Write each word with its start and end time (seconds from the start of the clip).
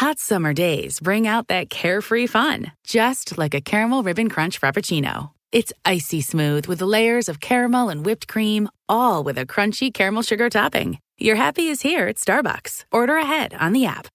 Hot 0.00 0.18
summer 0.18 0.54
days 0.54 0.98
bring 0.98 1.28
out 1.28 1.48
that 1.48 1.68
carefree 1.68 2.26
fun, 2.26 2.72
just 2.84 3.36
like 3.36 3.52
a 3.52 3.60
caramel 3.60 4.02
ribbon 4.02 4.30
crunch 4.30 4.58
frappuccino. 4.58 5.28
It's 5.52 5.74
icy 5.84 6.22
smooth 6.22 6.64
with 6.64 6.80
layers 6.80 7.28
of 7.28 7.40
caramel 7.40 7.90
and 7.90 8.02
whipped 8.02 8.26
cream, 8.26 8.70
all 8.88 9.22
with 9.22 9.36
a 9.36 9.44
crunchy 9.44 9.92
caramel 9.92 10.22
sugar 10.22 10.48
topping. 10.48 11.00
Your 11.18 11.36
happy 11.36 11.66
is 11.66 11.82
here 11.82 12.08
at 12.08 12.16
Starbucks. 12.16 12.86
Order 12.90 13.16
ahead 13.16 13.52
on 13.60 13.74
the 13.74 13.84
app. 13.84 14.08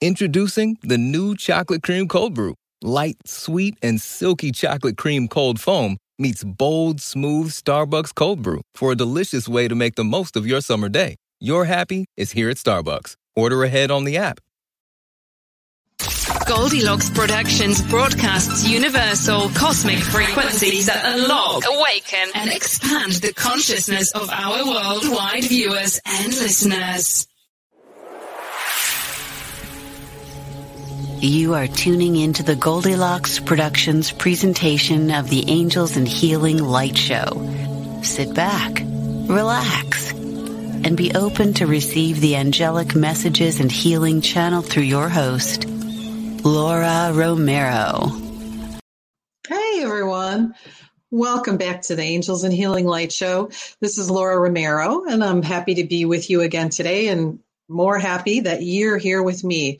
Introducing 0.00 0.78
the 0.80 0.96
new 0.96 1.36
Chocolate 1.36 1.82
Cream 1.82 2.08
Cold 2.08 2.32
Brew. 2.32 2.54
Light, 2.80 3.18
sweet, 3.26 3.76
and 3.82 4.00
silky 4.00 4.52
chocolate 4.52 4.96
cream 4.96 5.28
cold 5.28 5.60
foam 5.60 5.98
meets 6.18 6.42
bold, 6.42 7.02
smooth 7.02 7.50
Starbucks 7.50 8.14
cold 8.14 8.40
brew 8.40 8.62
for 8.74 8.92
a 8.92 8.96
delicious 8.96 9.50
way 9.50 9.68
to 9.68 9.74
make 9.74 9.96
the 9.96 10.04
most 10.04 10.34
of 10.34 10.46
your 10.46 10.62
summer 10.62 10.88
day. 10.88 11.16
Your 11.40 11.66
happy 11.66 12.06
is 12.16 12.32
here 12.32 12.48
at 12.48 12.56
Starbucks. 12.56 13.16
Order 13.34 13.64
ahead 13.64 13.90
on 13.90 14.04
the 14.04 14.18
app. 14.18 14.40
Goldilocks 16.46 17.08
Productions 17.10 17.80
broadcasts 17.82 18.68
universal 18.68 19.48
cosmic 19.50 19.98
frequencies 19.98 20.86
that 20.86 21.02
unlock, 21.16 21.62
awaken, 21.66 22.30
and 22.34 22.50
expand 22.50 23.12
the 23.14 23.32
consciousness 23.32 24.12
of 24.12 24.28
our 24.30 24.64
worldwide 24.66 25.44
viewers 25.44 26.00
and 26.04 26.28
listeners. 26.28 27.26
You 31.20 31.54
are 31.54 31.68
tuning 31.68 32.16
into 32.16 32.42
the 32.42 32.56
Goldilocks 32.56 33.38
Productions 33.38 34.10
presentation 34.10 35.12
of 35.12 35.30
the 35.30 35.48
Angels 35.48 35.96
and 35.96 36.08
Healing 36.08 36.58
Light 36.58 36.96
Show. 36.96 38.00
Sit 38.02 38.34
back, 38.34 38.80
relax, 39.28 40.12
and 40.84 40.96
be 40.96 41.12
open 41.14 41.54
to 41.54 41.66
receive 41.66 42.20
the 42.20 42.36
angelic 42.36 42.94
messages 42.94 43.60
and 43.60 43.70
healing 43.70 44.20
channeled 44.20 44.66
through 44.66 44.82
your 44.82 45.08
host, 45.08 45.66
Laura 46.44 47.12
Romero. 47.12 48.10
Hey 49.48 49.82
everyone. 49.82 50.54
Welcome 51.10 51.58
back 51.58 51.82
to 51.82 51.94
the 51.94 52.02
Angels 52.02 52.42
and 52.42 52.54
Healing 52.54 52.86
Light 52.86 53.12
Show. 53.12 53.50
This 53.80 53.98
is 53.98 54.10
Laura 54.10 54.38
Romero, 54.38 55.04
and 55.04 55.22
I'm 55.22 55.42
happy 55.42 55.74
to 55.74 55.84
be 55.84 56.06
with 56.06 56.30
you 56.30 56.40
again 56.40 56.70
today, 56.70 57.08
and 57.08 57.38
more 57.68 57.98
happy 57.98 58.40
that 58.40 58.62
you're 58.62 58.96
here 58.96 59.22
with 59.22 59.44
me. 59.44 59.78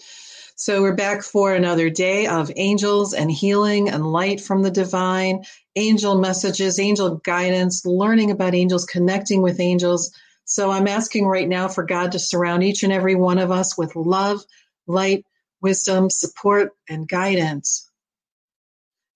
So, 0.56 0.82
we're 0.82 0.94
back 0.94 1.22
for 1.22 1.54
another 1.54 1.88
day 1.88 2.26
of 2.26 2.52
angels 2.56 3.14
and 3.14 3.30
healing 3.30 3.88
and 3.88 4.06
light 4.06 4.40
from 4.40 4.62
the 4.62 4.70
divine, 4.70 5.44
angel 5.74 6.20
messages, 6.20 6.78
angel 6.78 7.16
guidance, 7.24 7.86
learning 7.86 8.30
about 8.30 8.54
angels, 8.54 8.84
connecting 8.84 9.40
with 9.40 9.58
angels. 9.58 10.12
So, 10.52 10.70
I'm 10.70 10.86
asking 10.86 11.24
right 11.24 11.48
now 11.48 11.68
for 11.68 11.82
God 11.82 12.12
to 12.12 12.18
surround 12.18 12.62
each 12.62 12.82
and 12.82 12.92
every 12.92 13.14
one 13.14 13.38
of 13.38 13.50
us 13.50 13.78
with 13.78 13.96
love, 13.96 14.42
light, 14.86 15.24
wisdom, 15.62 16.10
support, 16.10 16.72
and 16.90 17.08
guidance. 17.08 17.90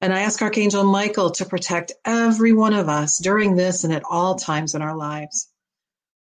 And 0.00 0.14
I 0.14 0.20
ask 0.20 0.40
Archangel 0.40 0.84
Michael 0.84 1.30
to 1.32 1.44
protect 1.44 1.92
every 2.06 2.54
one 2.54 2.72
of 2.72 2.88
us 2.88 3.18
during 3.18 3.54
this 3.54 3.84
and 3.84 3.92
at 3.92 4.02
all 4.08 4.36
times 4.36 4.74
in 4.74 4.80
our 4.80 4.96
lives. 4.96 5.50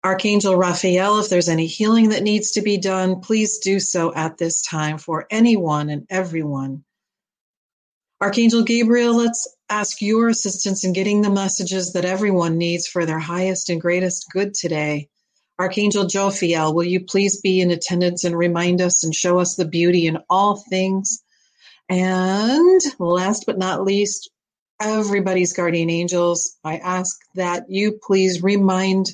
Archangel 0.05 0.55
Raphael, 0.55 1.19
if 1.19 1.29
there's 1.29 1.49
any 1.49 1.67
healing 1.67 2.09
that 2.09 2.23
needs 2.23 2.51
to 2.51 2.61
be 2.61 2.77
done, 2.77 3.19
please 3.19 3.57
do 3.57 3.81
so 3.81 4.13
at 4.13 4.37
this 4.37 4.61
time 4.61 4.97
for 4.99 5.27
anyone 5.29 5.89
and 5.89 6.07
everyone. 6.09 6.85
Archangel 8.21 8.63
Gabriel, 8.63 9.17
let's 9.17 9.53
ask 9.73 10.03
your 10.03 10.29
assistance 10.29 10.83
in 10.83 10.93
getting 10.93 11.23
the 11.23 11.31
messages 11.31 11.93
that 11.93 12.05
everyone 12.05 12.59
needs 12.59 12.85
for 12.85 13.07
their 13.07 13.17
highest 13.17 13.71
and 13.71 13.81
greatest 13.81 14.27
good 14.31 14.53
today. 14.53 15.09
Archangel 15.57 16.05
Jophiel, 16.05 16.75
will 16.75 16.83
you 16.83 17.03
please 17.03 17.41
be 17.41 17.59
in 17.59 17.71
attendance 17.71 18.23
and 18.23 18.37
remind 18.37 18.81
us 18.81 19.03
and 19.03 19.15
show 19.15 19.39
us 19.39 19.55
the 19.55 19.65
beauty 19.65 20.05
in 20.05 20.19
all 20.29 20.63
things? 20.69 21.23
And 21.89 22.81
last 22.99 23.45
but 23.47 23.57
not 23.57 23.83
least, 23.83 24.29
everybody's 24.79 25.53
guardian 25.53 25.89
angels, 25.89 26.55
I 26.63 26.77
ask 26.77 27.17
that 27.33 27.63
you 27.67 27.99
please 28.05 28.43
remind 28.43 29.07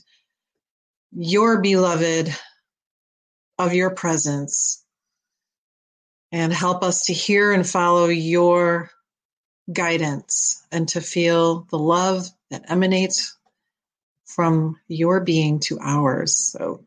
your 1.14 1.62
beloved 1.62 2.36
of 3.58 3.74
your 3.74 3.92
presence 3.92 4.84
and 6.34 6.52
help 6.52 6.84
us 6.84 7.06
to 7.06 7.14
hear 7.14 7.54
and 7.54 7.68
follow 7.68 8.08
your 8.08 8.92
guidance 9.72 10.66
and 10.72 10.88
to 10.90 11.02
feel 11.02 11.68
the 11.70 11.78
love 11.78 12.28
that 12.50 12.66
emanates 12.70 13.38
from 14.26 14.80
your 14.88 15.20
being 15.20 15.60
to 15.60 15.80
ours. 15.82 16.38
So 16.38 16.84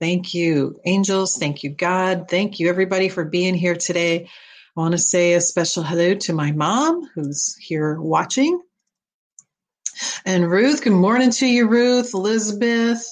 thank 0.00 0.34
you, 0.34 0.80
angels. 0.84 1.36
Thank 1.36 1.62
you, 1.62 1.70
God. 1.70 2.26
Thank 2.28 2.58
you, 2.58 2.68
everybody, 2.68 3.08
for 3.08 3.24
being 3.24 3.54
here 3.54 3.76
today. 3.76 4.28
I 4.76 4.80
want 4.80 4.92
to 4.92 4.98
say 4.98 5.34
a 5.34 5.40
special 5.40 5.82
hello 5.82 6.14
to 6.14 6.32
my 6.32 6.52
mom 6.52 7.08
who's 7.14 7.56
here 7.56 8.00
watching. 8.00 8.60
And 10.26 10.50
Ruth, 10.50 10.82
good 10.82 10.92
morning 10.92 11.30
to 11.30 11.46
you, 11.46 11.68
Ruth, 11.68 12.14
Elizabeth, 12.14 13.06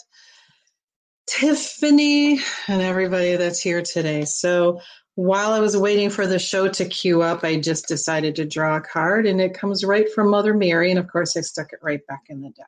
Tiffany, 1.28 2.40
and 2.66 2.82
everybody 2.82 3.36
that's 3.36 3.60
here 3.60 3.82
today. 3.82 4.24
So 4.24 4.80
while 5.14 5.52
I 5.52 5.60
was 5.60 5.76
waiting 5.76 6.10
for 6.10 6.26
the 6.26 6.38
show 6.38 6.68
to 6.68 6.84
queue 6.84 7.22
up, 7.22 7.44
I 7.44 7.58
just 7.60 7.88
decided 7.88 8.36
to 8.36 8.44
draw 8.44 8.76
a 8.76 8.80
card, 8.80 9.26
and 9.26 9.40
it 9.40 9.54
comes 9.54 9.84
right 9.84 10.10
from 10.12 10.30
Mother 10.30 10.54
Mary. 10.54 10.90
And 10.90 10.98
of 10.98 11.08
course, 11.08 11.36
I 11.36 11.40
stuck 11.40 11.72
it 11.72 11.80
right 11.82 12.06
back 12.06 12.22
in 12.28 12.40
the 12.40 12.50
deck 12.50 12.66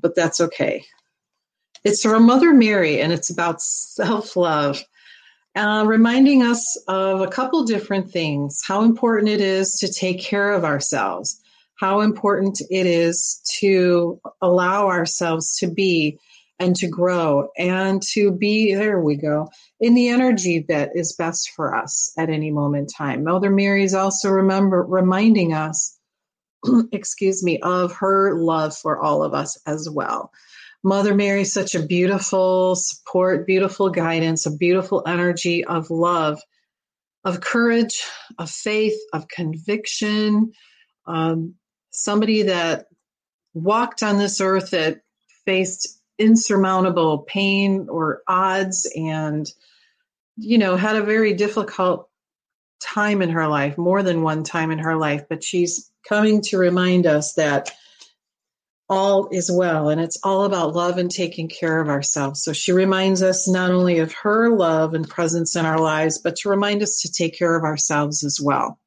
but 0.00 0.14
that's 0.14 0.40
okay. 0.40 0.84
It's 1.84 2.02
from 2.02 2.26
Mother 2.26 2.52
Mary, 2.52 3.00
and 3.00 3.12
it's 3.12 3.30
about 3.30 3.60
self 3.60 4.36
love, 4.36 4.82
uh, 5.56 5.84
reminding 5.86 6.42
us 6.42 6.76
of 6.88 7.20
a 7.20 7.28
couple 7.28 7.64
different 7.64 8.10
things 8.10 8.62
how 8.66 8.82
important 8.82 9.28
it 9.28 9.40
is 9.40 9.74
to 9.78 9.92
take 9.92 10.20
care 10.20 10.52
of 10.52 10.64
ourselves, 10.64 11.40
how 11.76 12.00
important 12.00 12.60
it 12.70 12.86
is 12.86 13.40
to 13.60 14.20
allow 14.40 14.88
ourselves 14.88 15.56
to 15.58 15.66
be 15.66 16.18
and 16.58 16.76
to 16.76 16.86
grow 16.86 17.48
and 17.58 18.02
to 18.12 18.30
be, 18.30 18.74
there 18.74 19.00
we 19.00 19.16
go, 19.16 19.48
in 19.80 19.94
the 19.94 20.08
energy 20.08 20.64
that 20.68 20.90
is 20.94 21.14
best 21.16 21.50
for 21.56 21.74
us 21.74 22.12
at 22.16 22.30
any 22.30 22.50
moment 22.50 22.82
in 22.82 22.86
time. 23.06 23.24
Mother 23.24 23.50
Mary 23.50 23.82
is 23.82 23.94
also 23.94 24.30
remember 24.30 24.82
reminding 24.82 25.52
us 25.52 25.98
excuse 26.92 27.42
me, 27.42 27.58
of 27.60 27.92
her 27.92 28.34
love 28.34 28.76
for 28.76 29.00
all 29.00 29.22
of 29.22 29.34
us 29.34 29.58
as 29.66 29.88
well. 29.90 30.30
Mother 30.84 31.14
Mary, 31.14 31.42
is 31.42 31.52
such 31.52 31.74
a 31.74 31.82
beautiful 31.82 32.74
support, 32.74 33.46
beautiful 33.46 33.88
guidance, 33.88 34.46
a 34.46 34.56
beautiful 34.56 35.02
energy 35.06 35.64
of 35.64 35.90
love, 35.90 36.40
of 37.24 37.40
courage, 37.40 38.02
of 38.38 38.50
faith, 38.50 38.98
of 39.12 39.28
conviction. 39.28 40.52
Um, 41.06 41.54
somebody 41.90 42.42
that 42.42 42.86
walked 43.54 44.02
on 44.02 44.18
this 44.18 44.40
earth 44.40 44.70
that 44.70 45.02
faced 45.44 46.00
insurmountable 46.22 47.18
pain 47.18 47.88
or 47.90 48.22
odds 48.28 48.90
and, 48.94 49.50
you 50.36 50.58
know, 50.58 50.76
had 50.76 50.96
a 50.96 51.02
very 51.02 51.34
difficult 51.34 52.08
time 52.80 53.22
in 53.22 53.30
her 53.30 53.48
life, 53.48 53.76
more 53.76 54.02
than 54.02 54.22
one 54.22 54.44
time 54.44 54.70
in 54.70 54.78
her 54.78 54.96
life, 54.96 55.24
but 55.28 55.44
she's 55.44 55.90
coming 56.08 56.40
to 56.42 56.58
remind 56.58 57.06
us 57.06 57.34
that 57.34 57.70
all 58.88 59.28
is 59.30 59.50
well 59.50 59.88
and 59.88 60.00
it's 60.00 60.18
all 60.22 60.44
about 60.44 60.74
love 60.74 60.98
and 60.98 61.10
taking 61.10 61.48
care 61.48 61.80
of 61.80 61.88
ourselves. 61.88 62.42
So 62.42 62.52
she 62.52 62.72
reminds 62.72 63.22
us 63.22 63.48
not 63.48 63.70
only 63.70 64.00
of 64.00 64.12
her 64.22 64.50
love 64.50 64.94
and 64.94 65.08
presence 65.08 65.56
in 65.56 65.64
our 65.64 65.78
lives, 65.78 66.18
but 66.18 66.36
to 66.36 66.50
remind 66.50 66.82
us 66.82 67.00
to 67.02 67.12
take 67.12 67.38
care 67.38 67.56
of 67.56 67.64
ourselves 67.64 68.22
as 68.24 68.38
well. 68.42 68.78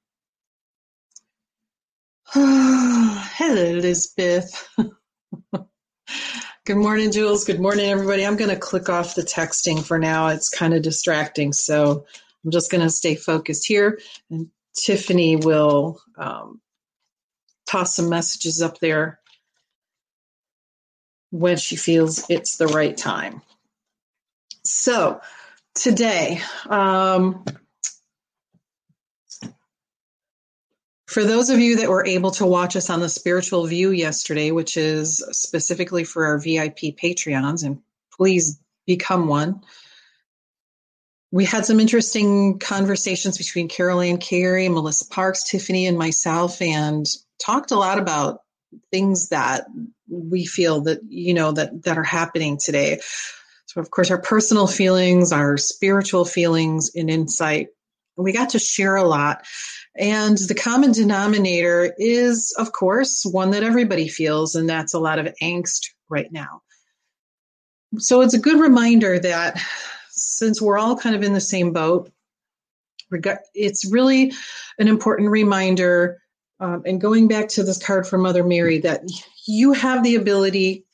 Hello, 2.34 3.64
Elizabeth. 3.64 4.68
Good 6.66 6.78
morning, 6.78 7.12
Jules. 7.12 7.46
Good 7.46 7.60
morning, 7.60 7.92
everybody. 7.92 8.26
I'm 8.26 8.38
going 8.38 8.50
to 8.50 8.56
click 8.56 8.90
off 8.90 9.14
the 9.14 9.22
texting 9.22 9.86
for 9.86 10.00
now. 10.00 10.30
It's 10.30 10.50
kind 10.50 10.74
of 10.74 10.82
distracting. 10.82 11.54
So 11.54 12.08
I'm 12.44 12.50
just 12.50 12.72
going 12.72 12.82
to 12.82 12.90
stay 12.90 13.14
focused 13.14 13.68
here. 13.68 14.00
And 14.32 14.50
Tiffany 14.76 15.36
will 15.36 16.02
um, 16.18 16.60
toss 17.68 17.96
some 17.96 18.10
messages 18.10 18.64
up 18.64 18.80
there 18.80 19.20
when 21.30 21.58
she 21.58 21.76
feels 21.76 22.28
it's 22.32 22.58
the 22.58 22.66
right 22.66 22.98
time. 22.98 23.44
So 24.64 25.22
today, 25.76 26.42
um, 26.68 27.46
for 31.16 31.24
those 31.24 31.50
of 31.50 31.60
you 31.62 31.78
that 31.78 31.88
were 31.88 32.06
able 32.06 32.32
to 32.32 32.46
watch 32.46 32.76
us 32.76 32.90
on 32.90 33.00
the 33.00 33.08
spiritual 33.08 33.66
view 33.68 33.92
yesterday, 33.92 34.52
which 34.52 34.76
is 34.76 35.26
specifically 35.32 36.04
for 36.04 36.26
our 36.26 36.38
VIP 36.38 36.98
Patreons, 37.02 37.64
and 37.64 37.80
please 38.18 38.60
become 38.86 39.30
one. 39.30 39.62
We 41.32 41.46
had 41.46 41.66
some 41.66 41.80
interesting 41.80 42.60
conversations 42.60 43.38
between 43.38 43.70
Carol 43.70 44.02
Ann 44.02 44.18
Carey, 44.18 44.68
Melissa 44.68 45.08
Parks, 45.08 45.50
Tiffany, 45.50 45.88
and 45.88 45.98
myself, 45.98 46.62
and 46.62 47.06
talked 47.42 47.72
a 47.72 47.78
lot 47.78 47.98
about 47.98 48.42
things 48.92 49.30
that 49.30 49.68
we 50.10 50.46
feel 50.46 50.82
that 50.82 51.00
you 51.08 51.34
know 51.34 51.54
that 51.54 51.84
that 51.84 51.98
are 51.98 52.04
happening 52.04 52.58
today 52.62 53.00
so 53.68 53.80
of 53.80 53.90
course 53.90 54.12
our 54.12 54.22
personal 54.22 54.68
feelings 54.68 55.32
our 55.32 55.56
spiritual 55.56 56.26
feelings 56.26 56.92
and 56.94 57.10
insight 57.10 57.70
we 58.18 58.32
got 58.32 58.50
to 58.50 58.60
share 58.60 58.96
a 58.96 59.04
lot 59.04 59.46
and 59.98 60.38
the 60.38 60.56
common 60.56 60.92
denominator 60.92 61.94
is 61.98 62.54
of 62.58 62.72
course 62.72 63.26
one 63.26 63.52
that 63.52 63.64
everybody 63.64 64.08
feels 64.08 64.56
and 64.56 64.70
that's 64.70 64.94
a 64.94 65.00
lot 65.00 65.20
of 65.20 65.34
angst 65.42 65.88
right 66.10 66.32
now 66.32 66.62
so 67.98 68.22
it's 68.22 68.34
a 68.34 68.40
good 68.40 68.60
reminder 68.60 69.20
that 69.20 69.60
since 70.10 70.62
we're 70.62 70.78
all 70.78 70.98
kind 70.98 71.16
of 71.16 71.24
in 71.24 71.34
the 71.34 71.42
same 71.42 71.72
boat 71.72 72.12
it's 73.54 73.86
really 73.86 74.34
an 74.80 74.88
important 74.88 75.30
reminder 75.30 76.20
um, 76.60 76.84
and 76.86 77.02
going 77.02 77.28
back 77.28 77.48
to 77.50 77.64
this 77.64 77.84
card 77.84 78.08
from 78.08 78.22
Mother 78.22 78.44
Mary, 78.44 78.80
that 78.80 79.04
you 79.46 79.74
have 79.74 80.04
the 80.04 80.16
ability 80.16 80.86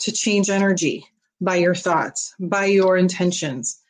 to 0.00 0.12
change 0.12 0.48
energy 0.48 1.04
by 1.40 1.56
your 1.56 1.74
thoughts, 1.74 2.34
by 2.38 2.66
your 2.66 2.96
intentions. 2.96 3.80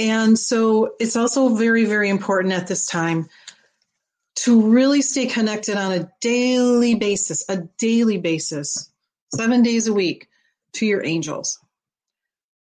And 0.00 0.38
so 0.38 0.94
it's 0.98 1.14
also 1.14 1.50
very, 1.50 1.84
very 1.84 2.08
important 2.08 2.54
at 2.54 2.66
this 2.66 2.86
time 2.86 3.28
to 4.36 4.70
really 4.70 5.02
stay 5.02 5.26
connected 5.26 5.76
on 5.76 5.92
a 5.92 6.10
daily 6.22 6.94
basis, 6.94 7.44
a 7.50 7.58
daily 7.78 8.16
basis, 8.16 8.90
seven 9.36 9.62
days 9.62 9.88
a 9.88 9.92
week 9.92 10.26
to 10.72 10.86
your 10.86 11.04
angels. 11.04 11.58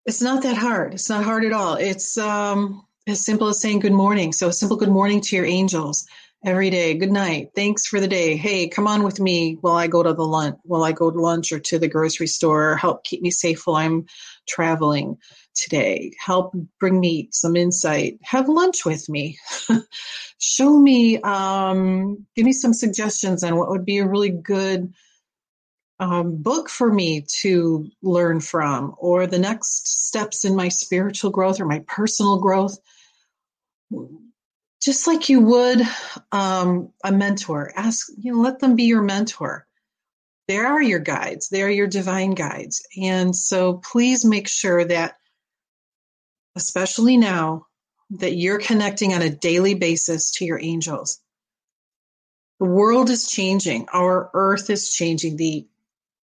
It's 0.06 0.22
not 0.22 0.44
that 0.44 0.58
hard. 0.58 0.96
It's 0.96 1.10
not 1.10 1.24
hard 1.24 1.46
at 1.46 1.54
all. 1.54 1.76
It's 1.76 2.18
um, 2.18 2.86
as 3.08 3.26
simple 3.26 3.48
as 3.48 3.62
saying 3.62 3.80
good 3.80 3.94
morning. 3.94 4.34
So, 4.34 4.50
a 4.50 4.54
simple 4.54 4.76
good 4.76 4.90
morning 4.90 5.22
to 5.22 5.36
your 5.38 5.46
angels 5.46 6.06
every 6.44 6.70
day. 6.70 6.94
Good 6.94 7.14
night. 7.14 7.52
Thanks 7.56 7.88
for 7.88 8.02
the 8.02 8.08
day. 8.10 8.36
Hey, 8.36 8.68
come 8.68 8.86
on 8.86 9.02
with 9.02 9.22
me 9.22 9.58
while 9.62 9.76
I 9.76 9.88
go 9.88 10.04
to 10.04 10.14
the 10.14 10.28
lunch, 10.28 10.58
while 10.64 10.84
I 10.84 10.92
go 10.92 11.10
to 11.10 11.22
lunch 11.22 11.54
or 11.54 11.60
to 11.60 11.80
the 11.80 11.88
grocery 11.88 12.28
store. 12.28 12.76
Help 12.76 13.06
keep 13.06 13.22
me 13.22 13.32
safe 13.32 13.66
while 13.66 13.78
I'm 13.78 14.08
traveling 14.46 15.20
today. 15.56 16.14
Help 16.20 16.56
bring 16.80 17.00
me 17.00 17.30
some 17.32 17.56
insight. 17.56 18.20
Have 18.24 18.50
lunch 18.50 18.86
with 18.86 19.08
me. 19.10 19.38
Show 20.40 20.78
me, 20.78 21.20
um, 21.22 22.26
give 22.36 22.46
me 22.46 22.54
some 22.54 22.74
suggestions 22.74 23.44
on 23.44 23.56
what 23.56 23.70
would 23.70 23.86
be 23.86 24.00
a 24.00 24.08
really 24.08 24.30
good 24.30 24.94
um, 26.00 26.38
book 26.38 26.70
for 26.70 26.92
me 26.92 27.26
to 27.40 27.90
learn 28.02 28.40
from, 28.40 28.96
or 28.98 29.28
the 29.28 29.40
next 29.40 30.06
steps 30.06 30.44
in 30.44 30.56
my 30.56 30.68
spiritual 30.68 31.32
growth 31.32 31.60
or 31.60 31.66
my 31.66 31.84
personal 31.88 32.40
growth. 32.40 32.78
Just 34.82 35.08
like 35.08 35.30
you 35.30 35.40
would 35.40 35.82
um, 36.32 36.92
a 37.04 37.12
mentor, 37.12 37.72
ask, 37.76 38.08
you 38.18 38.34
know, 38.34 38.42
let 38.42 38.60
them 38.60 38.76
be 38.76 38.84
your 38.84 39.02
mentor. 39.02 39.66
They 40.48 40.58
are 40.58 40.82
your 40.82 41.00
guides, 41.00 41.48
they 41.48 41.62
are 41.64 41.70
your 41.70 41.88
divine 41.88 42.32
guides. 42.32 42.86
And 43.02 43.34
so 43.34 43.76
please 43.76 44.26
make 44.26 44.50
sure 44.50 44.84
that, 44.84 45.16
especially 46.56 47.18
now, 47.18 47.68
that 48.12 48.36
you're 48.36 48.60
connecting 48.60 49.14
on 49.14 49.22
a 49.22 49.30
daily 49.30 49.74
basis 49.74 50.32
to 50.32 50.46
your 50.46 50.60
angels. 50.60 51.20
The 52.60 52.66
world 52.66 53.10
is 53.10 53.28
changing. 53.28 53.88
Our 53.92 54.30
earth 54.34 54.70
is 54.70 54.94
changing. 54.94 55.38
The 55.38 55.68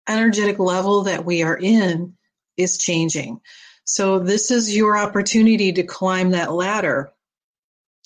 energetic 0.09 0.59
level 0.59 1.05
that 1.05 1.25
we 1.25 1.43
are 1.43 1.57
in 1.57 2.17
is 2.57 2.79
changing. 2.79 3.41
So, 3.85 4.19
this 4.19 4.51
is 4.51 4.77
your 4.77 4.99
opportunity 4.99 5.73
to 5.73 5.83
climb 5.83 6.33
that 6.33 6.53
ladder. 6.53 7.11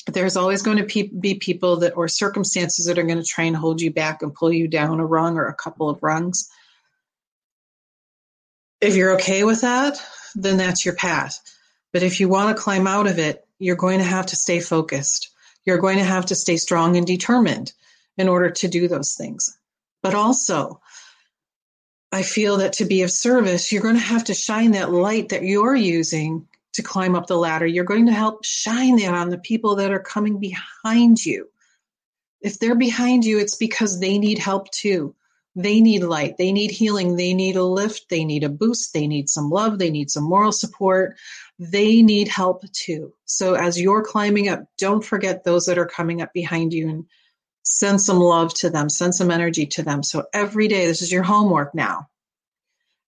There's 0.06 0.36
always 0.36 0.62
going 0.62 0.78
to 0.78 1.08
be 1.08 1.34
people 1.34 1.78
that 1.78 1.96
or 1.96 2.08
circumstances 2.08 2.86
that 2.86 2.98
are 2.98 3.04
going 3.04 3.18
to 3.18 3.24
try 3.24 3.44
and 3.44 3.56
hold 3.56 3.80
you 3.80 3.92
back 3.92 4.22
and 4.22 4.34
pull 4.34 4.52
you 4.52 4.68
down 4.68 5.00
a 5.00 5.06
rung 5.06 5.36
or 5.36 5.46
a 5.46 5.54
couple 5.54 5.88
of 5.88 6.02
rungs. 6.02 6.48
If 8.80 8.96
you're 8.96 9.14
okay 9.14 9.44
with 9.44 9.60
that, 9.60 10.00
then 10.34 10.56
that's 10.56 10.84
your 10.84 10.94
path. 10.94 11.40
But 11.92 12.02
if 12.02 12.20
you 12.20 12.28
want 12.28 12.56
to 12.56 12.62
climb 12.62 12.86
out 12.86 13.06
of 13.06 13.18
it, 13.18 13.46
you're 13.58 13.76
going 13.76 13.98
to 13.98 14.04
have 14.04 14.26
to 14.26 14.36
stay 14.36 14.60
focused. 14.60 15.30
You're 15.64 15.78
going 15.78 15.98
to 15.98 16.04
have 16.04 16.26
to 16.26 16.34
stay 16.34 16.56
strong 16.56 16.96
and 16.96 17.06
determined 17.06 17.72
in 18.16 18.28
order 18.28 18.50
to 18.50 18.68
do 18.68 18.88
those 18.88 19.14
things. 19.14 19.56
But 20.02 20.14
also, 20.14 20.80
I 22.10 22.22
feel 22.22 22.58
that 22.58 22.74
to 22.74 22.84
be 22.84 23.02
of 23.02 23.10
service, 23.10 23.72
you're 23.72 23.82
going 23.82 23.94
to 23.94 24.00
have 24.00 24.24
to 24.24 24.34
shine 24.34 24.72
that 24.72 24.92
light 24.92 25.30
that 25.30 25.44
you're 25.44 25.76
using 25.76 26.48
to 26.74 26.82
climb 26.82 27.14
up 27.14 27.26
the 27.26 27.36
ladder. 27.36 27.66
You're 27.66 27.84
going 27.84 28.06
to 28.06 28.12
help 28.12 28.44
shine 28.44 28.96
that 28.96 29.14
on 29.14 29.30
the 29.30 29.38
people 29.38 29.76
that 29.76 29.92
are 29.92 30.00
coming 30.00 30.38
behind 30.38 31.24
you. 31.24 31.48
If 32.40 32.58
they're 32.58 32.74
behind 32.74 33.24
you, 33.24 33.38
it's 33.38 33.56
because 33.56 34.00
they 34.00 34.18
need 34.18 34.38
help 34.38 34.70
too. 34.70 35.14
They 35.54 35.80
need 35.80 36.02
light. 36.02 36.36
They 36.38 36.50
need 36.50 36.70
healing. 36.70 37.16
They 37.16 37.34
need 37.34 37.56
a 37.56 37.64
lift. 37.64 38.08
They 38.08 38.24
need 38.24 38.42
a 38.42 38.48
boost. 38.48 38.94
They 38.94 39.06
need 39.06 39.28
some 39.28 39.50
love. 39.50 39.78
They 39.78 39.90
need 39.90 40.10
some 40.10 40.24
moral 40.24 40.52
support. 40.52 41.16
They 41.58 42.02
need 42.02 42.28
help 42.28 42.64
too. 42.72 43.12
So 43.26 43.54
as 43.54 43.80
you're 43.80 44.02
climbing 44.02 44.48
up, 44.48 44.64
don't 44.78 45.04
forget 45.04 45.44
those 45.44 45.66
that 45.66 45.78
are 45.78 45.86
coming 45.86 46.22
up 46.22 46.32
behind 46.32 46.72
you 46.72 46.88
and 46.88 47.04
send 47.64 48.00
some 48.00 48.18
love 48.18 48.52
to 48.54 48.70
them, 48.70 48.88
send 48.88 49.14
some 49.14 49.30
energy 49.30 49.66
to 49.66 49.82
them. 49.82 50.02
So 50.02 50.24
every 50.32 50.68
day, 50.68 50.86
this 50.86 51.02
is 51.02 51.12
your 51.12 51.22
homework 51.22 51.74
now. 51.74 52.08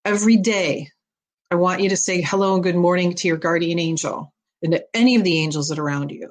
Every 0.04 0.36
day, 0.36 0.90
I 1.50 1.56
want 1.56 1.80
you 1.80 1.88
to 1.90 1.96
say 1.96 2.20
hello 2.20 2.54
and 2.54 2.62
good 2.62 2.76
morning 2.76 3.14
to 3.14 3.28
your 3.28 3.36
guardian 3.36 3.78
angel 3.78 4.32
and 4.62 4.72
to 4.72 4.84
any 4.94 5.16
of 5.16 5.24
the 5.24 5.38
angels 5.38 5.68
that 5.68 5.78
are 5.78 5.84
around 5.84 6.10
you. 6.10 6.30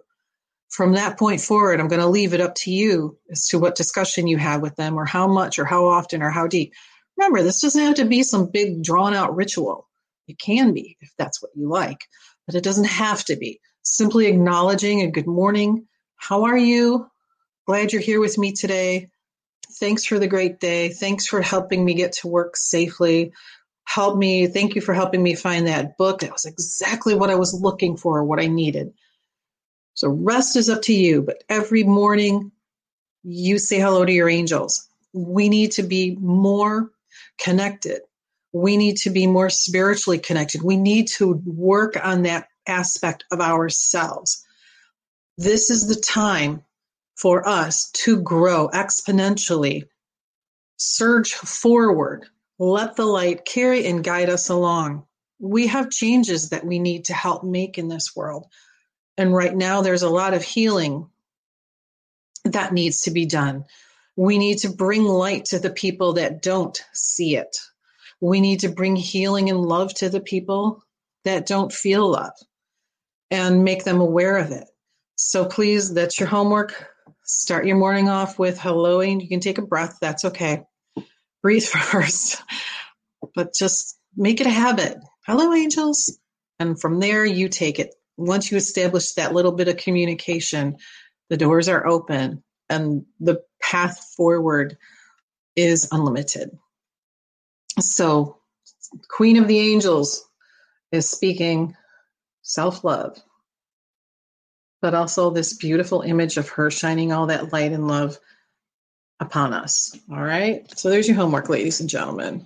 From 0.74 0.94
that 0.94 1.20
point 1.20 1.40
forward, 1.40 1.80
I'm 1.80 1.88
going 1.88 2.02
to 2.02 2.08
leave 2.08 2.34
it 2.34 2.42
up 2.42 2.56
to 2.56 2.72
you 2.72 3.16
as 3.30 3.48
to 3.50 3.60
what 3.60 3.76
discussion 3.76 4.26
you 4.26 4.38
have 4.38 4.60
with 4.60 4.76
them 4.76 4.98
or 4.98 5.06
how 5.06 5.28
much 5.28 5.60
or 5.60 5.66
how 5.66 5.86
often 5.86 6.24
or 6.24 6.32
how 6.32 6.48
deep. 6.48 6.74
Remember, 7.16 7.44
this 7.44 7.62
doesn't 7.62 7.84
have 7.84 7.94
to 7.98 8.06
be 8.06 8.24
some 8.24 8.50
big 8.50 8.82
drawn 8.82 9.14
out 9.14 9.36
ritual. 9.36 9.88
It 10.28 10.40
can 10.40 10.74
be 10.74 10.98
if 11.00 11.12
that's 11.16 11.44
what 11.44 11.52
you 11.54 11.70
like, 11.70 12.08
but 12.48 12.56
it 12.56 12.64
doesn't 12.64 12.86
have 12.86 13.24
to 13.26 13.36
be. 13.36 13.62
Simply 13.84 14.26
acknowledging 14.26 15.02
a 15.02 15.12
good 15.12 15.28
morning. 15.28 15.88
How 16.16 16.46
are 16.46 16.58
you? 16.58 17.06
Glad 17.68 17.94
you're 17.94 18.02
here 18.02 18.20
with 18.20 18.40
me 18.40 18.52
today. 18.52 19.10
Thanks 19.74 20.06
for 20.06 20.18
the 20.18 20.28
great 20.28 20.60
day. 20.60 20.90
Thanks 20.90 21.28
for 21.28 21.44
helping 21.44 21.86
me 21.86 21.94
get 21.94 22.14
to 22.14 22.28
work 22.28 22.58
safely. 22.58 23.32
Help 23.84 24.18
me. 24.18 24.48
Thank 24.48 24.74
you 24.74 24.82
for 24.82 24.96
helping 24.96 25.22
me 25.22 25.36
find 25.36 25.68
that 25.68 26.00
book. 26.00 26.22
That 26.22 26.32
was 26.32 26.46
exactly 26.46 27.14
what 27.14 27.30
I 27.30 27.36
was 27.36 27.54
looking 27.54 27.96
for, 27.96 28.24
what 28.24 28.42
I 28.42 28.48
needed. 28.48 28.92
So 29.94 30.10
rest 30.10 30.56
is 30.56 30.70
up 30.70 30.82
to 30.84 30.94
you, 30.94 31.22
but 31.22 31.44
every 31.50 31.84
morning 31.84 32.52
you 33.24 33.60
say 33.60 33.80
hello 33.80 34.06
to 34.06 34.12
your 34.12 34.30
angels. 34.30 34.88
We 35.14 35.50
need 35.50 35.72
to 35.74 35.84
be 35.84 36.18
more 36.20 36.92
connected. 37.40 38.02
We 38.52 38.78
need 38.78 38.98
to 38.98 39.10
be 39.10 39.28
more 39.28 39.50
spiritually 39.50 40.20
connected. 40.20 40.64
We 40.64 40.78
need 40.78 41.08
to 41.10 41.42
work 41.46 41.98
on 42.04 42.24
that 42.24 42.48
aspect 42.68 43.26
of 43.32 43.40
ourselves. 43.40 44.46
This 45.38 45.70
is 45.70 45.88
the 45.88 46.00
time 46.00 46.64
for 47.16 47.48
us 47.48 47.90
to 47.92 48.22
grow 48.22 48.70
exponentially, 48.70 49.84
surge 50.78 51.34
forward 51.34 52.28
Let 52.60 52.96
the 52.96 53.06
light 53.06 53.46
carry 53.46 53.86
and 53.88 54.04
guide 54.04 54.30
us 54.30 54.50
along. 54.50 55.06
We 55.40 55.68
have 55.68 55.90
changes 55.90 56.50
that 56.50 56.66
we 56.66 56.80
need 56.80 57.06
to 57.06 57.14
help 57.14 57.44
make 57.44 57.78
in 57.78 57.88
this 57.88 58.16
world. 58.16 58.46
And 59.18 59.34
right 59.34 59.56
now, 59.56 59.82
there's 59.82 60.02
a 60.02 60.10
lot 60.10 60.34
of 60.34 60.44
healing 60.44 61.10
that 62.46 62.74
needs 62.74 63.02
to 63.02 63.12
be 63.12 63.26
done. 63.26 63.66
We 64.16 64.38
need 64.38 64.60
to 64.60 64.70
bring 64.70 65.04
light 65.04 65.46
to 65.46 65.60
the 65.60 65.72
people 65.72 66.14
that 66.14 66.42
don't 66.42 66.84
see 66.94 67.36
it. 67.36 67.58
We 68.22 68.42
need 68.42 68.62
to 68.62 68.70
bring 68.70 68.96
healing 68.96 69.50
and 69.50 69.62
love 69.62 69.94
to 69.96 70.10
the 70.10 70.22
people 70.22 70.84
that 71.26 71.46
don't 71.46 71.72
feel 71.72 72.12
love 72.12 72.34
and 73.32 73.64
make 73.64 73.84
them 73.84 74.00
aware 74.00 74.38
of 74.38 74.52
it. 74.52 74.66
So 75.16 75.46
please, 75.46 75.94
that's 75.94 76.20
your 76.20 76.30
homework. 76.30 76.74
Start 77.24 77.66
your 77.66 77.78
morning 77.78 78.10
off 78.10 78.38
with 78.38 78.60
helloing. 78.60 79.22
you 79.22 79.30
can 79.30 79.40
take 79.40 79.58
a 79.58 79.64
breath. 79.64 79.98
That's 80.02 80.26
okay. 80.26 80.64
Breathe 81.42 81.64
first, 81.66 82.42
but 83.36 83.54
just 83.54 83.98
make 84.16 84.42
it 84.42 84.48
a 84.48 84.52
habit. 84.52 84.98
Hello, 85.26 85.54
angels. 85.54 86.18
And 86.60 86.80
from 86.80 87.00
there, 87.00 87.26
you 87.26 87.50
take 87.50 87.80
it. 87.80 87.96
Once 88.18 88.52
you 88.52 88.58
establish 88.58 89.14
that 89.14 89.34
little 89.34 89.52
bit 89.52 89.68
of 89.68 89.78
communication, 89.78 90.78
the 91.30 91.38
doors 91.38 91.68
are 91.68 91.86
open 91.88 92.44
and 92.70 93.06
the 93.20 93.42
path 93.62 94.14
forward 94.16 94.78
is 95.56 95.88
unlimited. 95.92 96.52
So, 97.80 98.38
Queen 99.10 99.38
of 99.38 99.48
the 99.48 99.60
Angels 99.60 100.28
is 100.92 101.10
speaking 101.10 101.76
self 102.44 102.84
love, 102.84 103.18
but 104.82 104.94
also 104.94 105.30
this 105.30 105.54
beautiful 105.54 106.02
image 106.02 106.38
of 106.38 106.50
her 106.50 106.70
shining 106.70 107.12
all 107.12 107.28
that 107.28 107.52
light 107.52 107.72
and 107.72 107.88
love 107.88 108.20
upon 109.20 109.54
us. 109.54 109.98
All 110.12 110.22
right. 110.22 110.66
So, 110.78 110.90
there's 110.90 111.08
your 111.08 111.18
homework, 111.18 111.50
ladies 111.50 111.80
and 111.80 111.90
gentlemen. 111.90 112.46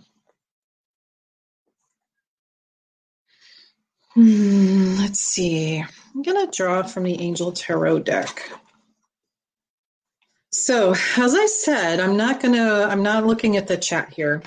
Hmm, 4.13 4.86
let's 5.07 5.21
see. 5.21 5.77
I'm 5.79 6.21
going 6.21 6.45
to 6.45 6.51
draw 6.53 6.83
from 6.83 7.03
the 7.03 7.17
Angel 7.21 7.53
Tarot 7.53 7.99
deck. 7.99 8.51
So, 10.51 10.95
as 11.15 11.33
I 11.33 11.45
said, 11.45 12.01
I'm 12.01 12.17
not 12.17 12.41
going 12.41 12.55
to, 12.55 12.83
I'm 12.83 13.03
not 13.03 13.25
looking 13.25 13.55
at 13.55 13.67
the 13.67 13.77
chat 13.77 14.13
here. 14.13 14.43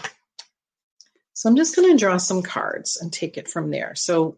So, 1.32 1.48
I'm 1.48 1.56
just 1.56 1.74
going 1.74 1.90
to 1.90 1.96
draw 1.96 2.18
some 2.18 2.42
cards 2.42 2.98
and 3.00 3.10
take 3.10 3.38
it 3.38 3.48
from 3.48 3.70
there. 3.70 3.94
So, 3.94 4.36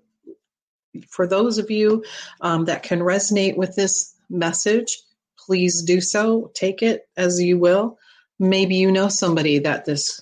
for 1.08 1.26
those 1.26 1.58
of 1.58 1.72
you 1.72 2.04
um, 2.40 2.66
that 2.66 2.84
can 2.84 3.00
resonate 3.00 3.56
with 3.56 3.74
this 3.74 4.14
message, 4.30 5.02
please 5.36 5.82
do 5.82 6.00
so. 6.00 6.52
Take 6.54 6.82
it 6.82 7.08
as 7.16 7.42
you 7.42 7.58
will. 7.58 7.98
Maybe 8.38 8.76
you 8.76 8.92
know 8.92 9.08
somebody 9.08 9.58
that 9.58 9.86
this 9.86 10.20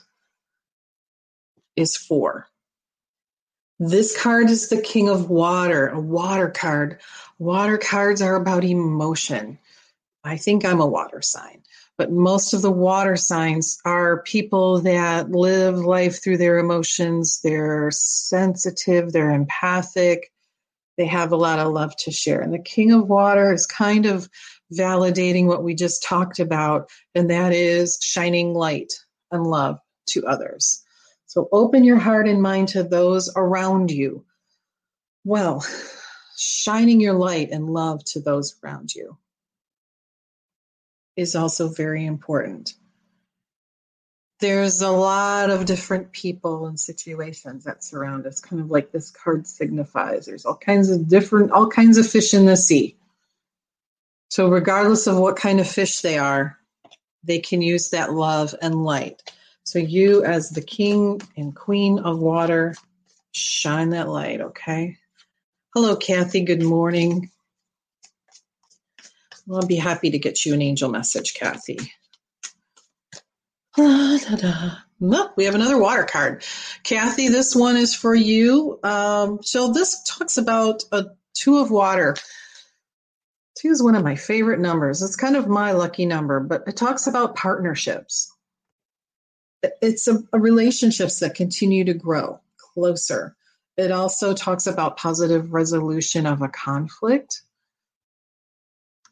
is 1.77 1.95
for. 1.95 2.50
This 3.83 4.15
card 4.15 4.51
is 4.51 4.69
the 4.69 4.83
King 4.83 5.09
of 5.09 5.31
Water, 5.31 5.89
a 5.89 5.99
water 5.99 6.51
card. 6.51 7.01
Water 7.39 7.79
cards 7.79 8.21
are 8.21 8.37
about 8.37 8.63
emotion. 8.63 9.59
I 10.23 10.37
think 10.37 10.67
I'm 10.67 10.83
a 10.83 10.87
water 10.87 11.23
sign, 11.23 11.63
but 11.97 12.13
most 12.13 12.53
of 12.53 12.61
the 12.61 12.71
water 12.71 13.17
signs 13.17 13.79
are 13.87 14.23
people 14.25 14.81
that 14.83 15.31
live 15.31 15.79
life 15.79 16.23
through 16.23 16.37
their 16.37 16.59
emotions. 16.59 17.41
They're 17.41 17.91
sensitive, 17.91 19.13
they're 19.13 19.31
empathic, 19.31 20.31
they 20.99 21.07
have 21.07 21.33
a 21.33 21.37
lot 21.37 21.59
of 21.59 21.73
love 21.73 21.97
to 22.01 22.13
share. 22.13 22.43
And 22.43 22.53
the 22.53 22.59
King 22.59 22.93
of 22.93 23.09
Water 23.09 23.51
is 23.51 23.65
kind 23.65 24.05
of 24.05 24.29
validating 24.75 25.47
what 25.47 25.65
we 25.65 25.75
just 25.75 26.03
talked 26.03 26.39
about, 26.39 26.91
and 27.15 27.31
that 27.31 27.55
is 27.55 27.99
shining 28.03 28.53
light 28.53 28.93
and 29.31 29.47
love 29.47 29.79
to 30.09 30.27
others. 30.27 30.85
So 31.31 31.49
open 31.53 31.85
your 31.85 31.97
heart 31.97 32.27
and 32.27 32.43
mind 32.43 32.71
to 32.71 32.83
those 32.83 33.33
around 33.37 33.93
you. 33.93 34.25
Well, 35.25 35.65
shining 36.37 37.01
your 37.01 37.13
light 37.13 37.51
and 37.53 37.71
love 37.71 38.03
to 38.07 38.21
those 38.21 38.57
around 38.65 38.93
you 38.93 39.17
is 41.15 41.37
also 41.37 41.69
very 41.69 42.05
important. 42.05 42.75
There's 44.41 44.83
a 44.83 44.91
lot 44.91 45.51
of 45.51 45.67
different 45.67 46.11
people 46.11 46.67
and 46.67 46.81
situations 46.81 47.63
that 47.63 47.85
surround 47.85 48.27
us, 48.27 48.41
kind 48.41 48.61
of 48.61 48.73
like 48.73 48.91
this 48.91 49.13
card 49.13 49.47
signifies. 49.47 50.27
There's 50.27 50.45
all 50.45 50.57
kinds 50.57 50.91
of 50.91 51.09
different, 51.09 51.53
all 51.53 51.69
kinds 51.69 51.97
of 51.97 52.11
fish 52.11 52.35
in 52.35 52.47
the 52.47 52.57
sea. 52.57 52.97
So, 54.31 54.49
regardless 54.49 55.07
of 55.07 55.17
what 55.17 55.37
kind 55.37 55.61
of 55.61 55.69
fish 55.69 56.01
they 56.01 56.19
are, 56.19 56.59
they 57.23 57.39
can 57.39 57.63
use 57.63 57.91
that 57.91 58.15
love 58.15 58.53
and 58.61 58.85
light. 58.85 59.23
So, 59.71 59.79
you, 59.79 60.25
as 60.25 60.51
the 60.51 60.63
king 60.63 61.23
and 61.37 61.55
queen 61.55 62.01
of 62.01 62.19
water, 62.19 62.75
shine 63.31 63.91
that 63.91 64.09
light, 64.09 64.41
okay? 64.41 64.97
Hello, 65.73 65.95
Kathy. 65.95 66.41
Good 66.41 66.65
morning. 66.65 67.31
I'll 69.49 69.65
be 69.65 69.77
happy 69.77 70.11
to 70.11 70.19
get 70.19 70.45
you 70.45 70.55
an 70.55 70.61
angel 70.61 70.91
message, 70.91 71.35
Kathy. 71.35 71.79
Da, 73.77 74.19
da. 74.19 74.71
Well, 74.99 75.33
we 75.37 75.45
have 75.45 75.55
another 75.55 75.79
water 75.79 76.03
card. 76.03 76.43
Kathy, 76.83 77.29
this 77.29 77.55
one 77.55 77.77
is 77.77 77.95
for 77.95 78.13
you. 78.13 78.81
Um, 78.83 79.39
so 79.41 79.73
this 79.73 80.03
talks 80.03 80.37
about 80.37 80.83
a 80.91 81.05
two 81.35 81.59
of 81.59 81.71
water. 81.71 82.17
Two 83.57 83.69
is 83.69 83.81
one 83.81 83.95
of 83.95 84.03
my 84.03 84.17
favorite 84.17 84.59
numbers. 84.59 85.01
It's 85.01 85.15
kind 85.15 85.37
of 85.37 85.47
my 85.47 85.71
lucky 85.71 86.07
number, 86.07 86.41
but 86.41 86.65
it 86.67 86.77
talks 86.77 87.07
about 87.07 87.37
partnerships. 87.37 88.33
It's 89.83 90.09
a, 90.09 90.23
a 90.33 90.39
relationships 90.39 91.21
that 91.21 91.35
continue 91.35 91.85
to 91.85 91.95
grow 91.95 92.41
closer. 92.57 93.37
It 93.77 93.91
also 93.91 94.35
talks 94.35 94.67
about 94.67 94.97
positive 94.97 95.53
resolution 95.53 96.27
of 96.27 96.43
a 96.43 96.49
conflict 96.49 97.43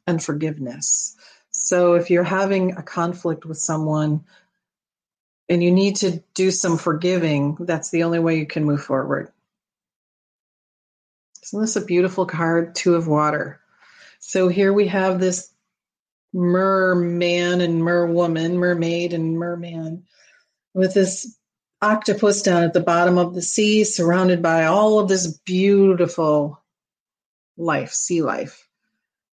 and 0.07 0.23
forgiveness. 0.23 1.17
So 1.50 1.95
if 1.95 2.11
you're 2.11 2.25
having 2.25 2.76
a 2.76 2.83
conflict 2.83 3.45
with 3.45 3.59
someone 3.59 4.25
and 5.49 5.62
you 5.62 5.71
need 5.71 5.97
to 5.97 6.23
do 6.35 6.50
some 6.50 6.78
forgiving, 6.78 7.57
that's 7.61 7.90
the 7.90 8.02
only 8.02 8.19
way 8.19 8.38
you 8.38 8.47
can 8.47 8.64
move 8.64 8.83
forward. 8.83 9.33
Isn't 11.43 11.61
this 11.61 11.76
a 11.76 11.85
beautiful 11.85 12.26
card? 12.26 12.75
Two 12.75 12.95
of 12.95 13.09
water. 13.09 13.61
So 14.21 14.49
here 14.49 14.73
we 14.73 14.88
have 14.88 15.19
this 15.19 15.50
merman 16.33 17.61
and 17.61 17.81
merwoman, 17.83 18.55
mermaid 18.55 19.14
and 19.14 19.38
merman, 19.38 20.05
with 20.75 20.94
this 20.94 21.37
octopus 21.80 22.42
down 22.42 22.62
at 22.62 22.72
the 22.72 22.80
bottom 22.80 23.18
of 23.18 23.34
the 23.34 23.42
sea, 23.42 23.84
surrounded 23.84 24.42
by 24.42 24.64
all 24.64 24.98
of 24.98 25.08
this 25.08 25.38
beautiful 25.44 26.62
life, 27.56 27.92
sea 27.92 28.22
life 28.22 28.68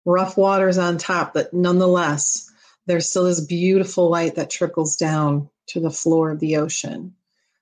rough 0.04 0.36
waters 0.36 0.78
on 0.78 0.98
top, 0.98 1.34
but 1.34 1.52
nonetheless, 1.52 2.50
there's 2.86 3.08
still 3.08 3.24
this 3.24 3.40
beautiful 3.40 4.10
light 4.10 4.34
that 4.36 4.50
trickles 4.50 4.96
down 4.96 5.48
to 5.68 5.80
the 5.80 5.90
floor 5.90 6.30
of 6.30 6.40
the 6.40 6.56
ocean. 6.56 7.14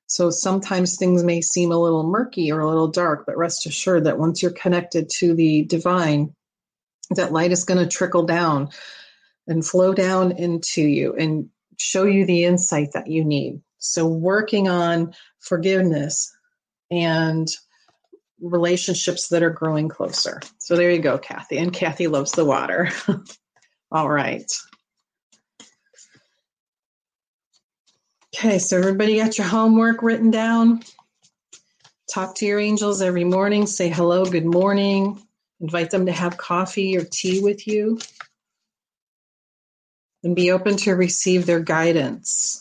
So 0.06 0.30
sometimes 0.30 0.96
things 0.96 1.22
may 1.22 1.40
seem 1.40 1.72
a 1.72 1.78
little 1.78 2.02
murky 2.02 2.52
or 2.52 2.60
a 2.60 2.68
little 2.68 2.88
dark, 2.88 3.24
but 3.26 3.38
rest 3.38 3.66
assured 3.66 4.04
that 4.04 4.18
once 4.18 4.42
you're 4.42 4.50
connected 4.50 5.08
to 5.18 5.34
the 5.34 5.62
divine, 5.64 6.34
that 7.10 7.32
light 7.32 7.52
is 7.52 7.64
going 7.64 7.78
to 7.78 7.86
trickle 7.86 8.24
down 8.24 8.70
and 9.46 9.64
flow 9.64 9.94
down 9.94 10.32
into 10.32 10.82
you 10.82 11.14
and 11.14 11.48
show 11.78 12.04
you 12.04 12.24
the 12.26 12.44
insight 12.44 12.90
that 12.94 13.08
you 13.08 13.24
need. 13.24 13.60
So, 13.78 14.06
working 14.06 14.68
on 14.68 15.14
forgiveness 15.40 16.32
and 16.90 17.48
relationships 18.42 19.28
that 19.28 19.42
are 19.42 19.50
growing 19.50 19.88
closer. 19.88 20.40
So 20.58 20.76
there 20.76 20.90
you 20.90 20.98
go, 20.98 21.16
Kathy. 21.16 21.58
And 21.58 21.72
Kathy 21.72 22.08
loves 22.08 22.32
the 22.32 22.44
water. 22.44 22.90
All 23.92 24.08
right. 24.08 24.50
Okay, 28.34 28.58
so 28.58 28.78
everybody 28.78 29.16
got 29.16 29.38
your 29.38 29.46
homework 29.46 30.02
written 30.02 30.30
down. 30.30 30.82
Talk 32.12 32.34
to 32.36 32.46
your 32.46 32.58
angels 32.58 33.00
every 33.00 33.24
morning. 33.24 33.66
Say 33.66 33.88
hello, 33.88 34.24
good 34.24 34.46
morning. 34.46 35.22
Invite 35.60 35.90
them 35.90 36.06
to 36.06 36.12
have 36.12 36.36
coffee 36.36 36.96
or 36.96 37.04
tea 37.04 37.40
with 37.40 37.66
you. 37.66 37.98
And 40.24 40.36
be 40.36 40.52
open 40.52 40.76
to 40.78 40.92
receive 40.92 41.46
their 41.46 41.60
guidance. 41.60 42.60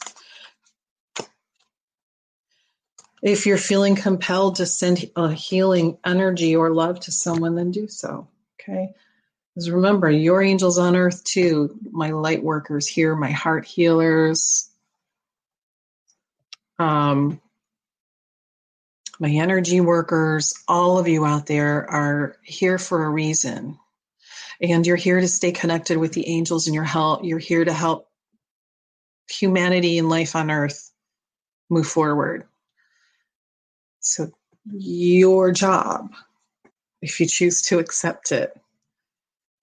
if 3.22 3.46
you're 3.46 3.58
feeling 3.58 3.96
compelled 3.96 4.56
to 4.56 4.65
send 4.65 5.10
a 5.15 5.32
healing 5.32 5.98
energy 6.06 6.56
or 6.56 6.72
love 6.72 7.00
to 7.01 7.12
someone, 7.12 7.56
then 7.56 7.72
do 7.72 7.88
so. 7.88 8.27
Okay. 8.60 8.94
Because 9.53 9.70
remember, 9.70 10.10
your 10.10 10.41
angels 10.41 10.77
on 10.77 10.96
earth 10.96 11.24
too, 11.24 11.77
my 11.91 12.12
light 12.12 12.41
workers 12.41 12.88
here, 12.88 13.15
my 13.15 13.32
heart 13.32 13.65
healers, 13.65 14.70
um, 16.80 17.39
my 19.20 19.30
energy 19.30 19.82
workers, 19.82 20.53
all 20.68 20.98
of 20.98 21.08
you 21.08 21.25
out 21.25 21.46
there 21.46 21.89
are 21.91 22.38
here 22.44 22.80
for 22.80 23.03
a 23.03 23.10
reason. 23.10 23.77
And 24.62 24.86
you're 24.86 24.96
here 24.96 25.20
to 25.20 25.27
stay 25.27 25.51
connected 25.51 25.98
with 25.98 26.13
the 26.13 26.27
angels 26.27 26.68
and 26.68 26.75
your 26.75 26.84
help. 26.84 27.24
You're 27.24 27.39
here 27.39 27.65
to 27.65 27.74
help 27.74 28.08
humanity 29.30 29.98
and 29.98 30.10
life 30.10 30.36
on 30.36 30.51
earth 30.51 30.91
move 31.70 31.88
forward. 31.88 32.46
So, 34.00 34.32
your 34.72 35.51
job, 35.51 36.12
if 37.01 37.20
you 37.20 37.25
choose 37.25 37.63
to 37.63 37.80
accept 37.80 38.32
it, 38.32 38.56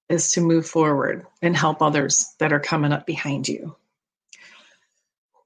is 0.09 0.33
to 0.33 0.41
move 0.41 0.67
forward 0.67 1.27
and 1.43 1.57
help 1.57 1.83
others 1.83 2.35
that 2.39 2.53
are 2.53 2.61
coming 2.61 2.93
up 2.93 3.07
behind 3.07 3.47
you. 3.47 3.77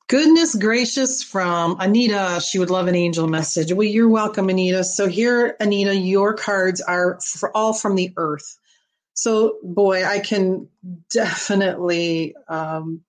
Goodness 0.09 0.55
gracious 0.55 1.23
from 1.23 1.77
Anita. 1.81 2.41
She 2.41 2.59
would 2.59 2.71
love 2.71 2.87
an 2.87 2.95
angel 2.95 3.27
message. 3.27 3.73
Well, 3.73 3.87
you're 3.87 4.09
welcome, 4.09 4.49
Anita. 4.49 4.85
So, 4.85 5.09
here, 5.09 5.57
Anita, 5.59 5.95
your 5.95 6.35
cards 6.35 6.81
are 6.81 7.19
for 7.21 7.55
all 7.57 7.75
from 7.75 7.97
the 7.97 8.13
earth. 8.17 8.59
So, 9.15 9.59
boy, 9.63 10.05
I 10.05 10.21
can 10.21 10.69
definitely 11.11 12.35
um, 12.49 13.03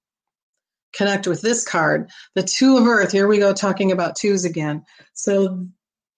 connect 0.93 1.27
with 1.27 1.41
this 1.41 1.65
card. 1.65 2.09
The 2.35 2.43
Two 2.43 2.77
of 2.77 2.87
Earth. 2.87 3.11
Here 3.11 3.27
we 3.27 3.39
go, 3.39 3.53
talking 3.53 3.91
about 3.91 4.15
twos 4.15 4.45
again. 4.45 4.85
So, 5.13 5.67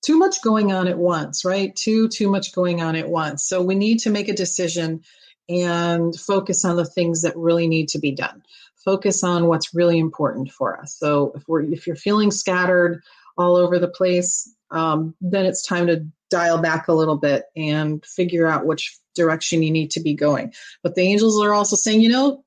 too 0.04 0.18
much 0.18 0.42
going 0.44 0.72
on 0.72 0.88
at 0.88 0.98
once, 0.98 1.46
right? 1.46 1.76
Too, 1.76 2.08
too 2.08 2.30
much 2.30 2.54
going 2.54 2.82
on 2.82 2.96
at 2.96 3.10
once. 3.10 3.48
So, 3.48 3.62
we 3.62 3.76
need 3.76 4.00
to 4.00 4.10
make 4.10 4.28
a 4.28 4.34
decision 4.34 5.02
and 5.48 6.16
focus 6.20 6.66
on 6.66 6.76
the 6.76 6.86
things 6.86 7.22
that 7.22 7.38
really 7.38 7.68
need 7.68 7.90
to 7.90 8.00
be 8.00 8.12
done. 8.12 8.44
Focus 8.84 9.24
on 9.24 9.48
what's 9.48 9.74
really 9.74 10.00
important 10.00 10.52
for 10.52 10.80
us. 10.80 10.96
So, 10.98 11.34
if 11.36 11.48
we're 11.48 11.64
if 11.64 11.86
you're 11.86 11.96
feeling 11.96 12.32
scattered 12.32 13.04
all 13.38 13.56
over 13.56 13.78
the 13.80 13.88
place, 13.88 14.55
um, 14.72 15.16
then 15.22 15.46
it's 15.46 15.66
time 15.66 15.88
to 15.88 16.08
dial 16.30 16.58
back 16.60 16.88
a 16.88 16.94
little 16.94 17.18
bit 17.18 17.46
and 17.56 18.06
figure 18.06 18.48
out 18.48 18.66
which 18.66 18.98
direction 19.16 19.64
you 19.64 19.72
need 19.72 19.92
to 19.92 20.02
be 20.02 20.14
going. 20.14 20.54
But 20.84 20.96
the 20.96 21.04
angels 21.04 21.42
are 21.42 21.54
also 21.54 21.76
saying, 21.76 22.02
you 22.02 22.10
know, 22.10 22.44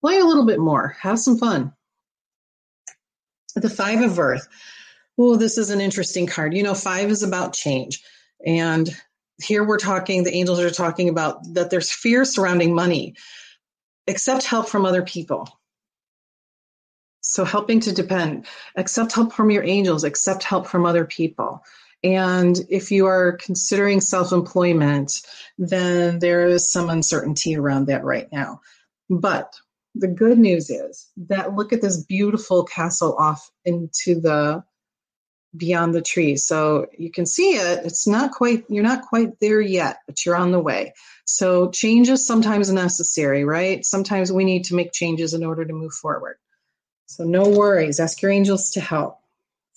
play 0.00 0.18
a 0.18 0.24
little 0.24 0.46
bit 0.46 0.58
more, 0.58 0.96
have 1.00 1.18
some 1.18 1.38
fun. 1.38 1.72
The 3.54 3.70
Five 3.70 4.02
of 4.02 4.18
Earth. 4.18 4.46
Oh, 5.18 5.36
this 5.36 5.58
is 5.58 5.70
an 5.70 5.80
interesting 5.80 6.26
card. 6.26 6.54
You 6.54 6.62
know, 6.62 6.74
five 6.74 7.10
is 7.10 7.22
about 7.22 7.52
change. 7.52 8.02
And 8.46 8.88
here 9.42 9.64
we're 9.64 9.78
talking, 9.78 10.22
the 10.22 10.34
angels 10.34 10.60
are 10.60 10.70
talking 10.70 11.08
about 11.08 11.54
that 11.54 11.70
there's 11.70 11.90
fear 11.90 12.24
surrounding 12.24 12.74
money. 12.74 13.14
Accept 14.08 14.44
help 14.44 14.68
from 14.68 14.86
other 14.86 15.02
people. 15.02 15.59
So, 17.32 17.44
helping 17.44 17.80
to 17.80 17.92
depend, 17.92 18.46
accept 18.76 19.12
help 19.12 19.32
from 19.32 19.50
your 19.50 19.64
angels, 19.64 20.04
accept 20.04 20.42
help 20.42 20.66
from 20.66 20.86
other 20.86 21.04
people. 21.04 21.64
And 22.02 22.58
if 22.70 22.90
you 22.90 23.06
are 23.06 23.32
considering 23.32 24.00
self 24.00 24.32
employment, 24.32 25.22
then 25.58 26.18
there 26.18 26.46
is 26.46 26.70
some 26.70 26.88
uncertainty 26.88 27.56
around 27.56 27.86
that 27.86 28.04
right 28.04 28.30
now. 28.32 28.60
But 29.08 29.54
the 29.94 30.08
good 30.08 30.38
news 30.38 30.70
is 30.70 31.08
that 31.28 31.54
look 31.54 31.72
at 31.72 31.82
this 31.82 32.02
beautiful 32.04 32.64
castle 32.64 33.16
off 33.16 33.50
into 33.64 34.20
the 34.20 34.64
beyond 35.56 35.94
the 35.94 36.02
trees. 36.02 36.46
So 36.46 36.86
you 36.96 37.10
can 37.10 37.26
see 37.26 37.50
it. 37.50 37.84
It's 37.84 38.06
not 38.06 38.30
quite, 38.30 38.64
you're 38.68 38.84
not 38.84 39.06
quite 39.06 39.40
there 39.40 39.60
yet, 39.60 39.98
but 40.06 40.24
you're 40.24 40.36
on 40.36 40.52
the 40.52 40.60
way. 40.60 40.94
So 41.24 41.70
change 41.70 42.08
is 42.08 42.26
sometimes 42.26 42.72
necessary, 42.72 43.44
right? 43.44 43.84
Sometimes 43.84 44.32
we 44.32 44.44
need 44.44 44.64
to 44.66 44.76
make 44.76 44.92
changes 44.92 45.34
in 45.34 45.44
order 45.44 45.64
to 45.64 45.72
move 45.72 45.92
forward. 45.92 46.36
So 47.10 47.24
no 47.24 47.42
worries. 47.42 47.98
Ask 47.98 48.22
your 48.22 48.30
angels 48.30 48.70
to 48.70 48.80
help. 48.80 49.18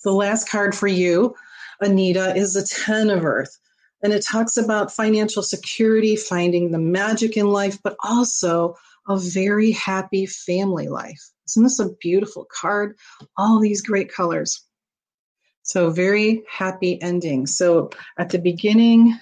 The 0.04 0.12
last 0.12 0.48
card 0.48 0.74
for 0.74 0.86
you 0.86 1.34
Anita, 1.80 2.36
is 2.36 2.54
the 2.54 2.62
10 2.62 3.10
of 3.10 3.24
Earth. 3.24 3.58
And 4.02 4.12
it 4.12 4.24
talks 4.24 4.56
about 4.56 4.92
financial 4.92 5.42
security, 5.42 6.14
finding 6.14 6.70
the 6.70 6.78
magic 6.78 7.36
in 7.36 7.48
life, 7.48 7.78
but 7.82 7.96
also 8.04 8.76
a 9.08 9.18
very 9.18 9.72
happy 9.72 10.26
family 10.26 10.88
life. 10.88 11.20
Isn't 11.48 11.64
this 11.64 11.80
a 11.80 11.92
beautiful 12.00 12.46
card? 12.50 12.96
All 13.36 13.58
these 13.58 13.82
great 13.82 14.12
colors. 14.12 14.62
So, 15.62 15.90
very 15.90 16.44
happy 16.48 17.00
ending. 17.02 17.46
So, 17.48 17.90
at 18.16 18.30
the 18.30 18.38
beginning, 18.38 19.18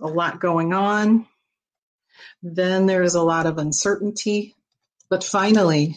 a 0.00 0.06
lot 0.06 0.40
going 0.40 0.72
on. 0.72 1.26
Then 2.42 2.86
there's 2.86 3.14
a 3.14 3.22
lot 3.22 3.46
of 3.46 3.58
uncertainty. 3.58 4.56
But 5.08 5.22
finally, 5.22 5.96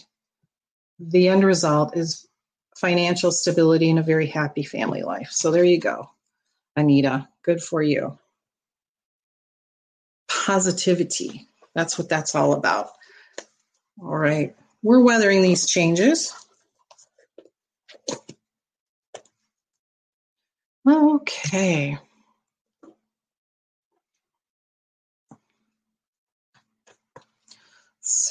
the 1.10 1.28
end 1.28 1.44
result 1.44 1.98
is 1.98 2.28
financial 2.76 3.32
stability 3.32 3.90
and 3.90 4.00
a 4.00 4.04
very 4.04 4.28
happy 4.28 4.64
family 4.64 5.04
life. 5.04 5.30
So 5.32 5.52
there 5.52 5.64
you 5.64 5.80
go, 5.80 6.10
Anita. 6.76 7.28
Good 7.44 7.62
for 7.62 7.82
you. 7.82 8.18
Positivity. 10.28 11.48
That's 11.76 11.98
what 11.98 12.10
that's 12.10 12.36
all 12.36 12.54
about. 12.54 12.90
All 14.02 14.18
right. 14.18 14.56
We're 14.82 15.04
weathering 15.04 15.42
these 15.42 15.68
changes. 15.68 16.34
Okay. 20.88 21.98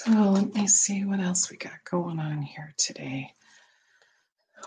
So 0.05 0.11
let 0.11 0.53
me 0.53 0.67
see 0.67 1.05
what 1.05 1.21
else 1.21 1.49
we 1.49 1.57
got 1.57 1.85
going 1.89 2.19
on 2.19 2.43
here 2.43 2.75
today. 2.77 3.35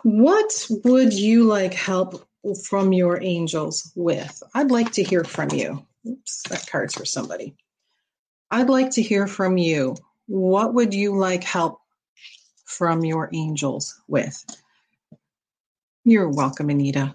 What 0.04 0.65
would 0.86 1.12
you 1.12 1.43
like 1.43 1.74
help 1.74 2.26
from 2.63 2.93
your 2.93 3.21
angels 3.21 3.91
with? 3.95 4.41
I'd 4.54 4.71
like 4.71 4.93
to 4.93 5.04
hear 5.04 5.26
from 5.26 5.50
you. 5.52 5.86
Oops, 6.08 6.43
that 6.43 6.67
card's 6.67 6.93
for 6.93 7.04
somebody. 7.04 7.54
I'd 8.50 8.69
like 8.69 8.91
to 8.91 9.02
hear 9.02 9.28
from 9.28 9.58
you. 9.58 9.98
What 10.28 10.74
would 10.74 10.93
you 10.93 11.17
like 11.17 11.43
help 11.43 11.82
from 12.63 13.04
your 13.04 13.30
angels 13.34 14.02
with? 14.08 14.41
You're 16.06 16.30
welcome, 16.30 16.69
Anita. 16.69 17.13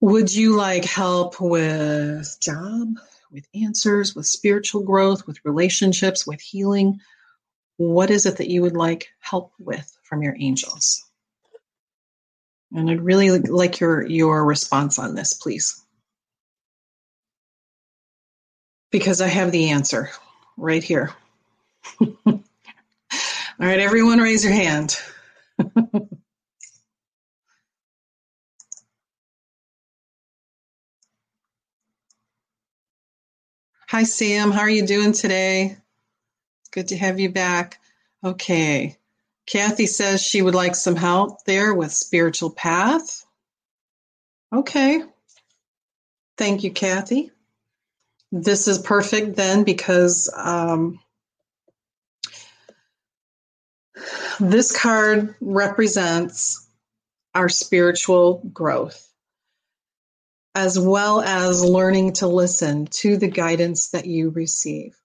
Would 0.00 0.34
you 0.34 0.56
like 0.56 0.86
help 0.86 1.38
with 1.38 2.38
job, 2.40 2.94
with 3.34 3.48
answers, 3.54 4.14
with 4.14 4.26
spiritual 4.26 4.82
growth, 4.82 5.26
with 5.26 5.44
relationships, 5.44 6.26
with 6.26 6.40
healing? 6.40 7.00
What 7.76 8.10
is 8.10 8.24
it 8.24 8.36
that 8.38 8.48
you 8.48 8.62
would 8.62 8.76
like 8.76 9.08
help 9.18 9.52
with 9.58 9.98
from 10.04 10.22
your 10.22 10.36
angels? 10.38 11.04
And 12.72 12.88
I'd 12.88 13.02
really 13.02 13.30
like 13.40 13.80
your 13.80 14.06
your 14.06 14.44
response 14.44 14.98
on 14.98 15.14
this, 15.16 15.34
please. 15.34 15.80
Because 18.90 19.20
I 19.20 19.26
have 19.26 19.50
the 19.50 19.70
answer 19.70 20.10
right 20.56 20.82
here. 20.82 21.12
All 22.00 22.42
right, 23.58 23.80
everyone 23.80 24.18
raise 24.18 24.44
your 24.44 24.52
hand. 24.52 24.96
Hi, 33.94 34.02
Sam. 34.02 34.50
How 34.50 34.62
are 34.62 34.68
you 34.68 34.84
doing 34.84 35.12
today? 35.12 35.76
Good 36.72 36.88
to 36.88 36.96
have 36.96 37.20
you 37.20 37.30
back. 37.30 37.78
Okay. 38.24 38.96
Kathy 39.46 39.86
says 39.86 40.20
she 40.20 40.42
would 40.42 40.56
like 40.56 40.74
some 40.74 40.96
help 40.96 41.44
there 41.44 41.72
with 41.72 41.92
spiritual 41.92 42.50
path. 42.50 43.24
Okay. 44.52 45.00
Thank 46.36 46.64
you, 46.64 46.72
Kathy. 46.72 47.30
This 48.32 48.66
is 48.66 48.80
perfect 48.80 49.36
then 49.36 49.62
because 49.62 50.28
um, 50.36 50.98
this 54.40 54.76
card 54.76 55.36
represents 55.40 56.68
our 57.32 57.48
spiritual 57.48 58.42
growth 58.52 59.13
as 60.54 60.78
well 60.78 61.20
as 61.20 61.64
learning 61.64 62.12
to 62.14 62.26
listen 62.26 62.86
to 62.86 63.16
the 63.16 63.28
guidance 63.28 63.90
that 63.90 64.06
you 64.06 64.30
receive. 64.30 64.96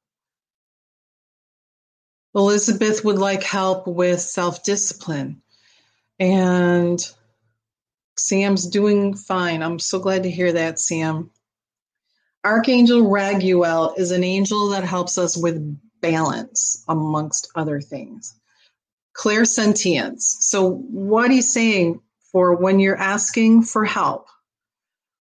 Elizabeth 2.36 3.04
would 3.04 3.18
like 3.18 3.44
help 3.44 3.88
with 3.88 4.22
self 4.22 4.64
discipline. 4.64 5.42
And 6.20 7.00
Sam's 8.18 8.68
doing 8.68 9.16
fine. 9.16 9.64
I'm 9.64 9.80
so 9.80 10.00
glad 10.00 10.24
to 10.24 10.32
hear 10.32 10.52
that, 10.54 10.80
Sam. 10.80 11.32
Archangel 12.46 13.02
Raguel 13.02 13.98
is 13.98 14.12
an 14.12 14.24
angel 14.24 14.70
that 14.70 14.84
helps 14.84 15.18
us 15.18 15.36
with 15.36 15.78
balance, 16.02 16.84
amongst 16.88 17.50
other 17.56 17.82
things. 17.82 18.36
Clairsentience. 19.18 20.22
So, 20.22 20.70
what 20.70 21.32
he's 21.32 21.52
saying 21.52 22.02
for 22.32 22.56
when 22.56 22.80
you're 22.80 22.98
asking 22.98 23.64
for 23.64 23.84
help, 23.84 24.28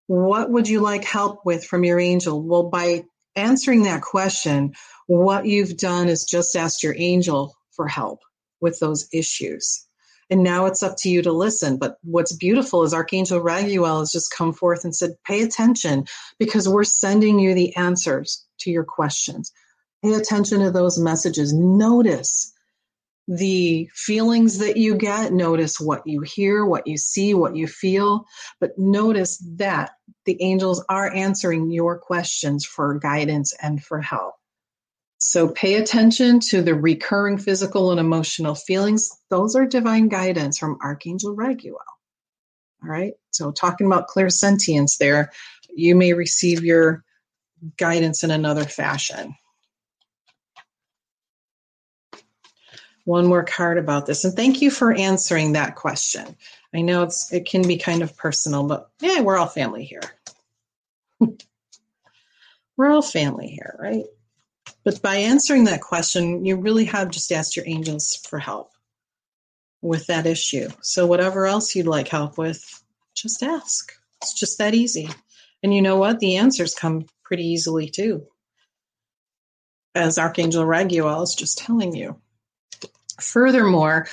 what 0.08 0.50
would 0.50 0.68
you 0.68 0.80
like 0.80 1.04
help 1.04 1.44
with 1.44 1.64
from 1.64 1.84
your 1.84 2.00
angel? 2.00 2.42
Well, 2.42 2.64
by 2.64 3.04
answering 3.36 3.84
that 3.84 4.02
question, 4.02 4.74
what 5.06 5.46
you've 5.46 5.76
done 5.76 6.08
is 6.08 6.24
just 6.24 6.56
asked 6.56 6.82
your 6.82 6.94
angel 6.96 7.54
for 7.72 7.86
help 7.86 8.20
with 8.60 8.80
those 8.80 9.06
issues. 9.12 9.84
And 10.30 10.42
now 10.42 10.66
it's 10.66 10.82
up 10.82 10.96
to 10.98 11.10
you 11.10 11.22
to 11.22 11.32
listen. 11.32 11.76
But 11.76 11.98
what's 12.02 12.34
beautiful 12.34 12.82
is 12.82 12.92
Archangel 12.92 13.40
Raguel 13.40 14.00
has 14.00 14.10
just 14.10 14.34
come 14.34 14.52
forth 14.52 14.84
and 14.84 14.96
said, 14.96 15.12
pay 15.26 15.42
attention 15.42 16.06
because 16.38 16.68
we're 16.68 16.84
sending 16.84 17.38
you 17.38 17.54
the 17.54 17.76
answers 17.76 18.46
to 18.60 18.70
your 18.70 18.84
questions. 18.84 19.52
Pay 20.02 20.14
attention 20.14 20.60
to 20.60 20.70
those 20.70 20.98
messages. 20.98 21.52
Notice 21.52 22.52
the 23.26 23.90
feelings 23.92 24.58
that 24.58 24.78
you 24.78 24.94
get, 24.96 25.34
notice 25.34 25.78
what 25.78 26.06
you 26.06 26.22
hear, 26.22 26.64
what 26.64 26.86
you 26.86 26.96
see, 26.96 27.34
what 27.34 27.54
you 27.54 27.66
feel, 27.66 28.24
but 28.58 28.70
notice 28.78 29.36
that 29.56 29.90
the 30.28 30.42
angels 30.42 30.84
are 30.90 31.10
answering 31.14 31.70
your 31.70 31.96
questions 31.96 32.66
for 32.66 32.98
guidance 32.98 33.54
and 33.62 33.82
for 33.82 33.98
help. 33.98 34.34
So 35.16 35.48
pay 35.48 35.76
attention 35.76 36.40
to 36.50 36.60
the 36.60 36.74
recurring 36.74 37.38
physical 37.38 37.92
and 37.92 37.98
emotional 37.98 38.54
feelings. 38.54 39.10
Those 39.30 39.56
are 39.56 39.64
divine 39.64 40.08
guidance 40.08 40.58
from 40.58 40.76
Archangel 40.82 41.34
Raguel. 41.34 41.78
All 42.82 42.90
right. 42.90 43.14
So 43.30 43.50
talking 43.52 43.86
about 43.86 44.08
clairsentience 44.08 44.98
there, 44.98 45.32
you 45.74 45.96
may 45.96 46.12
receive 46.12 46.62
your 46.62 47.04
guidance 47.78 48.22
in 48.22 48.30
another 48.30 48.64
fashion. 48.64 49.34
One 53.04 53.26
more 53.26 53.44
card 53.44 53.78
about 53.78 54.04
this. 54.04 54.26
And 54.26 54.34
thank 54.34 54.60
you 54.60 54.70
for 54.70 54.92
answering 54.92 55.54
that 55.54 55.74
question. 55.74 56.36
I 56.74 56.82
know 56.82 57.02
it's 57.02 57.32
it 57.32 57.46
can 57.46 57.66
be 57.66 57.78
kind 57.78 58.02
of 58.02 58.16
personal, 58.16 58.64
but 58.64 58.90
yeah, 59.00 59.20
we're 59.20 59.38
all 59.38 59.46
family 59.46 59.84
here. 59.84 60.02
We're 62.76 62.90
all 62.90 63.02
family 63.02 63.48
here, 63.48 63.76
right? 63.78 64.04
But 64.84 65.02
by 65.02 65.16
answering 65.16 65.64
that 65.64 65.80
question, 65.80 66.44
you 66.44 66.56
really 66.56 66.84
have 66.86 67.10
just 67.10 67.32
asked 67.32 67.56
your 67.56 67.66
angels 67.66 68.18
for 68.28 68.38
help 68.38 68.70
with 69.82 70.06
that 70.06 70.26
issue. 70.26 70.68
So, 70.82 71.06
whatever 71.06 71.46
else 71.46 71.74
you'd 71.74 71.86
like 71.86 72.08
help 72.08 72.38
with, 72.38 72.62
just 73.14 73.42
ask. 73.42 73.92
It's 74.22 74.34
just 74.34 74.58
that 74.58 74.74
easy. 74.74 75.08
And 75.62 75.74
you 75.74 75.82
know 75.82 75.96
what? 75.96 76.20
The 76.20 76.36
answers 76.36 76.74
come 76.74 77.06
pretty 77.24 77.46
easily 77.46 77.88
too. 77.88 78.26
As 79.94 80.18
Archangel 80.18 80.64
Raguel 80.64 81.22
is 81.22 81.34
just 81.34 81.58
telling 81.58 81.94
you. 81.94 82.20
Furthermore, 83.20 84.06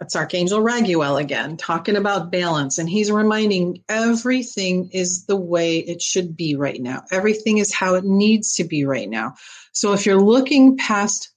it's 0.00 0.16
Archangel 0.16 0.60
Raguel 0.60 1.20
again, 1.20 1.56
talking 1.56 1.96
about 1.96 2.30
balance. 2.30 2.78
And 2.78 2.88
he's 2.88 3.10
reminding 3.10 3.82
everything 3.88 4.90
is 4.92 5.24
the 5.24 5.36
way 5.36 5.78
it 5.78 6.02
should 6.02 6.36
be 6.36 6.54
right 6.54 6.80
now. 6.80 7.04
Everything 7.10 7.58
is 7.58 7.74
how 7.74 7.94
it 7.94 8.04
needs 8.04 8.54
to 8.54 8.64
be 8.64 8.84
right 8.84 9.08
now. 9.08 9.34
So 9.72 9.94
if 9.94 10.04
you're 10.04 10.20
looking 10.20 10.76
past 10.76 11.30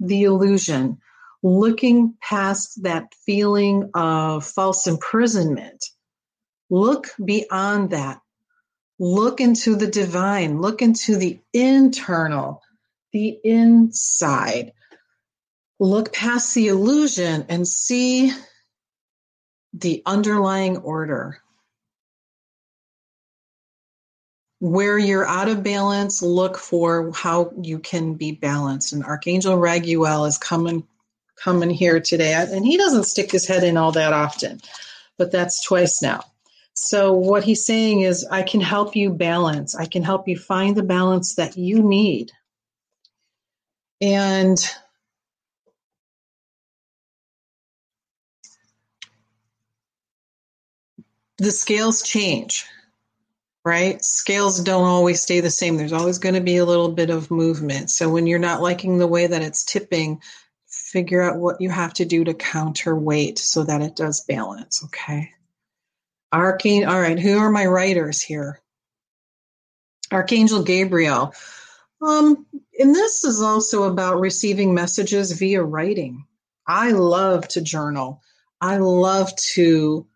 the 0.00 0.24
illusion, 0.24 0.98
looking 1.42 2.14
past 2.20 2.82
that 2.84 3.12
feeling 3.26 3.90
of 3.94 4.46
false 4.46 4.86
imprisonment, 4.86 5.84
look 6.70 7.08
beyond 7.22 7.90
that. 7.90 8.20
Look 8.98 9.40
into 9.40 9.74
the 9.74 9.88
divine, 9.88 10.60
look 10.60 10.80
into 10.80 11.16
the 11.16 11.40
internal, 11.52 12.62
the 13.12 13.38
inside 13.42 14.72
look 15.84 16.12
past 16.12 16.54
the 16.54 16.68
illusion 16.68 17.44
and 17.48 17.68
see 17.68 18.32
the 19.72 20.02
underlying 20.06 20.78
order. 20.78 21.38
Where 24.60 24.98
you're 24.98 25.26
out 25.26 25.48
of 25.48 25.62
balance, 25.62 26.22
look 26.22 26.56
for 26.56 27.12
how 27.12 27.52
you 27.60 27.78
can 27.78 28.14
be 28.14 28.32
balanced. 28.32 28.94
And 28.94 29.04
Archangel 29.04 29.58
Raguel 29.58 30.26
is 30.26 30.38
coming 30.38 30.86
coming 31.36 31.70
here 31.70 32.00
today, 32.00 32.32
and 32.32 32.64
he 32.64 32.76
doesn't 32.76 33.04
stick 33.04 33.30
his 33.30 33.46
head 33.46 33.64
in 33.64 33.76
all 33.76 33.92
that 33.92 34.12
often, 34.12 34.60
but 35.18 35.32
that's 35.32 35.62
twice 35.64 36.00
now. 36.00 36.22
So 36.74 37.12
what 37.12 37.44
he's 37.44 37.66
saying 37.66 38.00
is, 38.00 38.24
I 38.30 38.42
can 38.42 38.60
help 38.60 38.96
you 38.96 39.10
balance. 39.10 39.74
I 39.74 39.84
can 39.84 40.02
help 40.02 40.28
you 40.28 40.38
find 40.38 40.76
the 40.76 40.82
balance 40.82 41.34
that 41.34 41.58
you 41.58 41.82
need. 41.82 42.30
And 44.00 44.58
the 51.38 51.50
scales 51.50 52.02
change, 52.02 52.66
right? 53.64 54.02
Scales 54.02 54.60
don't 54.60 54.84
always 54.84 55.20
stay 55.20 55.40
the 55.40 55.50
same. 55.50 55.76
There's 55.76 55.92
always 55.92 56.18
going 56.18 56.34
to 56.34 56.40
be 56.40 56.58
a 56.58 56.64
little 56.64 56.90
bit 56.90 57.10
of 57.10 57.30
movement. 57.30 57.90
So 57.90 58.08
when 58.08 58.26
you're 58.26 58.38
not 58.38 58.62
liking 58.62 58.98
the 58.98 59.06
way 59.06 59.26
that 59.26 59.42
it's 59.42 59.64
tipping, 59.64 60.20
figure 60.68 61.22
out 61.22 61.38
what 61.38 61.60
you 61.60 61.70
have 61.70 61.94
to 61.94 62.04
do 62.04 62.24
to 62.24 62.34
counterweight 62.34 63.38
so 63.38 63.64
that 63.64 63.82
it 63.82 63.96
does 63.96 64.24
balance, 64.24 64.84
okay? 64.84 65.30
Archangel, 66.32 66.90
all 66.90 67.00
right, 67.00 67.18
who 67.18 67.38
are 67.38 67.50
my 67.50 67.66
writers 67.66 68.20
here? 68.20 68.60
Archangel 70.12 70.62
Gabriel. 70.62 71.32
Um, 72.02 72.46
and 72.78 72.94
this 72.94 73.24
is 73.24 73.40
also 73.40 73.84
about 73.84 74.20
receiving 74.20 74.74
messages 74.74 75.32
via 75.32 75.62
writing. 75.62 76.26
I 76.66 76.90
love 76.90 77.48
to 77.48 77.60
journal. 77.60 78.20
I 78.60 78.78
love 78.78 79.34
to 79.54 80.06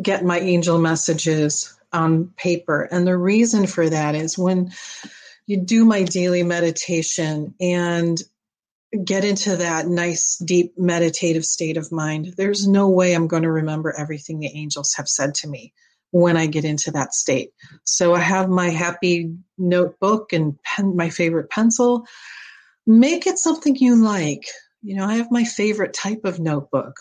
get 0.00 0.24
my 0.24 0.40
angel 0.40 0.78
messages 0.78 1.74
on 1.92 2.32
paper. 2.36 2.82
And 2.90 3.06
the 3.06 3.16
reason 3.16 3.66
for 3.66 3.88
that 3.88 4.14
is 4.14 4.36
when 4.36 4.72
you 5.46 5.58
do 5.58 5.84
my 5.84 6.02
daily 6.02 6.42
meditation 6.42 7.54
and 7.60 8.20
get 9.04 9.24
into 9.24 9.56
that 9.56 9.86
nice, 9.86 10.36
deep 10.36 10.78
meditative 10.78 11.44
state 11.44 11.76
of 11.76 11.92
mind, 11.92 12.34
there's 12.36 12.66
no 12.66 12.88
way 12.88 13.12
I'm 13.12 13.26
going 13.26 13.42
to 13.42 13.50
remember 13.50 13.94
everything 13.96 14.40
the 14.40 14.54
angels 14.54 14.94
have 14.96 15.08
said 15.08 15.34
to 15.36 15.48
me 15.48 15.72
when 16.10 16.36
I 16.36 16.46
get 16.46 16.64
into 16.64 16.92
that 16.92 17.12
state. 17.12 17.50
So 17.82 18.14
I 18.14 18.20
have 18.20 18.48
my 18.48 18.70
happy 18.70 19.34
notebook 19.58 20.32
and 20.32 20.60
pen, 20.62 20.96
my 20.96 21.10
favorite 21.10 21.50
pencil. 21.50 22.06
Make 22.86 23.26
it 23.26 23.38
something 23.38 23.74
you 23.76 23.96
like. 23.96 24.44
You 24.82 24.96
know, 24.96 25.06
I 25.06 25.14
have 25.14 25.30
my 25.30 25.44
favorite 25.44 25.92
type 25.92 26.20
of 26.24 26.38
notebook. 26.38 26.94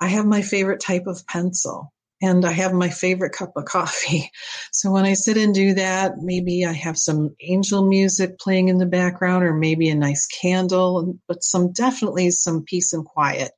I 0.00 0.08
have 0.08 0.26
my 0.26 0.42
favorite 0.42 0.80
type 0.80 1.06
of 1.06 1.26
pencil 1.26 1.92
and 2.26 2.44
I 2.44 2.52
have 2.52 2.72
my 2.72 2.88
favorite 2.90 3.32
cup 3.32 3.52
of 3.56 3.64
coffee. 3.64 4.30
So 4.72 4.90
when 4.90 5.06
I 5.06 5.14
sit 5.14 5.38
and 5.38 5.54
do 5.54 5.72
that, 5.74 6.18
maybe 6.18 6.66
I 6.66 6.72
have 6.72 6.98
some 6.98 7.34
angel 7.40 7.88
music 7.88 8.38
playing 8.38 8.68
in 8.68 8.76
the 8.76 8.84
background 8.84 9.42
or 9.42 9.54
maybe 9.54 9.88
a 9.88 9.94
nice 9.94 10.26
candle, 10.26 11.14
but 11.26 11.42
some 11.42 11.72
definitely 11.72 12.30
some 12.30 12.62
peace 12.62 12.92
and 12.92 13.02
quiet 13.02 13.52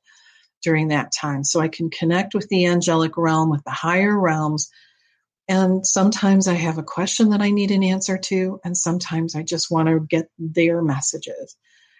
during 0.63 0.87
that 0.87 1.11
time. 1.11 1.43
So 1.43 1.59
I 1.59 1.67
can 1.67 1.89
connect 1.89 2.33
with 2.33 2.47
the 2.47 2.67
angelic 2.67 3.17
realm, 3.17 3.49
with 3.49 3.61
the 3.65 3.71
higher 3.71 4.17
realms. 4.17 4.69
And 5.49 5.85
sometimes 5.85 6.47
I 6.47 6.53
have 6.53 6.77
a 6.77 6.83
question 6.83 7.31
that 7.31 7.41
I 7.41 7.49
need 7.49 7.71
an 7.71 7.83
answer 7.83 8.17
to, 8.17 8.61
and 8.63 8.77
sometimes 8.77 9.35
I 9.35 9.43
just 9.43 9.69
want 9.69 9.89
to 9.89 9.99
get 9.99 10.29
their 10.37 10.81
messages. 10.81 11.57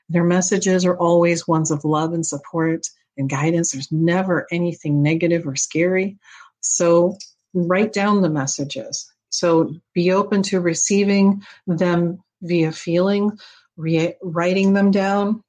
Their 0.08 0.23
messages 0.23 0.86
are 0.86 0.97
always 0.97 1.47
ones 1.47 1.71
of 1.71 1.84
love 1.84 2.13
and 2.13 2.25
support 2.25 2.88
and 3.17 3.29
guidance. 3.29 3.71
There's 3.71 3.91
never 3.91 4.47
anything 4.51 5.03
negative 5.03 5.45
or 5.45 5.58
scary. 5.58 6.17
So 6.61 7.17
write 7.53 7.93
down 7.93 8.21
the 8.21 8.29
messages. 8.29 9.11
So 9.29 9.75
be 9.93 10.11
open 10.11 10.43
to 10.43 10.59
receiving 10.59 11.43
them 11.67 12.23
via 12.41 12.71
feeling, 12.71 13.37
re- 13.77 14.15
writing 14.21 14.73
them 14.73 14.91
down. 14.91 15.43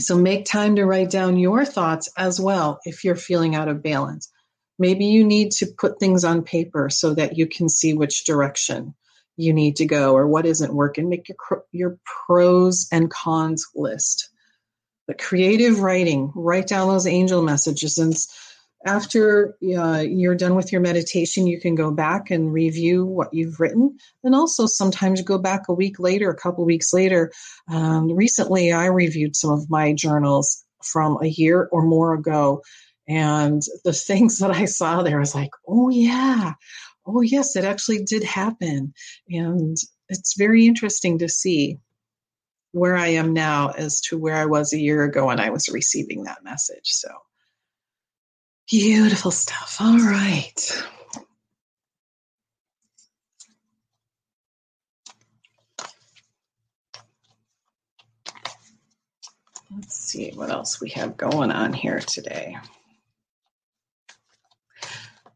So 0.00 0.16
make 0.16 0.44
time 0.44 0.76
to 0.76 0.84
write 0.84 1.10
down 1.10 1.38
your 1.38 1.64
thoughts 1.64 2.08
as 2.16 2.40
well 2.40 2.78
if 2.84 3.04
you're 3.04 3.16
feeling 3.16 3.54
out 3.54 3.68
of 3.68 3.82
balance. 3.82 4.30
Maybe 4.78 5.06
you 5.06 5.24
need 5.24 5.50
to 5.52 5.66
put 5.66 5.98
things 5.98 6.24
on 6.24 6.42
paper 6.44 6.88
so 6.88 7.14
that 7.14 7.36
you 7.36 7.46
can 7.46 7.68
see 7.68 7.94
which 7.94 8.24
direction 8.24 8.94
you 9.36 9.52
need 9.52 9.76
to 9.76 9.86
go 9.86 10.14
or 10.14 10.26
what 10.26 10.46
isn't 10.46 10.74
working. 10.74 11.08
Make 11.08 11.28
your 11.28 11.64
your 11.72 11.98
pros 12.04 12.88
and 12.92 13.10
cons 13.10 13.66
list. 13.74 14.30
But 15.06 15.18
creative 15.18 15.80
writing, 15.80 16.32
write 16.34 16.66
down 16.66 16.88
those 16.88 17.06
angel 17.06 17.42
messages 17.42 17.98
and 17.98 18.14
after 18.86 19.56
uh, 19.76 20.04
you're 20.06 20.36
done 20.36 20.54
with 20.54 20.70
your 20.70 20.80
meditation, 20.80 21.46
you 21.46 21.60
can 21.60 21.74
go 21.74 21.90
back 21.90 22.30
and 22.30 22.52
review 22.52 23.04
what 23.04 23.32
you've 23.34 23.58
written. 23.58 23.98
And 24.22 24.34
also 24.34 24.66
sometimes 24.66 25.20
go 25.22 25.38
back 25.38 25.68
a 25.68 25.74
week 25.74 25.98
later, 25.98 26.30
a 26.30 26.36
couple 26.36 26.64
weeks 26.64 26.92
later. 26.92 27.32
Um, 27.68 28.14
recently, 28.14 28.72
I 28.72 28.86
reviewed 28.86 29.34
some 29.34 29.50
of 29.50 29.68
my 29.68 29.92
journals 29.92 30.64
from 30.82 31.18
a 31.22 31.26
year 31.26 31.68
or 31.72 31.82
more 31.82 32.14
ago. 32.14 32.62
And 33.08 33.62
the 33.84 33.92
things 34.08 34.38
that 34.38 34.52
I 34.52 34.66
saw 34.66 35.02
there 35.02 35.18
was 35.18 35.34
like, 35.34 35.50
oh, 35.66 35.88
yeah. 35.88 36.52
Oh, 37.06 37.22
yes, 37.22 37.56
it 37.56 37.64
actually 37.64 38.04
did 38.04 38.22
happen. 38.22 38.92
And 39.28 39.76
it's 40.08 40.36
very 40.36 40.66
interesting 40.66 41.18
to 41.18 41.28
see 41.28 41.78
where 42.72 42.96
I 42.96 43.08
am 43.08 43.32
now 43.32 43.70
as 43.70 44.00
to 44.02 44.18
where 44.18 44.36
I 44.36 44.44
was 44.44 44.72
a 44.72 44.78
year 44.78 45.02
ago 45.04 45.26
when 45.26 45.40
I 45.40 45.50
was 45.50 45.68
receiving 45.68 46.24
that 46.24 46.44
message. 46.44 46.84
So 46.84 47.08
Beautiful 48.68 49.30
stuff. 49.30 49.76
All 49.80 49.98
right. 49.98 50.84
Let's 59.74 59.96
see 59.96 60.32
what 60.34 60.50
else 60.50 60.80
we 60.80 60.90
have 60.90 61.16
going 61.16 61.50
on 61.52 61.72
here 61.72 62.00
today. 62.00 62.56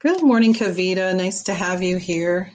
Good 0.00 0.22
morning, 0.22 0.54
Kavita. 0.54 1.16
Nice 1.16 1.44
to 1.44 1.54
have 1.54 1.82
you 1.82 1.96
here. 1.98 2.52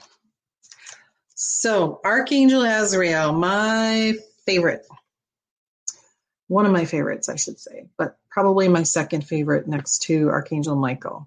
So, 1.34 2.00
Archangel 2.04 2.62
Azrael, 2.64 3.32
my 3.32 4.14
favorite. 4.46 4.86
one 6.48 6.66
of 6.66 6.72
my 6.72 6.84
favorites, 6.84 7.28
I 7.28 7.36
should 7.36 7.58
say, 7.58 7.86
but 7.96 8.17
probably 8.38 8.68
my 8.68 8.84
second 8.84 9.22
favorite 9.26 9.66
next 9.66 10.02
to 10.02 10.28
Archangel 10.28 10.76
Michael. 10.76 11.26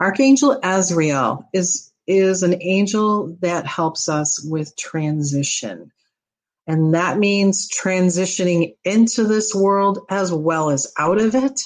Archangel 0.00 0.58
Azrael 0.64 1.46
is 1.52 1.92
is 2.06 2.42
an 2.42 2.62
angel 2.62 3.36
that 3.42 3.66
helps 3.66 4.08
us 4.08 4.42
with 4.42 4.74
transition. 4.74 5.92
And 6.66 6.94
that 6.94 7.18
means 7.18 7.68
transitioning 7.68 8.76
into 8.82 9.24
this 9.24 9.54
world 9.54 9.98
as 10.08 10.32
well 10.32 10.70
as 10.70 10.90
out 10.98 11.20
of 11.20 11.34
it, 11.34 11.60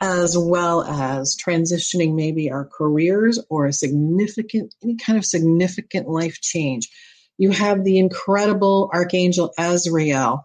as 0.00 0.36
well 0.36 0.82
as 0.82 1.36
transitioning 1.36 2.16
maybe 2.16 2.50
our 2.50 2.64
careers 2.64 3.38
or 3.48 3.66
a 3.66 3.72
significant, 3.72 4.74
any 4.82 4.96
kind 4.96 5.16
of 5.16 5.24
significant 5.24 6.08
life 6.08 6.40
change. 6.40 6.88
You 7.36 7.52
have 7.52 7.84
the 7.84 8.00
incredible 8.00 8.90
Archangel 8.92 9.54
Azrael. 9.56 10.42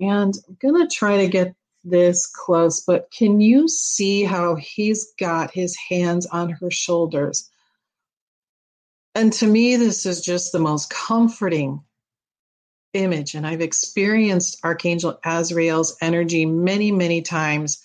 And 0.00 0.34
I'm 0.48 0.56
going 0.60 0.88
to 0.88 0.92
try 0.92 1.18
to 1.18 1.28
get 1.28 1.54
this 1.84 2.26
close, 2.26 2.80
but 2.80 3.10
can 3.10 3.40
you 3.40 3.68
see 3.68 4.24
how 4.24 4.54
he's 4.54 5.12
got 5.18 5.50
his 5.50 5.76
hands 5.76 6.26
on 6.26 6.50
her 6.50 6.70
shoulders? 6.70 7.48
And 9.14 9.32
to 9.34 9.46
me, 9.46 9.76
this 9.76 10.06
is 10.06 10.20
just 10.20 10.52
the 10.52 10.58
most 10.58 10.90
comforting 10.90 11.82
image. 12.94 13.34
And 13.34 13.46
I've 13.46 13.60
experienced 13.60 14.60
Archangel 14.64 15.18
Azrael's 15.24 15.96
energy 16.00 16.46
many, 16.46 16.92
many 16.92 17.22
times. 17.22 17.82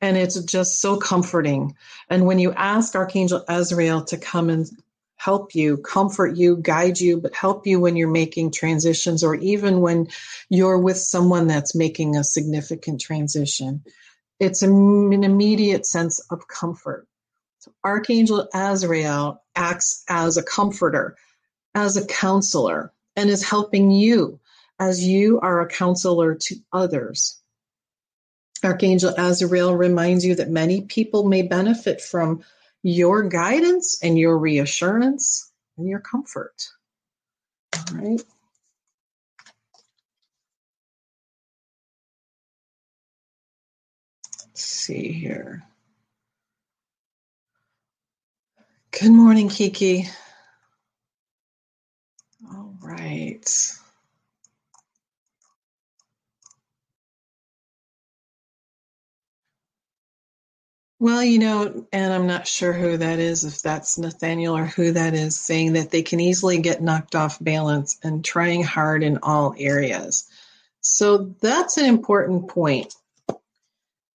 And 0.00 0.16
it's 0.16 0.40
just 0.42 0.80
so 0.80 0.98
comforting. 0.98 1.74
And 2.08 2.26
when 2.26 2.38
you 2.38 2.52
ask 2.52 2.94
Archangel 2.94 3.44
Azrael 3.48 4.04
to 4.04 4.18
come 4.18 4.50
and 4.50 4.68
help 5.16 5.54
you, 5.54 5.78
comfort 5.78 6.36
you, 6.36 6.56
guide 6.56 7.00
you, 7.00 7.20
but 7.20 7.34
help 7.34 7.66
you 7.66 7.80
when 7.80 7.96
you're 7.96 8.08
making 8.08 8.52
transitions 8.52 9.24
or 9.24 9.34
even 9.34 9.80
when 9.80 10.08
you're 10.48 10.78
with 10.78 10.98
someone 10.98 11.46
that's 11.46 11.74
making 11.74 12.16
a 12.16 12.24
significant 12.24 13.00
transition, 13.00 13.82
it's 14.38 14.62
an 14.62 15.12
immediate 15.24 15.86
sense 15.86 16.20
of 16.30 16.46
comfort. 16.46 17.06
So 17.60 17.72
Archangel 17.82 18.48
Azrael 18.54 19.42
acts 19.54 20.04
as 20.08 20.36
a 20.36 20.42
comforter, 20.42 21.16
as 21.74 21.96
a 21.96 22.06
counselor, 22.06 22.92
and 23.16 23.30
is 23.30 23.42
helping 23.42 23.90
you 23.90 24.38
as 24.78 25.02
you 25.02 25.40
are 25.40 25.62
a 25.62 25.68
counselor 25.68 26.34
to 26.34 26.56
others. 26.72 27.40
Archangel 28.62 29.14
Azrael 29.16 29.74
reminds 29.74 30.24
you 30.24 30.34
that 30.34 30.50
many 30.50 30.82
people 30.82 31.24
may 31.24 31.42
benefit 31.42 32.00
from 32.00 32.42
your 32.86 33.24
guidance 33.24 33.98
and 34.00 34.16
your 34.16 34.38
reassurance 34.38 35.50
and 35.76 35.88
your 35.88 35.98
comfort. 35.98 36.68
All 37.76 37.96
right. 37.96 38.22
Let's 44.40 44.62
see 44.62 45.10
here. 45.10 45.64
Good 48.92 49.10
morning, 49.10 49.48
Kiki. 49.48 50.08
All 52.48 52.72
right. 52.80 53.44
Well, 60.98 61.22
you 61.22 61.38
know, 61.38 61.86
and 61.92 62.12
I'm 62.12 62.26
not 62.26 62.46
sure 62.46 62.72
who 62.72 62.96
that 62.96 63.18
is, 63.18 63.44
if 63.44 63.60
that's 63.60 63.98
Nathaniel 63.98 64.56
or 64.56 64.64
who 64.64 64.92
that 64.92 65.12
is, 65.12 65.38
saying 65.38 65.74
that 65.74 65.90
they 65.90 66.02
can 66.02 66.20
easily 66.20 66.58
get 66.58 66.82
knocked 66.82 67.14
off 67.14 67.38
balance 67.38 67.98
and 68.02 68.24
trying 68.24 68.62
hard 68.62 69.02
in 69.02 69.18
all 69.22 69.54
areas. 69.58 70.26
So 70.80 71.34
that's 71.42 71.76
an 71.76 71.84
important 71.84 72.48
point. 72.48 72.94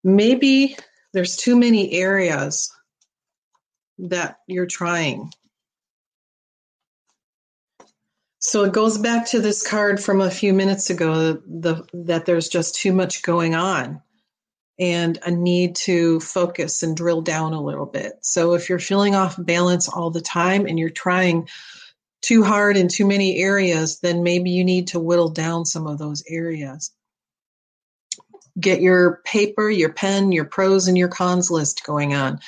Maybe 0.03 0.75
there's 1.13 1.37
too 1.37 1.55
many 1.55 1.91
areas 1.93 2.71
that 3.99 4.37
you're 4.47 4.65
trying. 4.65 5.31
So 8.39 8.63
it 8.63 8.73
goes 8.73 8.97
back 8.97 9.27
to 9.27 9.39
this 9.39 9.67
card 9.67 10.01
from 10.01 10.19
a 10.19 10.31
few 10.31 10.51
minutes 10.51 10.89
ago 10.89 11.33
the, 11.45 11.85
that 11.93 12.25
there's 12.25 12.49
just 12.49 12.73
too 12.73 12.91
much 12.91 13.21
going 13.21 13.53
on 13.53 14.01
and 14.81 15.19
a 15.23 15.29
need 15.29 15.75
to 15.75 16.19
focus 16.19 16.81
and 16.81 16.97
drill 16.97 17.21
down 17.21 17.53
a 17.53 17.61
little 17.61 17.85
bit. 17.85 18.13
So 18.21 18.55
if 18.55 18.67
you're 18.67 18.79
feeling 18.79 19.13
off 19.13 19.35
balance 19.37 19.87
all 19.87 20.09
the 20.09 20.21
time 20.21 20.65
and 20.65 20.79
you're 20.79 20.89
trying 20.89 21.47
too 22.23 22.43
hard 22.43 22.77
in 22.77 22.87
too 22.87 23.05
many 23.05 23.37
areas, 23.37 23.99
then 23.99 24.23
maybe 24.23 24.49
you 24.49 24.65
need 24.65 24.87
to 24.87 24.99
whittle 24.99 25.29
down 25.29 25.65
some 25.65 25.85
of 25.85 25.99
those 25.99 26.23
areas. 26.27 26.91
Get 28.59 28.81
your 28.81 29.21
paper, 29.23 29.69
your 29.69 29.93
pen, 29.93 30.31
your 30.31 30.45
pros 30.45 30.87
and 30.87 30.97
your 30.97 31.09
cons 31.09 31.51
list 31.51 31.85
going 31.85 32.15
on 32.15 32.39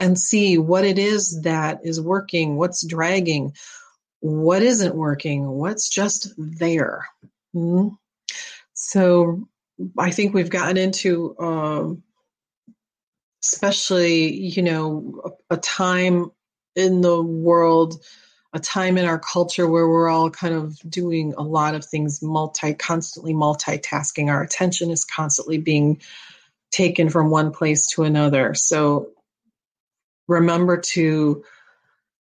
and 0.00 0.18
see 0.18 0.58
what 0.58 0.84
it 0.84 0.98
is 0.98 1.42
that 1.42 1.80
is 1.84 2.00
working, 2.00 2.56
what's 2.56 2.84
dragging, 2.84 3.52
what 4.18 4.62
isn't 4.62 4.94
working, 4.94 5.46
what's 5.46 5.88
just 5.88 6.34
there. 6.36 7.06
Mm-hmm. 7.54 7.94
So 8.74 9.48
I 9.98 10.10
think 10.10 10.34
we've 10.34 10.50
gotten 10.50 10.76
into, 10.76 11.36
um, 11.38 12.02
especially, 13.42 14.34
you 14.34 14.62
know, 14.62 15.36
a, 15.50 15.54
a 15.54 15.56
time 15.56 16.30
in 16.74 17.00
the 17.00 17.22
world, 17.22 18.02
a 18.52 18.58
time 18.58 18.98
in 18.98 19.04
our 19.04 19.18
culture 19.18 19.68
where 19.68 19.88
we're 19.88 20.08
all 20.08 20.30
kind 20.30 20.54
of 20.54 20.78
doing 20.88 21.34
a 21.36 21.42
lot 21.42 21.74
of 21.74 21.84
things 21.84 22.22
multi, 22.22 22.74
constantly 22.74 23.34
multitasking. 23.34 24.28
Our 24.28 24.42
attention 24.42 24.90
is 24.90 25.04
constantly 25.04 25.58
being 25.58 26.00
taken 26.70 27.10
from 27.10 27.30
one 27.30 27.52
place 27.52 27.86
to 27.88 28.02
another. 28.04 28.54
So 28.54 29.10
remember 30.28 30.78
to 30.78 31.44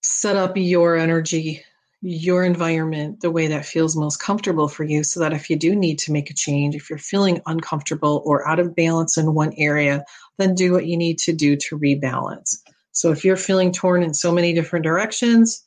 set 0.01 0.35
up 0.35 0.57
your 0.57 0.95
energy 0.95 1.63
your 2.07 2.43
environment 2.43 3.21
the 3.21 3.31
way 3.31 3.47
that 3.47 3.65
feels 3.65 3.95
most 3.95 4.17
comfortable 4.17 4.67
for 4.67 4.83
you 4.83 5.03
so 5.03 5.19
that 5.19 5.33
if 5.33 5.49
you 5.49 5.55
do 5.55 5.75
need 5.75 5.97
to 5.97 6.11
make 6.11 6.29
a 6.29 6.35
change, 6.35 6.75
if 6.75 6.87
you're 6.87 6.99
feeling 6.99 7.41
uncomfortable 7.47 8.21
or 8.25 8.47
out 8.47 8.59
of 8.59 8.75
balance 8.75 9.17
in 9.17 9.33
one 9.33 9.51
area, 9.57 10.05
then 10.37 10.53
do 10.53 10.71
what 10.71 10.85
you 10.85 10.97
need 10.97 11.17
to 11.17 11.33
do 11.33 11.55
to 11.55 11.79
rebalance. 11.79 12.57
So 12.91 13.11
if 13.11 13.25
you're 13.25 13.35
feeling 13.35 13.71
torn 13.71 14.03
in 14.03 14.13
so 14.13 14.31
many 14.31 14.53
different 14.53 14.85
directions, 14.85 15.65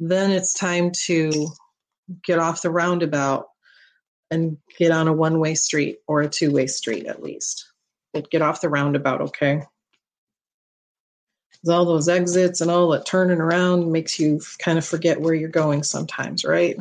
then 0.00 0.30
it's 0.30 0.54
time 0.54 0.90
to 1.04 1.48
get 2.24 2.38
off 2.38 2.62
the 2.62 2.70
roundabout 2.70 3.44
and 4.30 4.56
get 4.78 4.90
on 4.90 5.06
a 5.06 5.12
one 5.12 5.38
way 5.38 5.54
street 5.54 5.98
or 6.08 6.22
a 6.22 6.28
two 6.30 6.50
way 6.50 6.66
street 6.66 7.04
at 7.04 7.22
least. 7.22 7.66
But 8.14 8.30
get 8.30 8.40
off 8.40 8.62
the 8.62 8.70
roundabout, 8.70 9.20
okay? 9.20 9.64
All 11.68 11.84
those 11.84 12.08
exits 12.08 12.60
and 12.60 12.70
all 12.70 12.88
that 12.90 13.06
turning 13.06 13.40
around 13.40 13.90
makes 13.90 14.18
you 14.18 14.40
kind 14.58 14.78
of 14.78 14.84
forget 14.84 15.20
where 15.20 15.34
you're 15.34 15.48
going 15.48 15.82
sometimes, 15.82 16.44
right? 16.44 16.76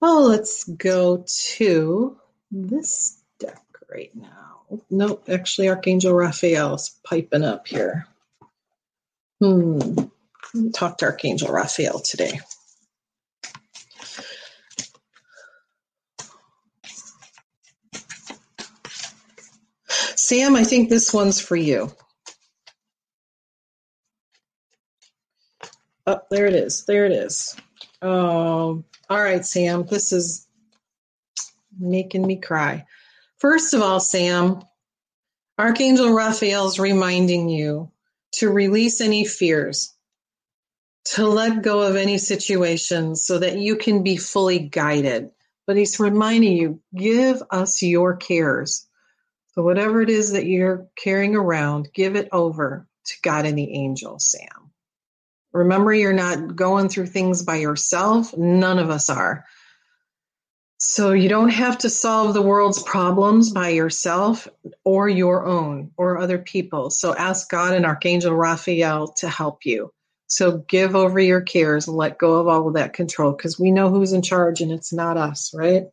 Well, 0.00 0.28
let's 0.28 0.64
go 0.64 1.24
to 1.26 2.16
this 2.50 3.18
deck 3.38 3.62
right 3.90 4.14
now. 4.14 4.80
Nope, 4.90 5.24
actually, 5.28 5.68
Archangel 5.68 6.12
Raphael's 6.12 6.90
piping 7.04 7.44
up 7.44 7.66
here. 7.66 8.06
Hmm. 9.40 9.80
Talk 10.74 10.98
to 10.98 11.06
Archangel 11.06 11.50
Raphael 11.52 12.00
today. 12.00 12.40
Sam, 20.26 20.56
I 20.56 20.64
think 20.64 20.88
this 20.88 21.14
one's 21.14 21.40
for 21.40 21.54
you. 21.54 21.88
Oh, 26.04 26.18
there 26.32 26.46
it 26.46 26.54
is. 26.56 26.84
There 26.84 27.06
it 27.06 27.12
is. 27.12 27.54
Oh, 28.02 28.82
all 29.08 29.22
right, 29.22 29.46
Sam. 29.46 29.86
This 29.86 30.12
is 30.12 30.48
making 31.78 32.26
me 32.26 32.40
cry. 32.40 32.86
First 33.38 33.72
of 33.72 33.82
all, 33.82 34.00
Sam, 34.00 34.62
Archangel 35.60 36.12
Raphael's 36.12 36.80
reminding 36.80 37.48
you 37.48 37.92
to 38.32 38.50
release 38.50 39.00
any 39.00 39.26
fears, 39.26 39.94
to 41.04 41.24
let 41.24 41.62
go 41.62 41.82
of 41.82 41.94
any 41.94 42.18
situations 42.18 43.24
so 43.24 43.38
that 43.38 43.58
you 43.58 43.76
can 43.76 44.02
be 44.02 44.16
fully 44.16 44.58
guided. 44.58 45.30
But 45.68 45.76
he's 45.76 46.00
reminding 46.00 46.56
you 46.56 46.80
give 46.92 47.44
us 47.48 47.80
your 47.80 48.16
cares. 48.16 48.88
So, 49.56 49.62
whatever 49.62 50.02
it 50.02 50.10
is 50.10 50.32
that 50.32 50.44
you're 50.44 50.86
carrying 50.96 51.34
around, 51.34 51.88
give 51.94 52.14
it 52.14 52.28
over 52.30 52.86
to 53.06 53.14
God 53.22 53.46
and 53.46 53.56
the 53.56 53.72
angels, 53.72 54.30
Sam. 54.30 54.70
Remember, 55.52 55.94
you're 55.94 56.12
not 56.12 56.54
going 56.54 56.90
through 56.90 57.06
things 57.06 57.42
by 57.42 57.56
yourself. 57.56 58.36
None 58.36 58.78
of 58.78 58.90
us 58.90 59.08
are. 59.08 59.46
So, 60.76 61.12
you 61.12 61.30
don't 61.30 61.48
have 61.48 61.78
to 61.78 61.88
solve 61.88 62.34
the 62.34 62.42
world's 62.42 62.82
problems 62.82 63.50
by 63.50 63.70
yourself 63.70 64.46
or 64.84 65.08
your 65.08 65.46
own 65.46 65.90
or 65.96 66.18
other 66.18 66.38
people. 66.38 66.90
So, 66.90 67.14
ask 67.14 67.48
God 67.48 67.72
and 67.72 67.86
Archangel 67.86 68.34
Raphael 68.34 69.14
to 69.14 69.28
help 69.30 69.64
you. 69.64 69.90
So 70.28 70.58
give 70.58 70.96
over 70.96 71.20
your 71.20 71.40
cares, 71.40 71.86
and 71.86 71.96
let 71.96 72.18
go 72.18 72.34
of 72.34 72.48
all 72.48 72.66
of 72.68 72.74
that 72.74 72.92
control 72.92 73.32
because 73.32 73.60
we 73.60 73.70
know 73.70 73.90
who's 73.90 74.12
in 74.12 74.22
charge 74.22 74.60
and 74.60 74.72
it's 74.72 74.92
not 74.92 75.16
us, 75.16 75.54
right? 75.54 75.84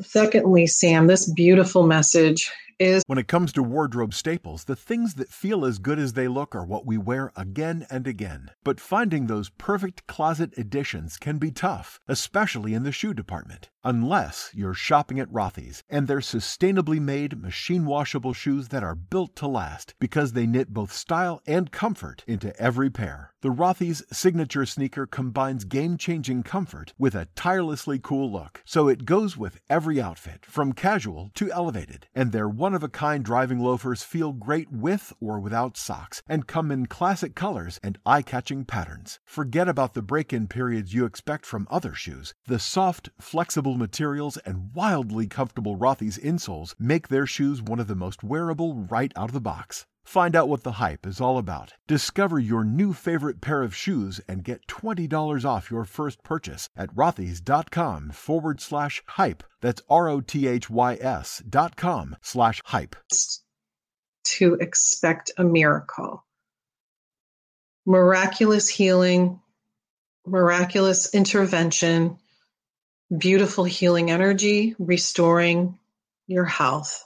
Secondly, 0.00 0.66
Sam, 0.66 1.06
this 1.06 1.30
beautiful 1.30 1.86
message 1.86 2.50
is 2.78 3.02
When 3.06 3.18
it 3.18 3.28
comes 3.28 3.52
to 3.52 3.62
wardrobe 3.62 4.14
staples, 4.14 4.64
the 4.64 4.76
things 4.76 5.14
that 5.14 5.28
feel 5.28 5.64
as 5.64 5.78
good 5.78 5.98
as 5.98 6.14
they 6.14 6.28
look 6.28 6.54
are 6.54 6.64
what 6.64 6.86
we 6.86 6.98
wear 6.98 7.32
again 7.36 7.86
and 7.90 8.06
again. 8.06 8.50
But 8.62 8.80
finding 8.80 9.26
those 9.26 9.50
perfect 9.50 10.06
closet 10.06 10.52
additions 10.56 11.16
can 11.16 11.38
be 11.38 11.50
tough, 11.50 12.00
especially 12.08 12.74
in 12.74 12.82
the 12.82 12.92
shoe 12.92 13.14
department. 13.14 13.70
Unless 13.86 14.50
you're 14.54 14.72
shopping 14.72 15.20
at 15.20 15.30
Rothy's 15.30 15.82
and 15.90 16.08
they're 16.08 16.20
sustainably 16.20 16.98
made, 16.98 17.40
machine 17.40 17.84
washable 17.84 18.32
shoes 18.32 18.68
that 18.68 18.82
are 18.82 18.94
built 18.94 19.36
to 19.36 19.46
last 19.46 19.94
because 20.00 20.32
they 20.32 20.46
knit 20.46 20.72
both 20.72 20.90
style 20.90 21.42
and 21.46 21.70
comfort 21.70 22.24
into 22.26 22.58
every 22.58 22.88
pair. 22.88 23.34
The 23.42 23.50
Rothy's 23.50 24.02
signature 24.10 24.64
sneaker 24.64 25.06
combines 25.06 25.64
game 25.64 25.98
changing 25.98 26.44
comfort 26.44 26.94
with 26.98 27.14
a 27.14 27.28
tirelessly 27.36 28.00
cool 28.02 28.32
look, 28.32 28.62
so 28.64 28.88
it 28.88 29.04
goes 29.04 29.36
with 29.36 29.60
every 29.68 30.00
outfit, 30.00 30.46
from 30.46 30.72
casual 30.72 31.30
to 31.34 31.52
elevated. 31.52 32.06
And 32.14 32.32
their 32.32 32.48
one 32.64 32.74
of 32.74 32.82
a 32.82 32.88
kind 32.88 33.22
driving 33.22 33.58
loafers 33.58 34.02
feel 34.02 34.32
great 34.32 34.72
with 34.72 35.12
or 35.20 35.38
without 35.38 35.76
socks 35.76 36.22
and 36.26 36.46
come 36.46 36.72
in 36.72 36.86
classic 36.86 37.34
colors 37.34 37.78
and 37.82 37.98
eye 38.06 38.22
catching 38.22 38.64
patterns. 38.64 39.20
Forget 39.26 39.68
about 39.68 39.92
the 39.92 40.00
break 40.00 40.32
in 40.32 40.48
periods 40.48 40.94
you 40.94 41.04
expect 41.04 41.44
from 41.44 41.68
other 41.70 41.92
shoes. 41.92 42.32
The 42.46 42.58
soft, 42.58 43.10
flexible 43.20 43.76
materials 43.76 44.38
and 44.46 44.70
wildly 44.72 45.26
comfortable 45.26 45.76
Rothy's 45.76 46.16
insoles 46.16 46.74
make 46.78 47.08
their 47.08 47.26
shoes 47.26 47.60
one 47.60 47.80
of 47.80 47.86
the 47.86 47.94
most 47.94 48.24
wearable 48.24 48.74
right 48.74 49.12
out 49.14 49.28
of 49.28 49.34
the 49.34 49.42
box. 49.42 49.84
Find 50.04 50.36
out 50.36 50.48
what 50.48 50.62
the 50.62 50.72
hype 50.72 51.06
is 51.06 51.20
all 51.20 51.38
about. 51.38 51.72
Discover 51.88 52.38
your 52.38 52.62
new 52.62 52.92
favorite 52.92 53.40
pair 53.40 53.62
of 53.62 53.74
shoes 53.74 54.20
and 54.28 54.44
get 54.44 54.66
$20 54.68 55.44
off 55.44 55.70
your 55.70 55.84
first 55.84 56.22
purchase 56.22 56.68
at 56.76 56.94
rothys.com 56.94 58.10
forward 58.10 58.60
slash 58.60 59.02
hype. 59.06 59.42
That's 59.60 59.82
R 59.90 60.08
O 60.08 60.20
T 60.20 60.46
H 60.46 60.70
Y 60.70 60.94
S 61.00 61.42
dot 61.48 61.76
com 61.76 62.16
slash 62.22 62.60
hype. 62.66 62.94
to 64.24 64.54
expect 64.54 65.32
a 65.36 65.44
miracle. 65.44 66.24
Miraculous 67.86 68.68
healing, 68.68 69.40
miraculous 70.26 71.14
intervention, 71.14 72.18
beautiful 73.16 73.64
healing 73.64 74.10
energy, 74.10 74.74
restoring 74.78 75.78
your 76.26 76.44
health. 76.46 77.04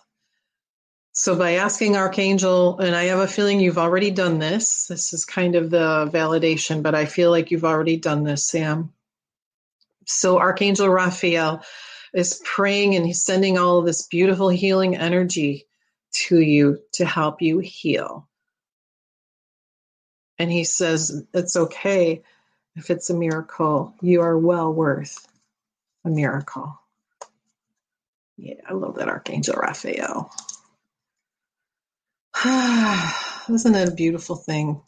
So, 1.20 1.35
by 1.35 1.54
asking 1.54 1.96
Archangel, 1.96 2.78
and 2.78 2.94
I 2.94 3.07
have 3.07 3.18
a 3.18 3.26
feeling 3.26 3.59
you've 3.59 3.76
already 3.76 4.12
done 4.12 4.38
this, 4.38 4.87
this 4.87 5.12
is 5.12 5.24
kind 5.24 5.57
of 5.57 5.68
the 5.68 6.09
validation, 6.14 6.81
but 6.81 6.94
I 6.94 7.07
feel 7.07 7.33
like 7.33 7.50
you've 7.50 7.64
already 7.64 7.96
done 7.96 8.22
this, 8.22 8.46
Sam. 8.46 8.92
So, 10.07 10.38
Archangel 10.38 10.88
Raphael 10.88 11.64
is 12.14 12.40
praying 12.44 12.94
and 12.94 13.04
he's 13.04 13.20
sending 13.20 13.59
all 13.59 13.81
of 13.81 13.85
this 13.85 14.07
beautiful 14.07 14.48
healing 14.48 14.94
energy 14.94 15.66
to 16.28 16.38
you 16.38 16.78
to 16.92 17.04
help 17.04 17.42
you 17.42 17.59
heal. 17.59 18.28
And 20.38 20.52
he 20.52 20.62
says, 20.62 21.26
It's 21.35 21.57
okay 21.57 22.22
if 22.76 22.90
it's 22.90 23.11
a 23.11 23.14
miracle. 23.14 23.92
You 24.00 24.20
are 24.20 24.38
well 24.38 24.72
worth 24.72 25.26
a 26.04 26.11
miracle. 26.11 26.78
Yeah, 28.37 28.61
I 28.68 28.74
love 28.74 28.94
that 28.94 29.09
Archangel 29.09 29.57
Raphael. 29.57 30.31
Isn't 32.44 33.72
that 33.72 33.88
a 33.88 33.94
beautiful 33.96 34.37
thing? 34.37 34.81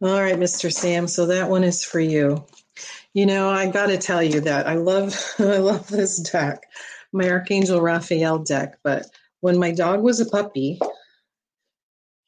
All 0.00 0.22
right, 0.22 0.38
Mr. 0.38 0.72
Sam. 0.72 1.08
So 1.08 1.26
that 1.26 1.50
one 1.50 1.64
is 1.64 1.84
for 1.84 1.98
you. 1.98 2.46
You 3.12 3.26
know, 3.26 3.50
I 3.50 3.68
got 3.70 3.86
to 3.88 3.98
tell 3.98 4.22
you 4.22 4.42
that 4.42 4.68
I 4.68 4.74
love 4.74 5.16
I 5.40 5.58
love 5.58 5.88
this 5.88 6.18
deck, 6.18 6.60
my 7.12 7.28
Archangel 7.28 7.80
Raphael 7.80 8.38
deck. 8.38 8.78
But 8.84 9.06
when 9.40 9.58
my 9.58 9.72
dog 9.72 10.00
was 10.02 10.20
a 10.20 10.26
puppy, 10.26 10.78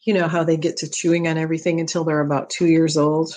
you 0.05 0.15
know 0.15 0.27
how 0.27 0.43
they 0.43 0.57
get 0.57 0.79
to 0.79 0.91
chewing 0.91 1.29
on 1.29 1.39
everything 1.39 1.79
until 1.79 2.03
they're 2.03 2.21
about 2.21 2.51
two 2.51 2.67
years 2.67 2.97
old. 2.97 3.37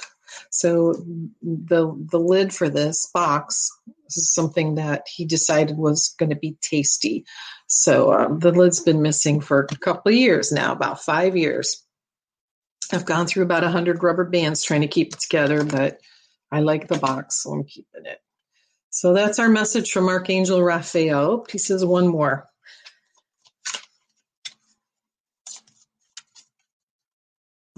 So 0.49 0.93
the 1.41 1.93
the 2.11 2.19
lid 2.19 2.53
for 2.53 2.69
this 2.69 3.09
box 3.13 3.69
is 4.07 4.33
something 4.33 4.75
that 4.75 5.03
he 5.07 5.25
decided 5.25 5.77
was 5.77 6.15
going 6.17 6.29
to 6.29 6.35
be 6.35 6.57
tasty. 6.61 7.25
So 7.67 8.13
um, 8.13 8.39
the 8.39 8.51
lid's 8.51 8.79
been 8.79 9.01
missing 9.01 9.41
for 9.41 9.67
a 9.69 9.77
couple 9.77 10.11
of 10.11 10.17
years 10.17 10.51
now, 10.51 10.71
about 10.71 11.03
five 11.03 11.35
years. 11.35 11.83
I've 12.91 13.05
gone 13.05 13.27
through 13.27 13.43
about 13.43 13.65
a 13.65 13.69
hundred 13.69 14.01
rubber 14.01 14.23
bands 14.23 14.63
trying 14.63 14.81
to 14.81 14.87
keep 14.87 15.13
it 15.13 15.19
together, 15.19 15.63
but 15.63 15.99
I 16.51 16.61
like 16.61 16.87
the 16.87 16.97
box, 16.97 17.43
so 17.43 17.51
I'm 17.51 17.65
keeping 17.65 18.05
it. 18.05 18.19
So 18.89 19.13
that's 19.13 19.39
our 19.39 19.49
message 19.49 19.91
from 19.91 20.07
Archangel 20.07 20.63
Raphael. 20.63 21.45
He 21.51 21.57
says 21.57 21.83
one 21.85 22.07
more. 22.07 22.47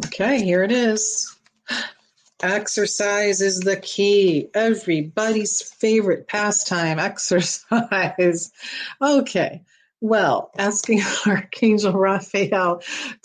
Okay, 0.05 0.43
here 0.43 0.63
it 0.63 0.71
is. 0.71 1.35
Exercise 2.41 3.41
is 3.41 3.59
the 3.59 3.75
key. 3.75 4.49
Everybody's 4.53 5.61
favorite 5.61 6.27
pastime, 6.27 6.99
exercise. 6.99 8.51
Okay. 9.01 9.63
Well, 10.01 10.51
asking 10.57 11.01
Archangel 11.27 11.93
Raphael 11.93 12.81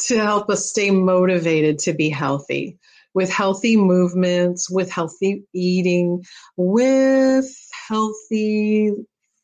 to 0.08 0.16
help 0.16 0.50
us 0.50 0.68
stay 0.68 0.90
motivated 0.90 1.78
to 1.80 1.92
be 1.92 2.10
healthy 2.10 2.78
with 3.14 3.30
healthy 3.30 3.76
movements, 3.76 4.68
with 4.68 4.90
healthy 4.90 5.44
eating, 5.54 6.24
with 6.56 7.46
healthy 7.88 8.90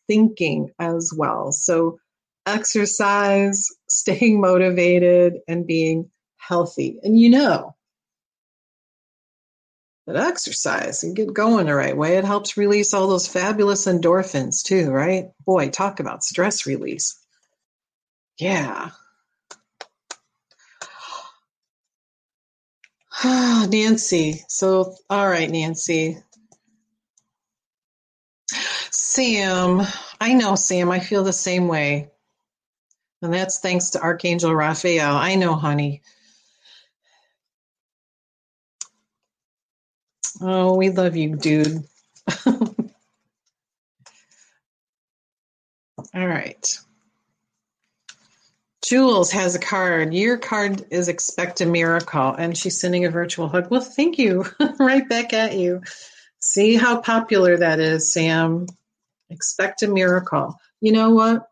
thinking 0.08 0.70
as 0.80 1.12
well. 1.16 1.52
So, 1.52 2.00
exercise, 2.46 3.68
staying 3.88 4.40
motivated, 4.40 5.34
and 5.46 5.64
being 5.64 6.10
healthy. 6.36 6.98
And 7.04 7.18
you 7.18 7.30
know, 7.30 7.76
that 10.06 10.16
exercise 10.16 11.02
and 11.02 11.14
get 11.16 11.32
going 11.32 11.66
the 11.66 11.74
right 11.74 11.96
way, 11.96 12.16
it 12.16 12.24
helps 12.24 12.56
release 12.56 12.94
all 12.94 13.08
those 13.08 13.28
fabulous 13.28 13.86
endorphins 13.86 14.62
too, 14.62 14.90
right? 14.90 15.30
Boy, 15.44 15.68
talk 15.68 16.00
about 16.00 16.24
stress 16.24 16.66
release. 16.66 17.18
Yeah. 18.38 18.90
Nancy. 23.24 24.42
So, 24.48 24.94
all 25.08 25.28
right, 25.28 25.50
Nancy. 25.50 26.18
Sam, 28.90 29.82
I 30.20 30.34
know, 30.34 30.54
Sam, 30.54 30.90
I 30.90 31.00
feel 31.00 31.24
the 31.24 31.32
same 31.32 31.68
way. 31.68 32.10
And 33.22 33.34
that's 33.34 33.58
thanks 33.58 33.90
to 33.90 34.00
Archangel 34.00 34.54
Raphael. 34.54 35.14
I 35.14 35.34
know, 35.34 35.54
honey. 35.54 36.02
Oh, 40.40 40.76
we 40.76 40.90
love 40.90 41.16
you, 41.16 41.36
dude. 41.36 41.84
All 42.46 42.74
right. 46.14 46.78
Jules 48.82 49.30
has 49.32 49.54
a 49.54 49.58
card. 49.58 50.14
Your 50.14 50.38
card 50.38 50.86
is 50.90 51.08
expect 51.08 51.60
a 51.60 51.66
miracle, 51.66 52.32
and 52.32 52.56
she's 52.56 52.80
sending 52.80 53.04
a 53.04 53.10
virtual 53.10 53.48
hug. 53.48 53.70
Well, 53.70 53.82
thank 53.82 54.18
you. 54.18 54.46
right 54.80 55.06
back 55.08 55.32
at 55.32 55.56
you. 55.56 55.82
See 56.40 56.74
how 56.74 57.00
popular 57.00 57.58
that 57.58 57.78
is, 57.78 58.10
Sam. 58.10 58.66
Expect 59.28 59.82
a 59.82 59.88
miracle. 59.88 60.58
You 60.80 60.92
know 60.92 61.10
what? 61.10 61.49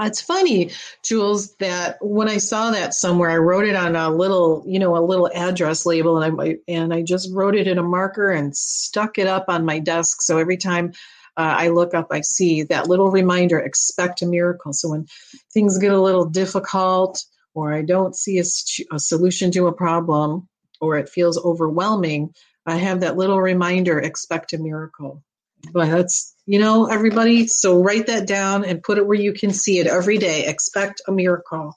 It's 0.00 0.20
funny, 0.20 0.70
Jules, 1.02 1.54
that 1.56 1.98
when 2.00 2.28
I 2.28 2.38
saw 2.38 2.70
that 2.70 2.94
somewhere, 2.94 3.30
I 3.30 3.36
wrote 3.38 3.64
it 3.64 3.74
on 3.74 3.96
a 3.96 4.10
little, 4.10 4.62
you 4.66 4.78
know, 4.78 4.96
a 4.96 5.04
little 5.04 5.30
address 5.34 5.84
label, 5.84 6.22
and 6.22 6.40
I 6.40 6.56
and 6.68 6.94
I 6.94 7.02
just 7.02 7.32
wrote 7.32 7.56
it 7.56 7.66
in 7.66 7.78
a 7.78 7.82
marker 7.82 8.30
and 8.30 8.56
stuck 8.56 9.18
it 9.18 9.26
up 9.26 9.46
on 9.48 9.64
my 9.64 9.80
desk. 9.80 10.22
So 10.22 10.38
every 10.38 10.56
time 10.56 10.92
uh, 11.36 11.54
I 11.58 11.68
look 11.68 11.94
up, 11.94 12.08
I 12.10 12.20
see 12.20 12.62
that 12.64 12.88
little 12.88 13.10
reminder: 13.10 13.58
expect 13.58 14.22
a 14.22 14.26
miracle. 14.26 14.72
So 14.72 14.90
when 14.90 15.06
things 15.52 15.78
get 15.78 15.92
a 15.92 16.00
little 16.00 16.26
difficult, 16.26 17.24
or 17.54 17.72
I 17.72 17.82
don't 17.82 18.14
see 18.14 18.38
a, 18.38 18.44
a 18.92 18.98
solution 19.00 19.50
to 19.52 19.66
a 19.66 19.72
problem, 19.72 20.48
or 20.80 20.96
it 20.96 21.08
feels 21.08 21.38
overwhelming, 21.44 22.34
I 22.66 22.76
have 22.76 23.00
that 23.00 23.16
little 23.16 23.40
reminder: 23.40 23.98
expect 23.98 24.52
a 24.52 24.58
miracle. 24.58 25.24
But 25.72 25.86
that's 25.86 26.36
you 26.48 26.58
know, 26.58 26.86
everybody. 26.86 27.46
So 27.46 27.82
write 27.82 28.06
that 28.06 28.26
down 28.26 28.64
and 28.64 28.82
put 28.82 28.96
it 28.96 29.06
where 29.06 29.18
you 29.18 29.34
can 29.34 29.52
see 29.52 29.80
it 29.80 29.86
every 29.86 30.16
day. 30.16 30.46
Expect 30.46 31.02
a 31.06 31.12
miracle. 31.12 31.74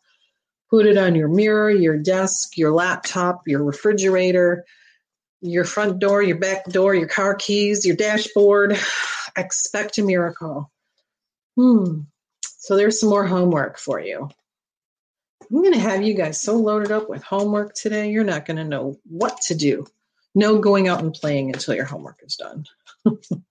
Put 0.70 0.86
it 0.86 0.98
on 0.98 1.14
your 1.14 1.28
mirror, 1.28 1.70
your 1.70 1.98
desk, 1.98 2.58
your 2.58 2.72
laptop, 2.72 3.42
your 3.48 3.62
refrigerator, 3.66 4.64
your 5.42 5.66
front 5.66 6.00
door, 6.00 6.24
your 6.24 6.38
back 6.38 6.64
door, 6.68 6.96
your 6.96 7.10
car 7.10 7.36
keys, 7.36 7.86
your 7.86 7.98
dashboard. 7.98 8.80
Expect 9.38 9.98
a 9.98 10.04
miracle. 10.04 10.72
Hmm. 11.58 12.04
So 12.42 12.78
there's 12.78 13.02
some 13.02 13.10
more 13.10 13.28
homework 13.28 13.78
for 13.78 14.00
you. 14.00 14.30
I'm 15.52 15.62
going 15.62 15.74
to 15.74 15.80
have 15.80 16.02
you 16.02 16.14
guys 16.14 16.42
so 16.42 16.56
loaded 16.56 16.94
up 16.94 17.10
with 17.10 17.24
homework 17.24 17.74
today, 17.74 18.10
you're 18.10 18.24
not 18.24 18.46
going 18.46 18.56
to 18.56 18.64
know 18.64 18.98
what 19.04 19.42
to 19.48 19.56
do. 19.56 19.86
No 20.34 20.60
going 20.60 20.88
out 20.88 21.02
and 21.02 21.14
playing 21.14 21.54
until 21.54 21.76
your 21.76 21.84
homework 21.84 22.22
is 22.24 22.38
done. 22.38 22.64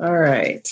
All 0.00 0.16
right. 0.16 0.68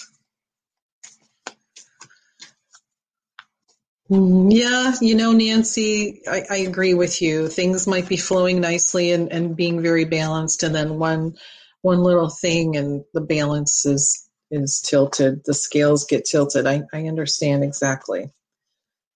Yeah, 4.08 4.94
you 5.00 5.14
know, 5.14 5.30
Nancy, 5.30 6.22
I, 6.26 6.44
I, 6.50 6.56
agree 6.56 6.94
with 6.94 7.22
you. 7.22 7.46
Things 7.46 7.86
might 7.86 8.08
be 8.08 8.16
flowing 8.16 8.60
nicely 8.60 9.12
and, 9.12 9.30
and 9.30 9.54
being 9.54 9.82
very 9.82 10.04
balanced, 10.04 10.64
and 10.64 10.74
then 10.74 10.98
one 10.98 11.36
one 11.82 12.02
little 12.02 12.28
thing 12.28 12.76
and 12.76 13.04
the 13.14 13.20
balance 13.20 13.86
is 13.86 14.28
is 14.50 14.80
tilted. 14.80 15.44
The 15.44 15.54
scales 15.54 16.06
get 16.06 16.24
tilted. 16.24 16.66
I, 16.66 16.82
I 16.92 17.04
understand 17.04 17.62
exactly. 17.62 18.30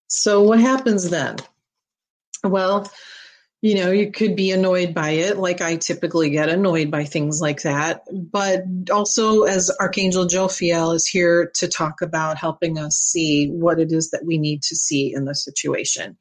So 0.07 0.43
what 0.43 0.61
happens 0.61 1.09
then? 1.09 1.37
Well, 2.41 2.89
you 3.65 3.73
know, 3.73 3.89
you 3.89 4.11
could 4.11 4.35
be 4.35 4.51
annoyed 4.51 4.93
by 4.93 5.09
it, 5.09 5.39
like 5.39 5.59
I 5.59 5.77
typically 5.77 6.29
get 6.29 6.49
annoyed 6.49 6.91
by 6.91 7.03
things 7.03 7.41
like 7.41 7.63
that. 7.63 8.03
But 8.13 8.61
also, 8.93 9.41
as 9.41 9.75
Archangel 9.79 10.27
Jophiel 10.27 10.93
is 10.93 11.07
here 11.07 11.51
to 11.55 11.67
talk 11.67 12.03
about 12.03 12.37
helping 12.37 12.77
us 12.77 12.95
see 12.95 13.47
what 13.47 13.79
it 13.79 13.91
is 13.91 14.11
that 14.11 14.23
we 14.23 14.37
need 14.37 14.61
to 14.61 14.75
see 14.75 15.15
in 15.15 15.25
the 15.25 15.33
situation. 15.33 16.15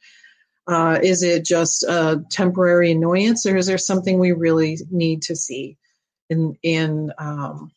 Uh, 0.67 0.99
is 1.03 1.23
it 1.23 1.45
just 1.45 1.83
a 1.83 2.25
temporary 2.31 2.93
annoyance, 2.93 3.45
or 3.45 3.59
is 3.59 3.67
there 3.67 3.77
something 3.77 4.19
we 4.19 4.33
really 4.33 4.79
need 4.91 5.21
to 5.25 5.37
see 5.37 5.77
in 6.31 6.57
in 6.63 7.13
um, 7.19 7.71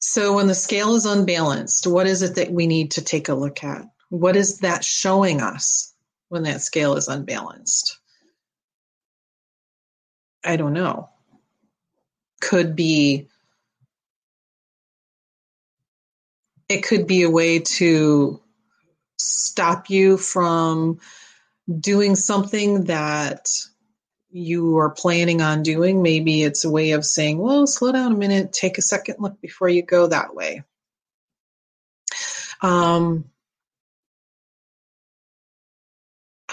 so 0.00 0.34
when 0.34 0.48
the 0.48 0.54
scale 0.54 0.96
is 0.96 1.06
unbalanced, 1.06 1.86
what 1.86 2.06
is 2.06 2.20
it 2.20 2.34
that 2.34 2.52
we 2.52 2.66
need 2.66 2.90
to 2.90 3.02
take 3.02 3.30
a 3.30 3.34
look 3.34 3.64
at? 3.64 3.86
What 4.10 4.36
is 4.36 4.58
that 4.58 4.84
showing 4.84 5.40
us? 5.40 5.91
When 6.32 6.44
that 6.44 6.62
scale 6.62 6.96
is 6.96 7.08
unbalanced? 7.08 7.98
I 10.42 10.56
don't 10.56 10.72
know. 10.72 11.10
Could 12.40 12.74
be 12.74 13.28
it 16.70 16.82
could 16.82 17.06
be 17.06 17.22
a 17.22 17.30
way 17.30 17.58
to 17.58 18.40
stop 19.18 19.90
you 19.90 20.16
from 20.16 21.00
doing 21.80 22.16
something 22.16 22.84
that 22.84 23.46
you 24.30 24.78
are 24.78 24.88
planning 24.88 25.42
on 25.42 25.62
doing. 25.62 26.00
Maybe 26.00 26.42
it's 26.42 26.64
a 26.64 26.70
way 26.70 26.92
of 26.92 27.04
saying, 27.04 27.36
well, 27.36 27.66
slow 27.66 27.92
down 27.92 28.12
a 28.12 28.16
minute, 28.16 28.54
take 28.54 28.78
a 28.78 28.82
second 28.82 29.16
look 29.18 29.38
before 29.42 29.68
you 29.68 29.82
go 29.82 30.06
that 30.06 30.34
way. 30.34 30.64
Um, 32.62 33.30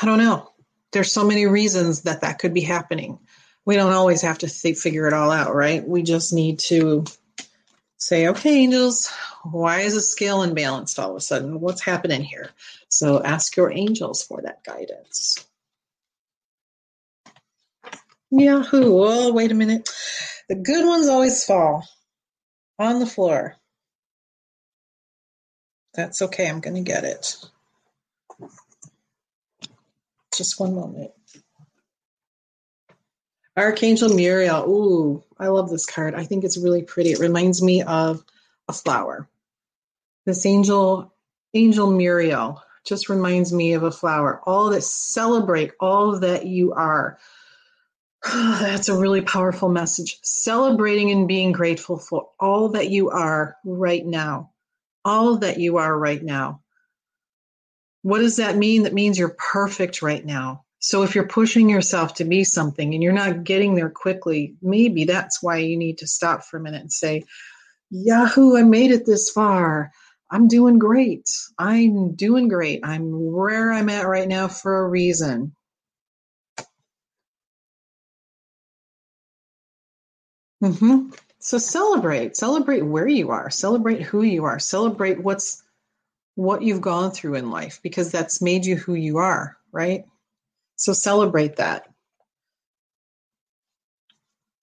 I 0.01 0.05
don't 0.05 0.19
know. 0.19 0.49
There's 0.91 1.11
so 1.11 1.25
many 1.25 1.45
reasons 1.45 2.03
that 2.03 2.21
that 2.21 2.39
could 2.39 2.53
be 2.53 2.61
happening. 2.61 3.19
We 3.65 3.75
don't 3.75 3.93
always 3.93 4.21
have 4.21 4.39
to 4.39 4.47
th- 4.47 4.77
figure 4.77 5.07
it 5.07 5.13
all 5.13 5.31
out, 5.31 5.53
right? 5.53 5.87
We 5.87 6.03
just 6.03 6.33
need 6.33 6.59
to 6.59 7.05
say, 7.97 8.27
okay, 8.29 8.63
angels, 8.63 9.11
why 9.43 9.81
is 9.81 9.93
the 9.93 10.01
scale 10.01 10.41
unbalanced 10.41 10.99
all 10.99 11.11
of 11.11 11.17
a 11.17 11.21
sudden? 11.21 11.59
What's 11.59 11.81
happening 11.81 12.23
here? 12.23 12.49
So 12.87 13.21
ask 13.21 13.55
your 13.57 13.71
angels 13.71 14.23
for 14.23 14.41
that 14.41 14.63
guidance. 14.63 15.45
Yahoo! 18.31 19.03
Oh, 19.03 19.33
wait 19.33 19.51
a 19.51 19.55
minute. 19.55 19.89
The 20.47 20.55
good 20.55 20.85
ones 20.85 21.07
always 21.07 21.43
fall 21.43 21.87
on 22.79 22.99
the 22.99 23.05
floor. 23.05 23.55
That's 25.93 26.21
okay. 26.21 26.47
I'm 26.47 26.61
going 26.61 26.75
to 26.75 26.81
get 26.81 27.03
it. 27.03 27.35
Just 30.39 30.57
one 30.57 30.73
moment. 30.73 31.11
Archangel 33.57 34.07
Muriel. 34.07 34.63
Ooh, 34.69 35.21
I 35.37 35.47
love 35.47 35.69
this 35.69 35.85
card. 35.85 36.15
I 36.15 36.23
think 36.23 36.45
it's 36.45 36.57
really 36.57 36.81
pretty. 36.81 37.11
It 37.11 37.19
reminds 37.19 37.61
me 37.61 37.83
of 37.83 38.23
a 38.69 38.71
flower. 38.71 39.27
This 40.25 40.45
angel, 40.45 41.13
Angel 41.53 41.91
Muriel, 41.91 42.63
just 42.85 43.09
reminds 43.09 43.51
me 43.51 43.73
of 43.73 43.83
a 43.83 43.91
flower. 43.91 44.39
All 44.45 44.69
that 44.69 44.83
celebrate 44.83 45.73
all 45.81 46.17
that 46.21 46.45
you 46.45 46.71
are. 46.71 47.19
That's 48.23 48.87
a 48.87 48.97
really 48.97 49.21
powerful 49.21 49.67
message. 49.67 50.19
Celebrating 50.21 51.11
and 51.11 51.27
being 51.27 51.51
grateful 51.51 51.97
for 51.97 52.29
all 52.39 52.69
that 52.69 52.89
you 52.89 53.09
are 53.09 53.57
right 53.65 54.05
now. 54.05 54.51
All 55.03 55.35
that 55.39 55.59
you 55.59 55.75
are 55.79 55.99
right 55.99 56.23
now. 56.23 56.61
What 58.09 58.19
does 58.19 58.37
that 58.37 58.57
mean? 58.57 58.83
That 58.83 58.93
means 58.93 59.19
you're 59.19 59.37
perfect 59.37 60.01
right 60.01 60.25
now. 60.25 60.65
So 60.79 61.03
if 61.03 61.13
you're 61.13 61.27
pushing 61.27 61.69
yourself 61.69 62.15
to 62.15 62.25
be 62.25 62.43
something 62.43 62.93
and 62.93 63.03
you're 63.03 63.13
not 63.13 63.43
getting 63.43 63.75
there 63.75 63.91
quickly, 63.91 64.55
maybe 64.63 65.03
that's 65.03 65.43
why 65.43 65.57
you 65.57 65.77
need 65.77 65.99
to 65.99 66.07
stop 66.07 66.43
for 66.43 66.57
a 66.57 66.61
minute 66.61 66.81
and 66.81 66.91
say, 66.91 67.25
Yahoo, 67.91 68.57
I 68.57 68.63
made 68.63 68.89
it 68.89 69.05
this 69.05 69.29
far. 69.29 69.91
I'm 70.31 70.47
doing 70.47 70.79
great. 70.79 71.29
I'm 71.59 72.15
doing 72.15 72.47
great. 72.47 72.79
I'm 72.83 73.31
where 73.31 73.71
I'm 73.71 73.89
at 73.89 74.07
right 74.07 74.27
now 74.27 74.47
for 74.47 74.79
a 74.79 74.89
reason. 74.89 75.55
Mm-hmm. 80.63 81.11
So 81.39 81.57
celebrate. 81.59 82.35
Celebrate 82.35 82.81
where 82.81 83.07
you 83.07 83.29
are. 83.29 83.51
Celebrate 83.51 84.01
who 84.01 84.23
you 84.23 84.45
are. 84.45 84.57
Celebrate 84.57 85.21
what's 85.21 85.63
what 86.39 86.61
you've 86.61 86.79
gone 86.79 87.11
through 87.11 87.35
in 87.35 87.51
life 87.51 87.81
because 87.83 88.13
that's 88.13 88.41
made 88.41 88.65
you 88.65 88.77
who 88.77 88.93
you 88.93 89.17
are, 89.17 89.57
right? 89.73 90.05
So 90.77 90.93
celebrate 90.93 91.57
that. 91.57 91.83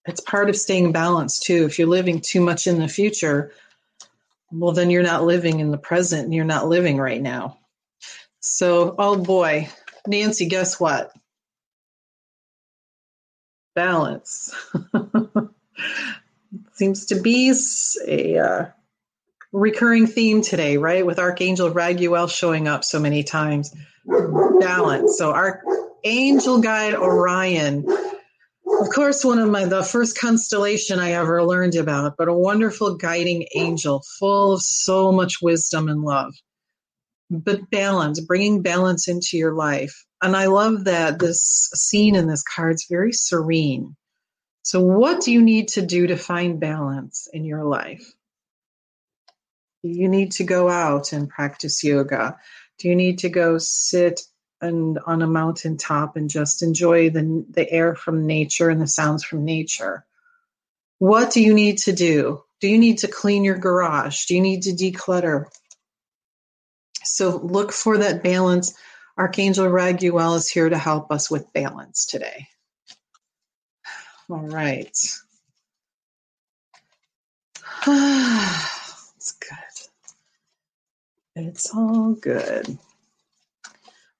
It's 0.07 0.19
part 0.19 0.49
of 0.49 0.55
staying 0.55 0.91
balanced 0.91 1.43
too. 1.43 1.65
If 1.65 1.77
you're 1.77 1.87
living 1.87 2.19
too 2.19 2.41
much 2.41 2.65
in 2.65 2.79
the 2.79 2.87
future, 2.87 3.51
well, 4.51 4.71
then 4.71 4.89
you're 4.89 5.03
not 5.03 5.23
living 5.23 5.59
in 5.59 5.69
the 5.69 5.77
present 5.77 6.23
and 6.23 6.33
you're 6.33 6.45
not 6.45 6.67
living 6.67 6.97
right 6.97 7.21
now. 7.21 7.59
So, 8.39 8.95
oh 8.97 9.21
boy, 9.21 9.69
Nancy, 10.07 10.47
guess 10.47 10.79
what? 10.79 11.11
Balance. 13.75 14.51
Seems 16.73 17.05
to 17.05 17.21
be 17.21 17.53
a 18.07 18.39
uh, 18.39 18.65
recurring 19.53 20.07
theme 20.07 20.41
today, 20.41 20.77
right? 20.77 21.05
With 21.05 21.19
Archangel 21.19 21.71
Raguel 21.71 22.29
showing 22.29 22.67
up 22.67 22.83
so 22.83 22.99
many 22.99 23.23
times. 23.23 23.73
Balance. 24.59 25.17
So 25.17 25.31
our 25.31 25.63
angel 26.03 26.59
guide 26.61 26.95
Orion, 26.95 27.85
of 28.79 28.89
course, 28.93 29.23
one 29.25 29.39
of 29.39 29.49
my 29.49 29.65
the 29.65 29.83
first 29.83 30.17
constellation 30.17 30.99
I 30.99 31.11
ever 31.11 31.43
learned 31.43 31.75
about, 31.75 32.15
but 32.17 32.27
a 32.27 32.33
wonderful 32.33 32.95
guiding 32.95 33.45
angel, 33.55 34.03
full 34.19 34.53
of 34.53 34.61
so 34.61 35.11
much 35.11 35.41
wisdom 35.41 35.89
and 35.89 36.01
love. 36.01 36.33
But 37.29 37.69
balance, 37.69 38.21
bringing 38.21 38.61
balance 38.61 39.07
into 39.07 39.37
your 39.37 39.53
life. 39.53 40.05
And 40.21 40.35
I 40.35 40.45
love 40.45 40.85
that 40.85 41.19
this 41.19 41.69
scene 41.75 42.15
in 42.15 42.27
this 42.27 42.43
card 42.43 42.75
is 42.75 42.87
very 42.89 43.11
serene. 43.11 43.95
So, 44.63 44.81
what 44.81 45.21
do 45.21 45.31
you 45.31 45.41
need 45.41 45.69
to 45.69 45.81
do 45.81 46.07
to 46.07 46.17
find 46.17 46.59
balance 46.59 47.27
in 47.33 47.45
your 47.45 47.63
life? 47.63 48.05
You 49.87 50.07
need 50.07 50.33
to 50.33 50.43
go 50.43 50.69
out 50.69 51.13
and 51.13 51.29
practice 51.29 51.83
yoga? 51.83 52.37
Do 52.77 52.89
you 52.89 52.95
need 52.95 53.19
to 53.19 53.29
go 53.29 53.57
sit 53.57 54.21
and 54.59 54.99
on 55.05 55.21
a 55.21 55.27
mountaintop 55.27 56.15
and 56.15 56.29
just 56.29 56.63
enjoy 56.63 57.09
the 57.09 57.45
the 57.49 57.69
air 57.69 57.95
from 57.95 58.25
nature 58.25 58.69
and 58.69 58.81
the 58.81 58.87
sounds 58.87 59.23
from 59.23 59.45
nature? 59.45 60.05
What 60.99 61.31
do 61.31 61.41
you 61.41 61.53
need 61.53 61.79
to 61.79 61.93
do? 61.93 62.43
Do 62.59 62.67
you 62.67 62.77
need 62.77 62.99
to 62.99 63.07
clean 63.07 63.43
your 63.43 63.57
garage? 63.57 64.25
Do 64.25 64.35
you 64.35 64.41
need 64.41 64.63
to 64.63 64.71
declutter? 64.71 65.45
So 67.03 67.37
look 67.37 67.71
for 67.71 67.99
that 67.99 68.23
balance. 68.23 68.75
Archangel 69.17 69.67
Raguel 69.67 70.35
is 70.35 70.49
here 70.49 70.69
to 70.69 70.77
help 70.77 71.11
us 71.11 71.29
with 71.29 71.53
balance 71.53 72.05
today. 72.05 72.47
All 74.29 74.39
right. 74.39 74.95
It's 81.37 81.73
all 81.73 82.13
good. 82.13 82.77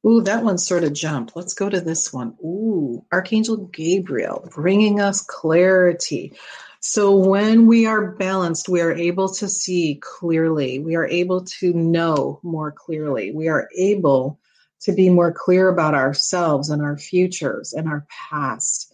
Ooh, 0.05 0.21
that 0.21 0.43
one 0.43 0.59
sort 0.59 0.83
of 0.83 0.93
jumped. 0.93 1.35
Let's 1.35 1.55
go 1.55 1.67
to 1.67 1.81
this 1.81 2.13
one. 2.13 2.37
Ooh, 2.43 3.03
Archangel 3.11 3.57
Gabriel 3.57 4.47
bringing 4.53 5.01
us 5.01 5.21
clarity. 5.21 6.33
So 6.79 7.15
when 7.17 7.65
we 7.65 7.87
are 7.87 8.11
balanced, 8.11 8.69
we 8.69 8.81
are 8.81 8.93
able 8.93 9.29
to 9.33 9.49
see 9.49 9.99
clearly. 10.01 10.77
We 10.77 10.95
are 10.95 11.07
able 11.07 11.43
to 11.59 11.73
know 11.73 12.39
more 12.43 12.71
clearly. 12.71 13.31
We 13.31 13.47
are 13.47 13.67
able 13.75 14.39
to 14.81 14.93
be 14.93 15.09
more 15.09 15.33
clear 15.33 15.69
about 15.69 15.95
ourselves 15.95 16.69
and 16.69 16.83
our 16.83 16.97
futures 16.97 17.73
and 17.73 17.87
our 17.87 18.05
past 18.29 18.93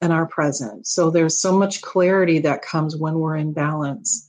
and 0.00 0.10
our 0.10 0.26
present. 0.26 0.86
So 0.86 1.10
there's 1.10 1.38
so 1.38 1.56
much 1.56 1.82
clarity 1.82 2.38
that 2.40 2.62
comes 2.62 2.96
when 2.96 3.18
we're 3.18 3.36
in 3.36 3.52
balance. 3.52 4.27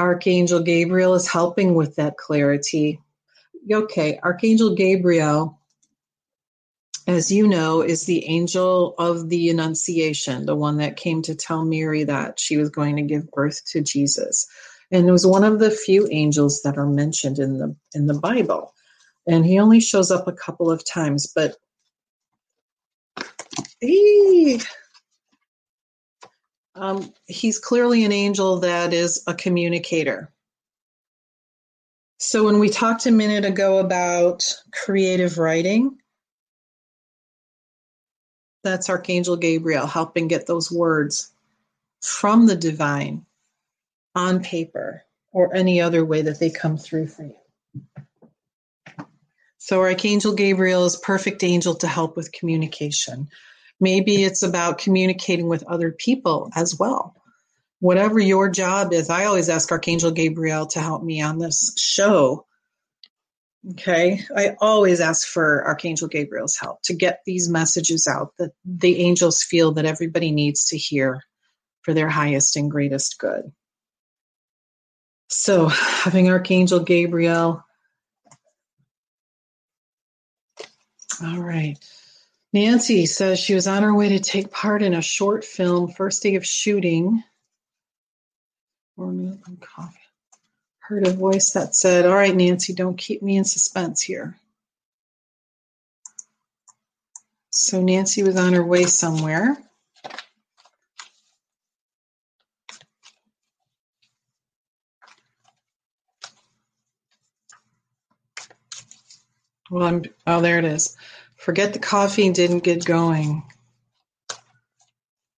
Archangel 0.00 0.62
Gabriel 0.62 1.14
is 1.14 1.28
helping 1.28 1.74
with 1.74 1.96
that 1.96 2.16
clarity. 2.16 3.00
okay, 3.70 4.18
Archangel 4.22 4.74
Gabriel, 4.74 5.60
as 7.06 7.30
you 7.30 7.46
know, 7.46 7.82
is 7.82 8.06
the 8.06 8.26
angel 8.26 8.94
of 8.98 9.28
the 9.28 9.50
Annunciation, 9.50 10.46
the 10.46 10.56
one 10.56 10.78
that 10.78 10.96
came 10.96 11.22
to 11.22 11.34
tell 11.34 11.64
Mary 11.64 12.04
that 12.04 12.40
she 12.40 12.56
was 12.56 12.70
going 12.70 12.96
to 12.96 13.02
give 13.02 13.30
birth 13.30 13.62
to 13.72 13.82
Jesus. 13.82 14.46
And 14.90 15.06
it 15.06 15.12
was 15.12 15.26
one 15.26 15.44
of 15.44 15.58
the 15.58 15.70
few 15.70 16.08
angels 16.10 16.62
that 16.62 16.78
are 16.78 16.86
mentioned 16.86 17.38
in 17.38 17.58
the 17.58 17.76
in 17.94 18.06
the 18.06 18.18
Bible. 18.18 18.74
And 19.26 19.44
he 19.44 19.58
only 19.58 19.80
shows 19.80 20.10
up 20.10 20.26
a 20.26 20.32
couple 20.32 20.70
of 20.70 20.84
times, 20.84 21.30
but 21.34 21.56
he 23.80 24.60
um, 26.74 27.12
he's 27.26 27.58
clearly 27.58 28.04
an 28.04 28.12
angel 28.12 28.60
that 28.60 28.92
is 28.92 29.22
a 29.26 29.34
communicator. 29.34 30.30
So 32.18 32.44
when 32.44 32.58
we 32.58 32.68
talked 32.68 33.06
a 33.06 33.10
minute 33.10 33.44
ago 33.44 33.78
about 33.78 34.44
creative 34.72 35.38
writing, 35.38 35.98
that's 38.62 38.90
Archangel 38.90 39.36
Gabriel 39.36 39.86
helping 39.86 40.28
get 40.28 40.46
those 40.46 40.70
words 40.70 41.32
from 42.02 42.46
the 42.46 42.56
divine 42.56 43.24
on 44.14 44.42
paper 44.42 45.02
or 45.32 45.54
any 45.54 45.80
other 45.80 46.04
way 46.04 46.22
that 46.22 46.38
they 46.40 46.50
come 46.50 46.76
through 46.76 47.06
for 47.06 47.24
you. 47.24 49.06
So 49.58 49.80
Archangel 49.80 50.34
Gabriel 50.34 50.84
is 50.84 50.96
perfect 50.96 51.44
angel 51.44 51.74
to 51.76 51.86
help 51.86 52.16
with 52.16 52.32
communication. 52.32 53.28
Maybe 53.80 54.22
it's 54.22 54.42
about 54.42 54.78
communicating 54.78 55.48
with 55.48 55.62
other 55.64 55.90
people 55.90 56.50
as 56.54 56.78
well. 56.78 57.16
Whatever 57.80 58.20
your 58.20 58.50
job 58.50 58.92
is, 58.92 59.08
I 59.08 59.24
always 59.24 59.48
ask 59.48 59.72
Archangel 59.72 60.10
Gabriel 60.10 60.66
to 60.66 60.80
help 60.80 61.02
me 61.02 61.22
on 61.22 61.38
this 61.38 61.74
show. 61.78 62.46
Okay, 63.72 64.20
I 64.34 64.56
always 64.60 65.00
ask 65.00 65.26
for 65.26 65.66
Archangel 65.66 66.08
Gabriel's 66.08 66.56
help 66.56 66.82
to 66.84 66.94
get 66.94 67.20
these 67.26 67.48
messages 67.48 68.06
out 68.06 68.32
that 68.38 68.52
the 68.64 69.02
angels 69.02 69.42
feel 69.42 69.72
that 69.72 69.84
everybody 69.84 70.30
needs 70.30 70.66
to 70.68 70.78
hear 70.78 71.22
for 71.82 71.92
their 71.94 72.08
highest 72.08 72.56
and 72.56 72.70
greatest 72.70 73.18
good. 73.18 73.52
So, 75.28 75.68
having 75.68 76.28
Archangel 76.28 76.80
Gabriel. 76.80 77.62
All 81.22 81.38
right. 81.38 81.76
Nancy 82.52 83.06
says 83.06 83.38
she 83.38 83.54
was 83.54 83.68
on 83.68 83.82
her 83.84 83.94
way 83.94 84.10
to 84.10 84.20
take 84.20 84.50
part 84.50 84.82
in 84.82 84.94
a 84.94 85.02
short 85.02 85.44
film, 85.44 85.92
first 85.92 86.22
day 86.22 86.36
of 86.36 86.46
shooting. 86.46 87.22
Heard 90.80 91.06
a 91.06 91.12
voice 91.12 91.52
that 91.52 91.74
said, 91.76 92.06
All 92.06 92.14
right, 92.14 92.34
Nancy, 92.34 92.74
don't 92.74 92.98
keep 92.98 93.22
me 93.22 93.36
in 93.36 93.44
suspense 93.44 94.02
here. 94.02 94.38
So 97.50 97.82
Nancy 97.82 98.22
was 98.22 98.36
on 98.36 98.54
her 98.54 98.64
way 98.64 98.84
somewhere. 98.84 99.56
Well, 109.70 109.86
I'm, 109.86 110.04
oh, 110.26 110.40
there 110.40 110.58
it 110.58 110.64
is. 110.64 110.96
Forget 111.40 111.72
the 111.72 111.78
coffee 111.78 112.26
and 112.26 112.34
didn't 112.34 112.64
get 112.64 112.84
going. 112.84 113.42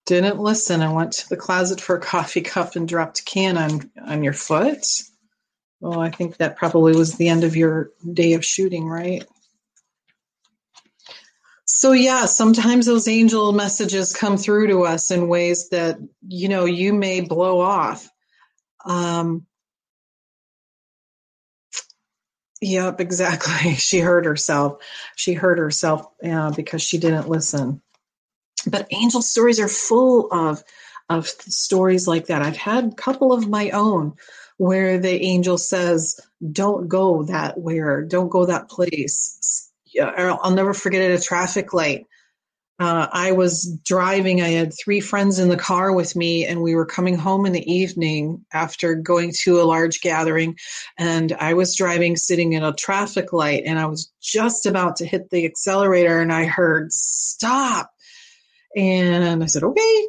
Didn't 0.05 0.41
listen. 0.41 0.83
I 0.83 0.93
went 0.93 1.13
to 1.13 1.29
the 1.29 1.37
closet 1.37 1.81
for 1.81 1.97
a 1.97 2.01
coffee 2.01 2.41
cup 2.41 2.75
and 2.75 2.89
dropped 2.89 3.21
a 3.21 3.25
can 3.25 3.57
on, 3.57 3.89
on 4.05 4.25
your 4.25 4.33
foot. 4.33 4.85
Well, 5.79 6.01
I 6.01 6.11
think 6.11 6.39
that 6.39 6.57
probably 6.57 6.97
was 6.97 7.15
the 7.15 7.29
end 7.29 7.45
of 7.45 7.55
your 7.55 7.93
day 8.13 8.33
of 8.33 8.45
shooting, 8.45 8.89
right? 8.89 9.25
So, 11.67 11.93
yeah, 11.93 12.27
sometimes 12.27 12.87
those 12.87 13.07
angel 13.07 13.53
messages 13.53 14.13
come 14.13 14.37
through 14.37 14.67
to 14.69 14.83
us 14.83 15.13
in 15.13 15.29
ways 15.29 15.69
that, 15.69 15.99
you 16.27 16.49
know, 16.49 16.65
you 16.65 16.93
may 16.93 17.21
blow 17.21 17.61
off. 17.61 18.11
Um, 18.85 19.47
Yep, 22.63 23.01
exactly. 23.01 23.75
She 23.77 23.99
hurt 23.99 24.25
herself. 24.25 24.83
She 25.17 25.35
hurt 25.35 25.59
herself 25.59 26.07
uh, 26.25 26.53
because 26.53 26.81
she 26.81 26.97
didn't 26.97 27.29
listen. 27.29 27.83
But 28.67 28.87
angel 28.93 29.21
stories 29.21 29.61
are 29.61 29.69
full 29.69 30.33
of 30.33 30.63
of 31.09 31.27
stories 31.27 32.07
like 32.07 32.27
that. 32.27 32.43
I've 32.43 32.57
had 32.57 32.85
a 32.85 32.95
couple 32.95 33.33
of 33.33 33.49
my 33.49 33.71
own 33.71 34.15
where 34.57 34.99
the 34.99 35.21
angel 35.23 35.59
says, 35.59 36.19
"Don't 36.53 36.87
go 36.89 37.25
that 37.25 37.59
where, 37.59 38.03
don't 38.03 38.29
go 38.29 38.47
that 38.47 38.69
place." 38.69 39.69
I'll 40.01 40.53
never 40.53 40.73
forget 40.73 41.03
at 41.03 41.21
a 41.21 41.23
traffic 41.23 41.75
light 41.75 42.07
uh, 42.83 43.09
I 43.13 43.31
was 43.31 43.79
driving. 43.85 44.43
I 44.43 44.49
had 44.49 44.73
three 44.75 44.99
friends 44.99 45.39
in 45.39 45.49
the 45.49 45.57
car 45.57 45.93
with 45.93 46.17
me, 46.17 46.45
and 46.45 46.63
we 46.63 46.75
were 46.75 46.85
coming 46.85 47.17
home 47.17 47.47
in 47.47 47.53
the 47.53 47.73
evening 47.73 48.45
after 48.53 48.97
going 48.97 49.33
to 49.43 49.61
a 49.61 49.63
large 49.63 50.01
gathering. 50.01 50.57
And 50.99 51.33
I 51.33 51.55
was 51.55 51.77
driving, 51.77 52.17
sitting 52.17 52.55
in 52.55 52.65
a 52.65 52.73
traffic 52.73 53.33
light, 53.33 53.63
and 53.67 53.79
I 53.79 53.87
was 53.87 54.11
just 54.21 54.67
about 54.67 54.97
to 54.97 55.07
hit 55.07 55.31
the 55.31 55.47
accelerator, 55.47 56.21
and 56.21 56.33
I 56.33 56.45
heard 56.45 56.93
stop. 56.93 57.93
And 58.77 59.45
I 59.45 59.47
said, 59.47 59.63
okay. 59.63 60.07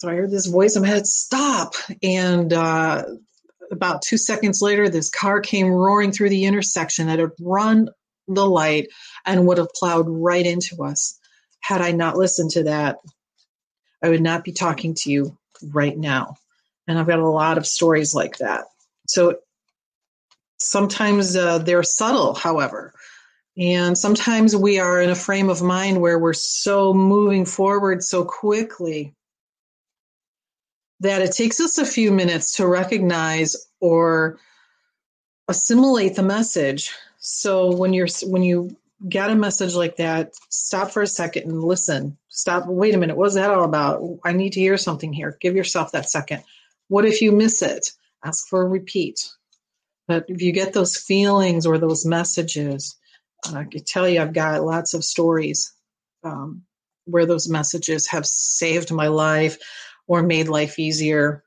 So 0.00 0.08
I 0.08 0.14
heard 0.14 0.30
this 0.30 0.46
voice 0.46 0.76
in 0.76 0.82
my 0.82 0.88
head, 0.88 1.08
stop. 1.08 1.74
And 2.04 2.52
uh, 2.52 3.02
about 3.72 4.02
two 4.02 4.16
seconds 4.16 4.62
later, 4.62 4.88
this 4.88 5.10
car 5.10 5.40
came 5.40 5.66
roaring 5.66 6.12
through 6.12 6.28
the 6.28 6.44
intersection 6.44 7.08
that 7.08 7.18
had 7.18 7.32
run 7.40 7.88
the 8.28 8.46
light 8.46 8.90
and 9.26 9.44
would 9.46 9.58
have 9.58 9.72
plowed 9.74 10.06
right 10.08 10.46
into 10.46 10.84
us 10.84 11.17
had 11.60 11.80
I 11.80 11.92
not 11.92 12.16
listened 12.16 12.52
to 12.52 12.64
that, 12.64 12.98
I 14.02 14.08
would 14.08 14.22
not 14.22 14.44
be 14.44 14.52
talking 14.52 14.94
to 14.94 15.10
you 15.10 15.36
right 15.72 15.96
now. 15.96 16.36
And 16.86 16.98
I've 16.98 17.06
got 17.06 17.18
a 17.18 17.28
lot 17.28 17.58
of 17.58 17.66
stories 17.66 18.14
like 18.14 18.38
that. 18.38 18.64
So 19.06 19.38
sometimes 20.58 21.36
uh, 21.36 21.58
they're 21.58 21.82
subtle, 21.82 22.34
however. 22.34 22.94
And 23.56 23.98
sometimes 23.98 24.54
we 24.54 24.78
are 24.78 25.00
in 25.00 25.10
a 25.10 25.16
frame 25.16 25.50
of 25.50 25.62
mind 25.62 26.00
where 26.00 26.18
we're 26.18 26.32
so 26.32 26.94
moving 26.94 27.44
forward 27.44 28.04
so 28.04 28.24
quickly 28.24 29.14
that 31.00 31.22
it 31.22 31.32
takes 31.32 31.60
us 31.60 31.78
a 31.78 31.86
few 31.86 32.12
minutes 32.12 32.56
to 32.56 32.66
recognize 32.66 33.56
or 33.80 34.38
assimilate 35.48 36.14
the 36.14 36.22
message. 36.22 36.92
So 37.18 37.74
when 37.74 37.92
you're 37.92 38.08
when 38.24 38.42
you 38.42 38.76
get 39.06 39.30
a 39.30 39.34
message 39.34 39.74
like 39.74 39.96
that, 39.96 40.34
stop 40.48 40.90
for 40.90 41.02
a 41.02 41.06
second 41.06 41.44
and 41.44 41.62
listen. 41.62 42.16
Stop. 42.28 42.66
Wait 42.66 42.94
a 42.94 42.98
minute. 42.98 43.16
What 43.16 43.28
is 43.28 43.34
that 43.34 43.50
all 43.50 43.64
about? 43.64 44.02
I 44.24 44.32
need 44.32 44.54
to 44.54 44.60
hear 44.60 44.76
something 44.76 45.12
here. 45.12 45.36
Give 45.40 45.54
yourself 45.54 45.92
that 45.92 46.08
second. 46.08 46.42
What 46.88 47.04
if 47.04 47.20
you 47.20 47.32
miss 47.32 47.62
it? 47.62 47.92
Ask 48.24 48.48
for 48.48 48.62
a 48.62 48.68
repeat. 48.68 49.28
But 50.06 50.24
if 50.28 50.40
you 50.40 50.52
get 50.52 50.72
those 50.72 50.96
feelings 50.96 51.66
or 51.66 51.78
those 51.78 52.06
messages, 52.06 52.96
I 53.46 53.64
can 53.64 53.84
tell 53.84 54.08
you 54.08 54.20
I've 54.20 54.32
got 54.32 54.64
lots 54.64 54.94
of 54.94 55.04
stories 55.04 55.72
um, 56.24 56.62
where 57.04 57.26
those 57.26 57.48
messages 57.48 58.06
have 58.08 58.26
saved 58.26 58.90
my 58.90 59.08
life 59.08 59.58
or 60.06 60.22
made 60.22 60.48
life 60.48 60.78
easier 60.78 61.44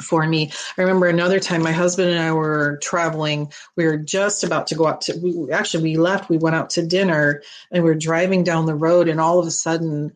for 0.00 0.26
me. 0.26 0.50
I 0.76 0.82
remember 0.82 1.06
another 1.06 1.40
time 1.40 1.62
my 1.62 1.72
husband 1.72 2.10
and 2.10 2.20
I 2.20 2.32
were 2.32 2.78
traveling. 2.82 3.52
We 3.76 3.84
were 3.84 3.96
just 3.96 4.44
about 4.44 4.68
to 4.68 4.74
go 4.74 4.86
out 4.86 5.02
to 5.02 5.18
we 5.18 5.52
actually 5.52 5.82
we 5.84 5.96
left, 5.96 6.30
we 6.30 6.38
went 6.38 6.56
out 6.56 6.70
to 6.70 6.86
dinner 6.86 7.42
and 7.70 7.84
we 7.84 7.90
were 7.90 7.96
driving 7.96 8.44
down 8.44 8.66
the 8.66 8.74
road 8.74 9.08
and 9.08 9.20
all 9.20 9.38
of 9.38 9.46
a 9.46 9.50
sudden 9.50 10.12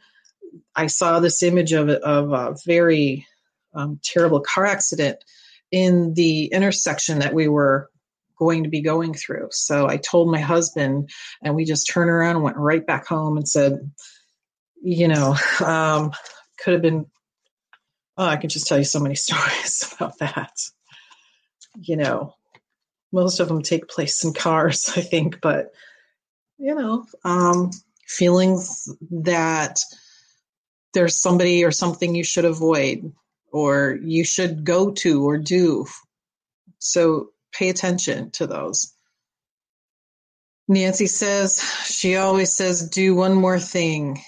I 0.75 0.87
saw 0.87 1.21
this 1.21 1.43
image 1.43 1.73
of 1.73 1.89
of 1.89 2.33
a 2.33 2.57
very 2.65 3.27
um, 3.75 4.01
terrible 4.03 4.41
car 4.41 4.67
accident 4.67 5.19
in 5.71 6.15
the 6.15 6.47
intersection 6.47 7.21
that 7.21 7.35
we 7.35 7.49
were 7.49 7.91
going 8.39 8.65
to 8.65 8.69
be 8.69 8.81
going 8.81 9.15
through. 9.15 9.49
So 9.53 9.89
I 9.89 9.97
told 9.97 10.31
my 10.31 10.41
husband 10.41 11.11
and 11.43 11.55
we 11.55 11.65
just 11.65 11.89
turned 11.89 12.11
around 12.11 12.37
and 12.37 12.45
went 12.45 12.57
right 12.57 12.85
back 12.85 13.07
home 13.07 13.37
and 13.37 13.49
said, 13.49 13.91
you 14.83 15.09
know, 15.09 15.37
um, 15.65 16.13
could 16.59 16.75
have 16.75 16.83
been 16.83 17.07
Oh, 18.17 18.27
I 18.27 18.37
can 18.37 18.51
just 18.51 18.67
tell 18.67 18.79
you 18.79 18.85
so 18.85 19.01
many 19.01 19.15
stories 19.17 19.95
about 19.95 20.19
that. 20.19 20.53
You 21.81 21.97
know, 21.97 22.35
most 23.13 23.41
of 23.41 23.49
them 23.49 23.63
take 23.63 23.89
place 23.89 24.25
in 24.25 24.35
cars, 24.35 24.91
I 24.97 25.01
think, 25.01 25.41
but 25.41 25.73
you 26.59 26.75
know, 26.75 27.07
um, 27.25 27.71
feelings 28.07 28.89
that 29.11 29.81
there's 30.95 31.21
somebody 31.21 31.65
or 31.65 31.71
something 31.71 32.15
you 32.15 32.25
should 32.25 32.45
avoid 32.45 33.13
or 33.51 33.99
you 34.03 34.25
should 34.25 34.65
go 34.65 34.93
to 34.93 35.27
or 35.27 35.39
do. 35.39 35.87
So 36.79 37.31
pay 37.53 37.69
attention 37.69 38.31
to 38.33 38.47
those. 38.47 38.95
Nancy 40.69 41.07
says, 41.07 41.63
she 41.85 42.17
always 42.17 42.53
says, 42.53 42.89
do 42.89 43.15
one 43.15 43.35
more 43.35 43.59
thing 43.59 44.23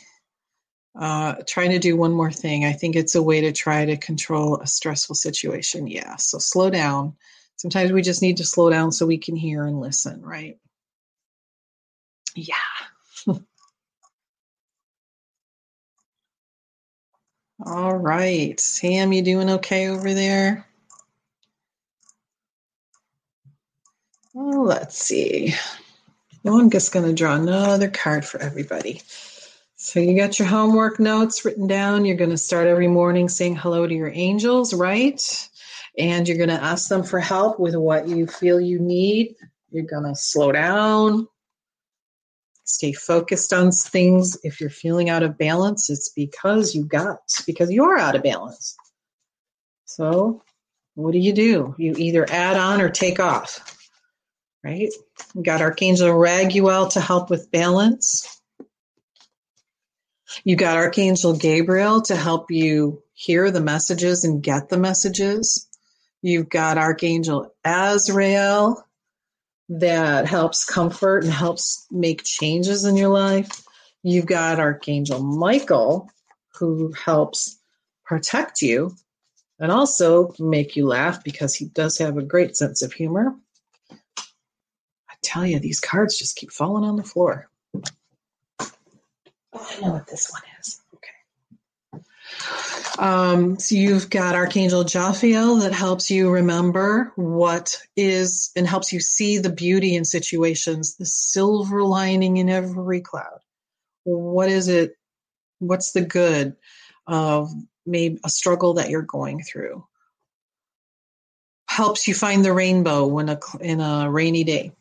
uh, 0.99 1.37
trying 1.47 1.71
to 1.71 1.79
do 1.79 1.97
one 1.97 2.13
more 2.13 2.31
thing. 2.33 2.65
I 2.65 2.73
think 2.73 2.97
it's 2.97 3.15
a 3.15 3.23
way 3.23 3.43
to 3.43 3.53
try 3.53 3.85
to 3.85 3.97
control 3.97 4.61
a 4.61 4.67
stressful 4.67 5.17
situation. 5.17 5.87
Yeah. 5.87 6.17
So 6.17 6.39
slow 6.39 6.71
down, 6.71 7.17
Sometimes 7.57 7.93
we 7.93 8.03
just 8.03 8.23
need 8.23 8.37
to 8.39 8.45
slow 8.45 8.69
down 8.71 8.93
so 8.93 9.07
we 9.07 9.19
can 9.19 9.37
hear 9.37 9.65
and 9.65 9.81
listen, 9.81 10.21
right? 10.23 10.59
Yeah. 12.35 12.55
All 17.65 17.97
right. 17.97 18.59
Sam, 18.59 19.13
you 19.13 19.23
doing 19.23 19.49
okay 19.51 19.89
over 19.89 20.13
there? 20.13 20.67
Well, 24.35 24.65
let's 24.65 24.99
see. 24.99 25.55
Now 26.43 26.59
I'm 26.59 26.71
just 26.71 26.93
going 26.93 27.07
to 27.07 27.15
draw 27.15 27.37
another 27.37 27.89
card 27.89 28.25
for 28.25 28.41
everybody. 28.41 29.01
So 29.85 30.01
you 30.01 30.17
got 30.17 30.39
your 30.39 30.49
homework 30.49 30.99
notes 30.99 31.45
written 31.45 31.67
down. 31.67 32.07
You're 32.07 32.17
going 32.17 32.31
to 32.31 32.39
start 32.39 32.67
every 32.67 32.89
morning 32.89 33.29
saying 33.29 33.57
hello 33.57 33.87
to 33.87 33.95
your 33.95 34.11
angels, 34.11 34.73
right? 34.73 35.21
And 35.99 36.27
you're 36.27 36.39
going 36.39 36.49
to 36.49 36.55
ask 36.55 36.89
them 36.89 37.03
for 37.03 37.21
help 37.21 37.61
with 37.61 37.77
what 37.77 38.09
you 38.09 38.27
feel 38.27 38.59
you 38.59 38.79
need. 38.81 39.35
You're 39.71 39.85
going 39.85 40.05
to 40.05 40.15
slow 40.17 40.53
down, 40.53 41.29
stay 42.65 42.95
focused 42.95 43.53
on 43.53 43.73
things. 43.73 44.39
If 44.43 44.59
you're 44.59 44.71
feeling 44.71 45.11
out 45.11 45.23
of 45.23 45.37
balance, 45.37 45.91
it's 45.91 46.09
because 46.09 46.75
you 46.75 46.87
got, 46.87 47.19
because 47.47 47.71
you're 47.71 47.99
out 47.99 48.17
of 48.17 48.23
balance. 48.23 48.75
So, 49.85 50.43
what 50.95 51.13
do 51.13 51.19
you 51.19 51.35
do? 51.35 51.75
You 51.77 51.95
either 51.99 52.25
add 52.31 52.57
on 52.57 52.81
or 52.81 52.89
take 52.89 53.21
off, 53.21 53.77
right? 54.65 54.89
We 55.35 55.43
got 55.43 55.61
Archangel 55.61 56.09
Raguel 56.09 56.91
to 56.93 57.03
help 57.03 57.29
with 57.29 57.51
balance. 57.51 58.41
You 60.43 60.57
got 60.57 60.77
Archangel 60.77 61.37
Gabriel 61.37 62.03
to 62.03 62.17
help 62.17 62.51
you 62.51 63.03
hear 63.13 63.51
the 63.51 63.61
messages 63.61 64.25
and 64.25 64.43
get 64.43 64.69
the 64.69 64.79
messages. 64.79 65.69
You've 66.23 66.49
got 66.49 66.79
Archangel 66.79 67.55
Azrael 67.65 68.85
that 69.69 70.27
helps 70.27 70.65
comfort 70.65 71.25
and 71.25 71.33
helps 71.33 71.87
make 71.91 72.25
changes 72.25 72.85
in 72.85 72.97
your 72.97 73.11
life. 73.11 73.63
You've 74.03 74.27
got 74.27 74.59
Archangel 74.59 75.23
Michael, 75.23 76.11
who 76.55 76.93
helps 76.93 77.59
protect 78.05 78.61
you 78.61 78.95
and 79.59 79.71
also 79.71 80.33
make 80.39 80.77
you 80.77 80.87
laugh 80.87 81.25
because 81.25 81.55
he 81.55 81.67
does 81.67 81.99
have 81.99 82.19
a 82.19 82.23
great 82.23 82.57
sense 82.57 82.83
of 82.83 82.93
humor. 82.93 83.35
I 84.19 85.15
tell 85.23 85.47
you, 85.47 85.59
these 85.59 85.81
cards 85.81 86.19
just 86.19 86.37
keep 86.37 86.51
falling 86.53 86.85
on 86.85 86.97
the 86.97 87.03
floor. 87.03 87.49
Oh, 89.55 89.69
I 89.71 89.81
know 89.81 89.93
what 89.93 90.07
this 90.09 90.31
one 90.33 90.43
is. 90.61 90.81
Okay. 90.97 92.03
Um, 92.99 93.59
so 93.59 93.75
you've 93.77 94.11
got 94.11 94.35
Archangel 94.35 94.85
Jophiel 94.85 95.61
that 95.61 95.73
helps 95.73 96.11
you 96.11 96.31
remember 96.31 97.13
what 97.17 97.81
is 97.97 98.51
and 98.57 98.67
helps 98.67 98.93
you 98.93 99.01
see 99.01 99.39
the 99.39 99.51
beauty 99.51 99.95
in 99.95 100.05
situations, 100.05 100.97
the 100.97 101.07
silver 101.07 101.83
lining 101.83 102.37
in 102.37 102.49
every 102.49 103.01
cloud. 103.01 103.41
What 104.05 104.49
is 104.49 104.69
it? 104.69 104.97
What's 105.61 105.93
the 105.93 106.03
good 106.03 106.57
of 107.07 107.51
maybe 107.87 108.19
a 108.25 108.29
struggle 108.29 108.75
that 108.75 108.91
you're 108.91 109.03
going 109.03 109.43
through? 109.43 109.87
Helps 111.69 112.07
you 112.07 112.15
find 112.15 112.45
the 112.45 112.53
rainbow 112.53 113.07
when 113.07 113.29
a, 113.29 113.39
in 113.61 113.81
a 113.81 114.11
rainy 114.11 114.45
day. 114.45 114.73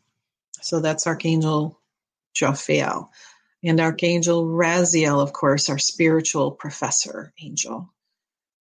So 0.61 0.79
that's 0.79 1.07
Archangel 1.07 1.79
Jophiel. 2.35 3.09
And 3.63 3.79
Archangel 3.79 4.45
Raziel, 4.45 5.21
of 5.21 5.33
course, 5.33 5.69
our 5.69 5.79
spiritual 5.79 6.51
professor 6.51 7.33
angel. 7.41 7.93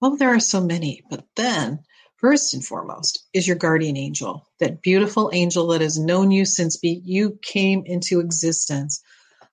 Well, 0.00 0.16
there 0.16 0.34
are 0.34 0.40
so 0.40 0.60
many, 0.60 1.02
but 1.10 1.24
then, 1.36 1.80
first 2.16 2.54
and 2.54 2.64
foremost, 2.64 3.26
is 3.32 3.46
your 3.46 3.56
guardian 3.56 3.96
angel, 3.96 4.48
that 4.60 4.82
beautiful 4.82 5.30
angel 5.32 5.66
that 5.68 5.80
has 5.80 5.98
known 5.98 6.30
you 6.30 6.44
since 6.44 6.78
you 6.82 7.38
came 7.42 7.82
into 7.86 8.20
existence. 8.20 9.02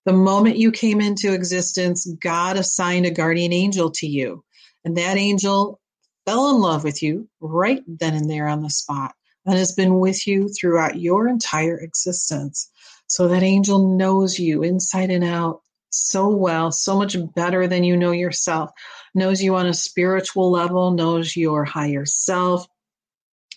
The 0.06 0.14
moment 0.14 0.58
you 0.58 0.72
came 0.72 1.02
into 1.02 1.34
existence, 1.34 2.06
God 2.22 2.58
assigned 2.58 3.06
a 3.06 3.12
guardian 3.12 3.54
angel 3.54 3.92
to 3.92 4.08
you, 4.08 4.44
and 4.86 4.98
that 4.98 5.18
angel 5.18 5.80
fell 6.26 6.52
in 6.52 6.62
love 6.62 6.84
with 6.84 7.02
you 7.02 7.28
right 7.42 7.84
then 7.88 8.16
and 8.16 8.30
there 8.30 8.48
on 8.48 8.62
the 8.62 8.70
spot 8.70 9.14
and 9.46 9.58
has 9.58 9.72
been 9.72 10.00
with 10.00 10.28
you 10.28 10.48
throughout 10.50 11.00
your 11.00 11.28
entire 11.28 11.78
existence. 11.80 12.70
So 13.10 13.28
that 13.28 13.42
angel 13.42 13.98
knows 13.98 14.38
you 14.38 14.62
inside 14.62 15.10
and 15.10 15.24
out 15.24 15.62
so 15.90 16.30
well, 16.30 16.72
so 16.72 16.96
much 16.96 17.18
better 17.34 17.68
than 17.68 17.84
you 17.84 17.98
know 17.98 18.12
yourself 18.12 18.70
knows 19.16 19.42
you 19.42 19.56
on 19.56 19.66
a 19.66 19.74
spiritual 19.74 20.52
level, 20.52 20.92
knows 20.92 21.36
your 21.36 21.66
higher 21.66 22.06
self, 22.06 22.68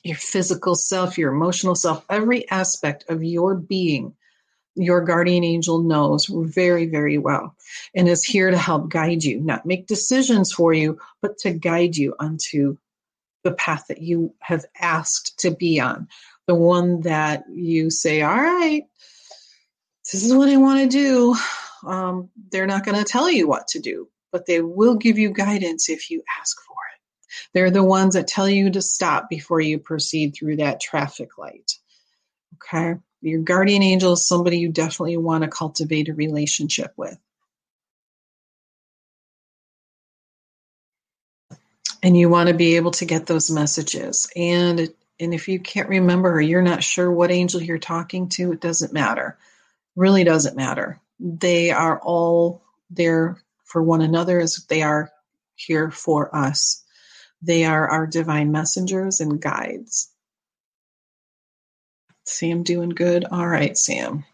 your 0.02 0.16
physical 0.16 0.74
self, 0.74 1.18
your 1.18 1.32
emotional 1.32 1.74
self, 1.74 2.02
every 2.08 2.50
aspect 2.50 3.04
of 3.10 3.22
your 3.22 3.54
being. 3.54 4.14
Your 4.74 5.02
guardian 5.02 5.44
angel 5.44 5.82
knows 5.82 6.24
very, 6.30 6.86
very 6.86 7.18
well 7.18 7.54
and 7.94 8.08
is 8.08 8.24
here 8.24 8.50
to 8.50 8.56
help 8.56 8.88
guide 8.88 9.22
you, 9.22 9.38
not 9.38 9.66
make 9.66 9.86
decisions 9.86 10.50
for 10.50 10.72
you, 10.72 10.98
but 11.20 11.36
to 11.40 11.52
guide 11.52 11.94
you 11.94 12.14
onto 12.18 12.78
the 13.44 13.52
path 13.52 13.84
that 13.88 14.00
you 14.00 14.34
have 14.40 14.64
asked 14.80 15.38
to 15.40 15.50
be 15.50 15.78
on. 15.78 16.08
The 16.46 16.54
one 16.54 17.02
that 17.02 17.44
you 17.52 17.90
say, 17.90 18.22
All 18.22 18.34
right, 18.34 18.84
this 20.10 20.24
is 20.24 20.34
what 20.34 20.48
I 20.48 20.56
want 20.56 20.80
to 20.80 20.88
do. 20.88 21.36
Um, 21.86 22.30
they're 22.50 22.66
not 22.66 22.84
going 22.84 22.96
to 22.96 23.04
tell 23.04 23.30
you 23.30 23.46
what 23.46 23.68
to 23.68 23.80
do 23.80 24.08
but 24.32 24.46
they 24.46 24.60
will 24.60 24.96
give 24.96 25.18
you 25.18 25.30
guidance 25.30 25.88
if 25.88 26.10
you 26.10 26.24
ask 26.40 26.60
for 26.62 26.72
it. 26.72 27.00
They're 27.52 27.70
the 27.70 27.84
ones 27.84 28.14
that 28.14 28.26
tell 28.26 28.48
you 28.48 28.70
to 28.70 28.82
stop 28.82 29.28
before 29.28 29.60
you 29.60 29.78
proceed 29.78 30.34
through 30.34 30.56
that 30.56 30.80
traffic 30.80 31.38
light. 31.38 31.78
Okay? 32.54 32.98
Your 33.20 33.42
guardian 33.42 33.82
angel 33.82 34.14
is 34.14 34.26
somebody 34.26 34.58
you 34.58 34.70
definitely 34.70 35.18
want 35.18 35.44
to 35.44 35.50
cultivate 35.50 36.08
a 36.08 36.14
relationship 36.14 36.92
with. 36.96 37.16
And 42.02 42.16
you 42.16 42.28
want 42.28 42.48
to 42.48 42.54
be 42.54 42.76
able 42.76 42.90
to 42.92 43.04
get 43.04 43.26
those 43.26 43.50
messages. 43.50 44.28
And 44.34 44.92
and 45.20 45.34
if 45.34 45.46
you 45.46 45.60
can't 45.60 45.88
remember 45.88 46.32
or 46.32 46.40
you're 46.40 46.62
not 46.62 46.82
sure 46.82 47.08
what 47.08 47.30
angel 47.30 47.62
you're 47.62 47.78
talking 47.78 48.28
to, 48.30 48.50
it 48.50 48.60
doesn't 48.60 48.92
matter. 48.92 49.38
Really 49.96 50.24
doesn't 50.24 50.56
matter. 50.56 51.00
They 51.20 51.70
are 51.70 52.00
all 52.00 52.62
there 52.90 53.38
for 53.64 53.82
one 53.82 54.00
another 54.00 54.40
as 54.40 54.64
they 54.68 54.82
are 54.82 55.10
here 55.54 55.90
for 55.90 56.34
us. 56.34 56.82
They 57.42 57.64
are 57.64 57.88
our 57.88 58.06
divine 58.06 58.52
messengers 58.52 59.20
and 59.20 59.40
guides. 59.40 60.10
Sam 62.24 62.62
doing 62.62 62.90
good? 62.90 63.24
All 63.24 63.46
right, 63.46 63.76
Sam. 63.76 64.24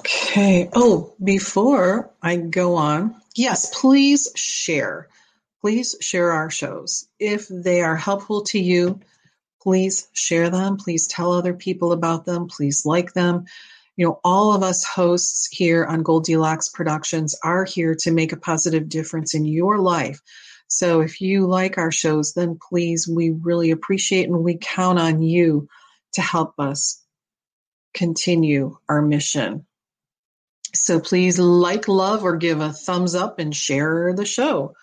Okay. 0.00 0.68
Oh, 0.74 1.14
before 1.22 2.10
I 2.22 2.36
go 2.36 2.76
on, 2.76 3.20
yes, 3.34 3.78
please 3.80 4.30
share. 4.34 5.08
Please 5.60 5.96
share 6.00 6.32
our 6.32 6.50
shows. 6.50 7.08
If 7.18 7.48
they 7.48 7.80
are 7.82 7.96
helpful 7.96 8.42
to 8.44 8.58
you, 8.58 9.00
please 9.64 10.08
share 10.12 10.50
them. 10.50 10.76
Please 10.76 11.08
tell 11.08 11.32
other 11.32 11.54
people 11.54 11.92
about 11.92 12.24
them. 12.24 12.46
Please 12.46 12.86
like 12.86 13.14
them. 13.14 13.46
You 13.96 14.06
know, 14.06 14.20
all 14.22 14.52
of 14.52 14.62
us 14.62 14.84
hosts 14.84 15.48
here 15.50 15.84
on 15.84 16.02
Goldilocks 16.02 16.68
Productions 16.68 17.34
are 17.42 17.64
here 17.64 17.96
to 18.00 18.10
make 18.10 18.32
a 18.32 18.36
positive 18.36 18.88
difference 18.88 19.34
in 19.34 19.44
your 19.46 19.78
life. 19.78 20.20
So 20.68 21.00
if 21.00 21.20
you 21.20 21.46
like 21.46 21.78
our 21.78 21.90
shows, 21.90 22.34
then 22.34 22.58
please, 22.60 23.08
we 23.08 23.30
really 23.30 23.70
appreciate 23.70 24.28
and 24.28 24.44
we 24.44 24.58
count 24.60 24.98
on 24.98 25.22
you 25.22 25.68
to 26.14 26.20
help 26.20 26.54
us 26.58 27.02
continue 27.94 28.76
our 28.88 29.00
mission. 29.00 29.66
So 30.74 31.00
please 31.00 31.38
like, 31.38 31.88
love, 31.88 32.24
or 32.24 32.36
give 32.36 32.60
a 32.60 32.72
thumbs 32.72 33.14
up 33.14 33.38
and 33.38 33.54
share 33.54 34.12
the 34.12 34.26
show. 34.26 34.74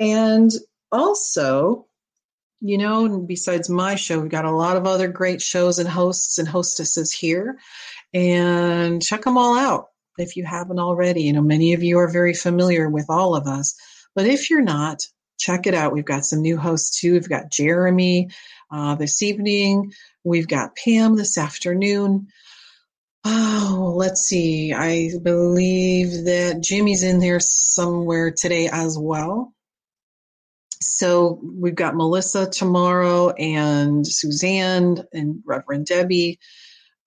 And 0.00 0.50
also, 0.90 1.87
you 2.60 2.78
know, 2.78 3.18
besides 3.20 3.68
my 3.68 3.94
show, 3.94 4.20
we've 4.20 4.30
got 4.30 4.44
a 4.44 4.50
lot 4.50 4.76
of 4.76 4.86
other 4.86 5.08
great 5.08 5.40
shows 5.40 5.78
and 5.78 5.88
hosts 5.88 6.38
and 6.38 6.48
hostesses 6.48 7.12
here. 7.12 7.58
And 8.12 9.02
check 9.02 9.22
them 9.22 9.38
all 9.38 9.56
out 9.56 9.88
if 10.18 10.36
you 10.36 10.44
haven't 10.44 10.78
already. 10.78 11.22
You 11.22 11.34
know, 11.34 11.42
many 11.42 11.74
of 11.74 11.82
you 11.82 11.98
are 11.98 12.10
very 12.10 12.34
familiar 12.34 12.88
with 12.88 13.06
all 13.08 13.34
of 13.36 13.46
us. 13.46 13.74
But 14.14 14.26
if 14.26 14.50
you're 14.50 14.62
not, 14.62 15.02
check 15.38 15.66
it 15.66 15.74
out. 15.74 15.92
We've 15.92 16.04
got 16.04 16.24
some 16.24 16.40
new 16.40 16.56
hosts 16.56 17.00
too. 17.00 17.12
We've 17.12 17.28
got 17.28 17.50
Jeremy 17.50 18.30
uh, 18.70 18.96
this 18.96 19.22
evening, 19.22 19.92
we've 20.24 20.48
got 20.48 20.76
Pam 20.76 21.16
this 21.16 21.38
afternoon. 21.38 22.28
Oh, 23.24 23.94
let's 23.96 24.22
see. 24.22 24.72
I 24.72 25.10
believe 25.22 26.24
that 26.26 26.60
Jimmy's 26.62 27.02
in 27.02 27.18
there 27.18 27.40
somewhere 27.40 28.30
today 28.30 28.68
as 28.70 28.96
well 28.98 29.54
so 30.98 31.38
we've 31.44 31.76
got 31.76 31.94
Melissa 31.94 32.50
tomorrow 32.50 33.30
and 33.30 34.04
Suzanne 34.04 35.04
and 35.12 35.40
Reverend 35.46 35.86
Debbie. 35.86 36.40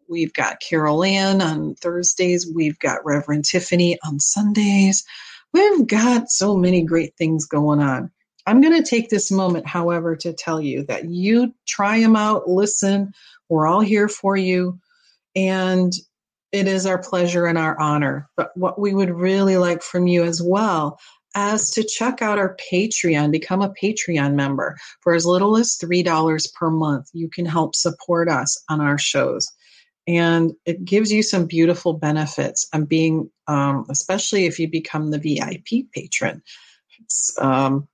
We've 0.08 0.32
got 0.32 0.62
Carol 0.62 1.04
Ann 1.04 1.42
on 1.42 1.76
Thursdays. 1.76 2.50
We've 2.50 2.80
got 2.80 3.04
Reverend 3.04 3.44
Tiffany 3.44 4.00
on 4.06 4.22
Sundays. 4.22 5.04
We've 5.52 5.86
got 5.86 6.30
so 6.30 6.56
many 6.56 6.84
great 6.84 7.18
things 7.18 7.46
going 7.46 7.82
on. 7.82 8.10
I'm 8.48 8.62
going 8.62 8.82
to 8.82 8.90
take 8.90 9.10
this 9.10 9.30
moment, 9.30 9.68
however, 9.68 10.16
to 10.16 10.32
tell 10.32 10.62
you 10.62 10.86
that 10.86 11.10
you 11.10 11.54
try 11.68 12.00
them 12.00 12.16
out, 12.16 12.48
listen. 12.48 13.12
We're 13.50 13.68
all 13.68 13.82
here 13.82 14.08
for 14.08 14.38
you. 14.38 14.80
And 15.36 15.92
it 16.54 16.66
is 16.66 16.86
our 16.86 16.98
pleasure 16.98 17.46
and 17.46 17.58
our 17.58 17.78
honor. 17.78 18.30
But 18.38 18.56
what 18.56 18.80
we 18.80 18.94
would 18.94 19.12
really 19.12 19.58
like 19.58 19.84
from 19.84 20.08
you 20.08 20.24
as 20.24 20.42
well 20.42 20.98
as 21.36 21.72
to 21.72 21.84
check 21.84 22.22
out 22.22 22.40
our 22.40 22.58
Patreon, 22.72 23.32
become 23.32 23.62
a 23.62 23.74
Patreon 23.82 24.34
member. 24.34 24.78
For 25.02 25.14
as 25.14 25.26
little 25.26 25.58
as 25.58 25.78
$3 25.78 26.54
per 26.54 26.70
month, 26.70 27.10
you 27.14 27.30
can 27.30 27.46
help 27.46 27.76
support 27.76 28.30
us 28.30 28.62
on 28.70 28.82
our 28.82 28.98
shows. 28.98 29.48
And 30.08 30.54
it 30.66 30.84
gives 30.84 31.12
you 31.12 31.24
some 31.24 31.46
beautiful 31.46 31.94
benefits 31.94 32.68
on 32.74 32.86
being, 32.86 33.30
um, 33.48 33.86
especially 33.90 34.46
if 34.46 34.60
you 34.60 34.68
become 34.68 35.12
the 35.12 35.20
VIP 35.20 35.92
patron. 35.94 36.42
Um, 37.40 37.88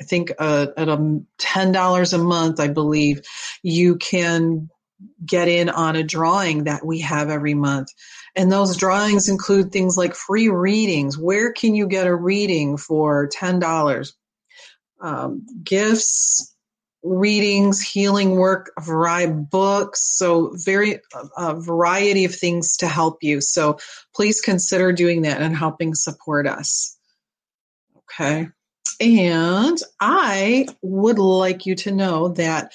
I 0.00 0.04
think 0.04 0.32
uh, 0.38 0.68
at 0.76 0.88
a 0.88 0.96
$10 0.96 2.12
a 2.12 2.18
month, 2.18 2.58
I 2.58 2.68
believe, 2.68 3.22
you 3.62 3.96
can 3.96 4.70
get 5.24 5.48
in 5.48 5.68
on 5.68 5.96
a 5.96 6.02
drawing 6.02 6.64
that 6.64 6.84
we 6.84 7.00
have 7.00 7.30
every 7.30 7.54
month. 7.54 7.88
And 8.34 8.50
those 8.50 8.76
drawings 8.76 9.28
include 9.28 9.72
things 9.72 9.96
like 9.96 10.14
free 10.14 10.48
readings. 10.48 11.18
Where 11.18 11.52
can 11.52 11.74
you 11.74 11.86
get 11.86 12.06
a 12.06 12.14
reading 12.14 12.76
for 12.76 13.28
$10? 13.28 14.12
Um, 15.00 15.44
gifts, 15.64 16.54
readings, 17.02 17.80
healing 17.80 18.32
work, 18.32 18.72
a 18.78 18.82
variety 18.82 19.32
of 19.32 19.50
books. 19.50 20.02
So, 20.16 20.52
very 20.54 21.00
a 21.36 21.54
variety 21.60 22.24
of 22.24 22.34
things 22.34 22.76
to 22.78 22.88
help 22.88 23.22
you. 23.22 23.40
So, 23.40 23.78
please 24.14 24.40
consider 24.40 24.92
doing 24.92 25.22
that 25.22 25.42
and 25.42 25.56
helping 25.56 25.94
support 25.94 26.46
us. 26.46 26.96
Okay. 27.96 28.48
And 29.00 29.78
I 30.00 30.66
would 30.82 31.18
like 31.18 31.66
you 31.66 31.74
to 31.76 31.90
know 31.90 32.28
that 32.28 32.72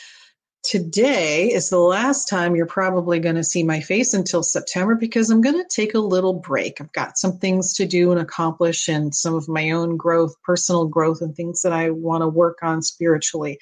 today 0.68 1.47
is 1.47 1.70
the 1.70 1.80
last 1.80 2.28
time 2.28 2.53
you're 2.53 2.65
probably 2.65 3.20
going 3.20 3.36
to 3.36 3.43
see 3.43 3.63
my 3.63 3.80
face 3.80 4.13
until 4.13 4.43
September 4.43 4.95
because 4.95 5.30
I'm 5.30 5.39
going 5.39 5.55
to 5.55 5.70
take 5.70 5.93
a 5.93 5.99
little 5.99 6.34
break. 6.34 6.82
I've 6.82 6.91
got 6.91 7.18
some 7.18 7.38
things 7.38 7.74
to 7.76 7.86
do 7.86 8.11
and 8.11 8.20
accomplish 8.20 8.89
and 8.89 9.15
some 9.15 9.34
of 9.34 9.47
my 9.47 9.72
own 9.72 9.95
growth, 9.95 10.36
personal 10.43 10.86
growth, 10.86 11.22
and 11.22 11.34
things 11.34 11.61
that 11.61 11.72
I 11.72 11.91
want 11.91 12.22
to 12.22 12.28
work 12.28 12.57
on 12.63 12.82
spiritually. 12.82 13.59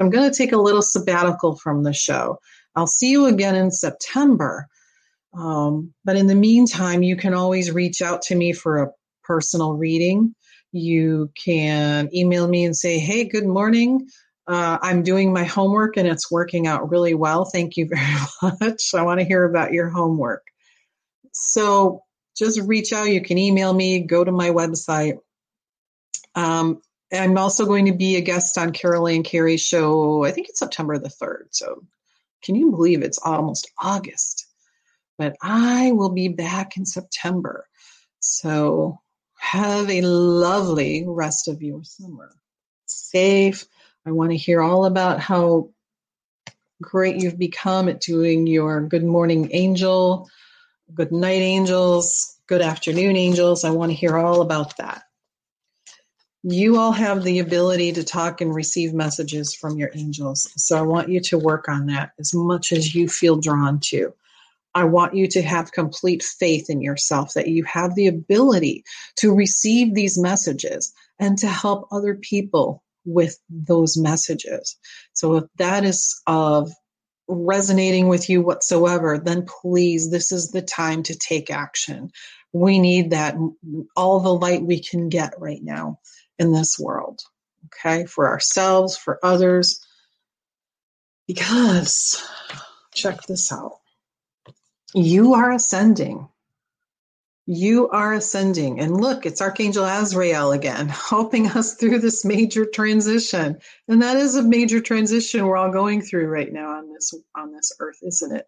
I'm 0.00 0.10
going 0.10 0.28
to 0.28 0.36
take 0.36 0.50
a 0.50 0.60
little 0.60 0.82
sabbatical 0.82 1.54
from 1.54 1.84
the 1.84 1.92
show. 1.92 2.40
I'll 2.74 2.88
see 2.88 3.12
you 3.12 3.26
again 3.26 3.54
in 3.54 3.70
September. 3.70 4.66
Um, 5.34 5.94
but 6.04 6.16
in 6.16 6.26
the 6.26 6.34
meantime, 6.34 7.04
you 7.04 7.14
can 7.14 7.34
always 7.34 7.70
reach 7.70 8.02
out 8.02 8.22
to 8.22 8.34
me 8.34 8.52
for 8.52 8.82
a 8.82 8.90
personal 9.22 9.74
reading. 9.74 10.34
You 10.72 11.30
can 11.40 12.12
email 12.12 12.48
me 12.48 12.64
and 12.64 12.76
say, 12.76 12.98
hey, 12.98 13.24
good 13.24 13.46
morning. 13.46 14.08
Uh, 14.48 14.78
I'm 14.80 15.02
doing 15.02 15.30
my 15.30 15.44
homework 15.44 15.98
and 15.98 16.08
it's 16.08 16.30
working 16.30 16.66
out 16.66 16.90
really 16.90 17.12
well. 17.12 17.44
Thank 17.44 17.76
you 17.76 17.86
very 17.92 18.02
much. 18.60 18.94
I 18.94 19.02
want 19.02 19.20
to 19.20 19.26
hear 19.26 19.44
about 19.44 19.74
your 19.74 19.90
homework. 19.90 20.42
So 21.32 22.02
just 22.36 22.58
reach 22.62 22.92
out. 22.94 23.10
You 23.10 23.20
can 23.20 23.36
email 23.36 23.74
me, 23.74 24.00
go 24.00 24.24
to 24.24 24.32
my 24.32 24.48
website. 24.48 25.18
Um, 26.34 26.80
I'm 27.12 27.36
also 27.36 27.66
going 27.66 27.86
to 27.86 27.92
be 27.92 28.16
a 28.16 28.22
guest 28.22 28.56
on 28.56 28.72
Carol 28.72 29.06
and 29.06 29.24
Carey's 29.24 29.62
show. 29.62 30.24
I 30.24 30.30
think 30.30 30.48
it's 30.48 30.58
September 30.58 30.98
the 30.98 31.10
3rd. 31.10 31.48
So 31.50 31.84
can 32.42 32.54
you 32.54 32.70
believe 32.70 33.02
it's 33.02 33.18
almost 33.18 33.70
August? 33.78 34.46
But 35.18 35.36
I 35.42 35.92
will 35.92 36.10
be 36.10 36.28
back 36.28 36.76
in 36.78 36.86
September. 36.86 37.66
So 38.20 38.98
have 39.38 39.90
a 39.90 40.02
lovely 40.02 41.04
rest 41.06 41.48
of 41.48 41.60
your 41.60 41.82
summer. 41.84 42.30
Safe 42.86 43.66
I 44.08 44.10
want 44.10 44.30
to 44.30 44.38
hear 44.38 44.62
all 44.62 44.86
about 44.86 45.20
how 45.20 45.68
great 46.80 47.16
you've 47.16 47.38
become 47.38 47.90
at 47.90 48.00
doing 48.00 48.46
your 48.46 48.80
good 48.80 49.04
morning 49.04 49.50
angel, 49.52 50.30
good 50.94 51.12
night 51.12 51.42
angels, 51.42 52.40
good 52.46 52.62
afternoon 52.62 53.18
angels. 53.18 53.64
I 53.64 53.70
want 53.70 53.92
to 53.92 53.96
hear 53.96 54.16
all 54.16 54.40
about 54.40 54.78
that. 54.78 55.02
You 56.42 56.78
all 56.78 56.92
have 56.92 57.22
the 57.22 57.40
ability 57.40 57.92
to 57.92 58.02
talk 58.02 58.40
and 58.40 58.54
receive 58.54 58.94
messages 58.94 59.54
from 59.54 59.76
your 59.76 59.90
angels. 59.94 60.50
So 60.56 60.78
I 60.78 60.82
want 60.82 61.10
you 61.10 61.20
to 61.20 61.36
work 61.36 61.68
on 61.68 61.84
that 61.88 62.12
as 62.18 62.32
much 62.32 62.72
as 62.72 62.94
you 62.94 63.10
feel 63.10 63.36
drawn 63.36 63.78
to. 63.88 64.14
I 64.74 64.84
want 64.84 65.16
you 65.16 65.26
to 65.28 65.42
have 65.42 65.72
complete 65.72 66.22
faith 66.22 66.70
in 66.70 66.80
yourself 66.80 67.34
that 67.34 67.48
you 67.48 67.62
have 67.64 67.94
the 67.94 68.06
ability 68.06 68.84
to 69.16 69.34
receive 69.34 69.94
these 69.94 70.16
messages 70.16 70.94
and 71.18 71.36
to 71.36 71.46
help 71.46 71.88
other 71.92 72.14
people 72.14 72.82
with 73.08 73.38
those 73.48 73.96
messages. 73.96 74.76
So 75.12 75.36
if 75.36 75.44
that 75.56 75.84
is 75.84 76.20
of 76.26 76.70
resonating 77.28 78.08
with 78.08 78.30
you 78.30 78.42
whatsoever, 78.42 79.18
then 79.18 79.46
please, 79.46 80.10
this 80.10 80.32
is 80.32 80.50
the 80.50 80.62
time 80.62 81.02
to 81.04 81.16
take 81.16 81.50
action. 81.50 82.10
We 82.52 82.78
need 82.78 83.10
that, 83.10 83.36
all 83.96 84.20
the 84.20 84.34
light 84.34 84.62
we 84.62 84.80
can 84.82 85.08
get 85.08 85.34
right 85.38 85.62
now 85.62 86.00
in 86.38 86.52
this 86.52 86.78
world, 86.78 87.20
okay, 87.66 88.06
for 88.06 88.28
ourselves, 88.28 88.96
for 88.96 89.18
others. 89.22 89.84
Because, 91.26 92.22
check 92.94 93.22
this 93.24 93.52
out 93.52 93.78
you 94.94 95.34
are 95.34 95.52
ascending 95.52 96.28
you 97.50 97.88
are 97.88 98.12
ascending. 98.12 98.78
And 98.78 99.00
look, 99.00 99.24
it's 99.24 99.40
Archangel 99.40 99.86
Azrael 99.86 100.52
again, 100.52 100.88
helping 101.10 101.48
us 101.48 101.74
through 101.74 102.00
this 102.00 102.22
major 102.22 102.66
transition. 102.66 103.56
And 103.88 104.02
that 104.02 104.18
is 104.18 104.36
a 104.36 104.42
major 104.42 104.80
transition 104.80 105.46
we're 105.46 105.56
all 105.56 105.72
going 105.72 106.02
through 106.02 106.26
right 106.26 106.52
now 106.52 106.76
on 106.76 106.92
this 106.92 107.14
on 107.34 107.54
this 107.54 107.72
earth, 107.80 107.96
isn't 108.02 108.36
it? 108.36 108.46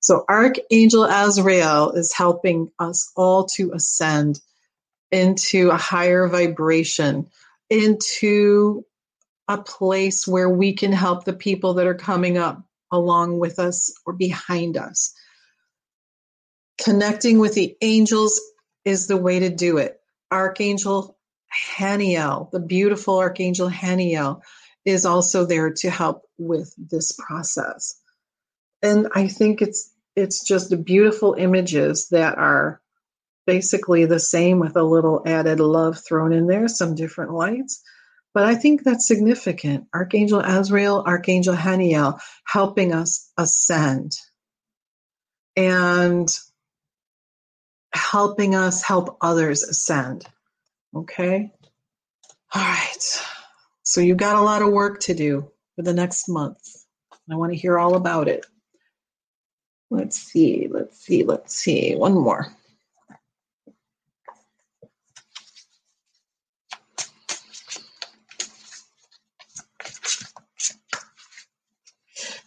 So 0.00 0.24
Archangel 0.30 1.04
Azrael 1.04 1.90
is 1.90 2.14
helping 2.14 2.70
us 2.78 3.12
all 3.16 3.44
to 3.56 3.72
ascend 3.74 4.40
into 5.10 5.68
a 5.68 5.76
higher 5.76 6.26
vibration, 6.26 7.26
into 7.68 8.82
a 9.46 9.58
place 9.58 10.26
where 10.26 10.48
we 10.48 10.72
can 10.72 10.92
help 10.92 11.24
the 11.24 11.34
people 11.34 11.74
that 11.74 11.86
are 11.86 11.94
coming 11.94 12.38
up 12.38 12.62
along 12.90 13.40
with 13.40 13.58
us 13.58 13.92
or 14.06 14.14
behind 14.14 14.78
us 14.78 15.12
Connecting 16.88 17.38
with 17.38 17.52
the 17.52 17.76
angels 17.82 18.40
is 18.82 19.08
the 19.08 19.18
way 19.18 19.40
to 19.40 19.50
do 19.50 19.76
it. 19.76 20.00
Archangel 20.32 21.18
Haniel, 21.76 22.50
the 22.50 22.60
beautiful 22.60 23.18
Archangel 23.18 23.68
Haniel, 23.68 24.40
is 24.86 25.04
also 25.04 25.44
there 25.44 25.70
to 25.70 25.90
help 25.90 26.22
with 26.38 26.74
this 26.78 27.12
process. 27.12 28.00
And 28.82 29.08
I 29.14 29.28
think 29.28 29.60
it's 29.60 29.92
it's 30.16 30.42
just 30.42 30.70
the 30.70 30.78
beautiful 30.78 31.34
images 31.34 32.08
that 32.08 32.38
are 32.38 32.80
basically 33.46 34.06
the 34.06 34.18
same 34.18 34.58
with 34.58 34.74
a 34.74 34.82
little 34.82 35.20
added 35.26 35.60
love 35.60 35.98
thrown 36.02 36.32
in 36.32 36.46
there, 36.46 36.68
some 36.68 36.94
different 36.94 37.34
lights. 37.34 37.82
But 38.32 38.44
I 38.44 38.54
think 38.54 38.82
that's 38.82 39.06
significant. 39.06 39.88
Archangel 39.94 40.40
Azrael, 40.40 41.04
Archangel 41.06 41.54
Haniel 41.54 42.18
helping 42.46 42.94
us 42.94 43.30
ascend. 43.36 44.12
And 45.54 46.34
helping 47.92 48.54
us 48.54 48.82
help 48.82 49.16
others 49.20 49.62
ascend. 49.62 50.26
Okay? 50.94 51.52
All 52.54 52.62
right. 52.62 53.22
So 53.82 54.00
you've 54.00 54.18
got 54.18 54.36
a 54.36 54.42
lot 54.42 54.62
of 54.62 54.72
work 54.72 55.00
to 55.00 55.14
do 55.14 55.50
for 55.76 55.82
the 55.82 55.94
next 55.94 56.28
month. 56.28 56.58
I 57.30 57.36
want 57.36 57.52
to 57.52 57.58
hear 57.58 57.78
all 57.78 57.94
about 57.94 58.28
it. 58.28 58.46
Let's 59.90 60.18
see, 60.18 60.68
let's 60.70 60.98
see, 60.98 61.24
let's 61.24 61.54
see. 61.54 61.94
One 61.94 62.14
more. 62.14 62.46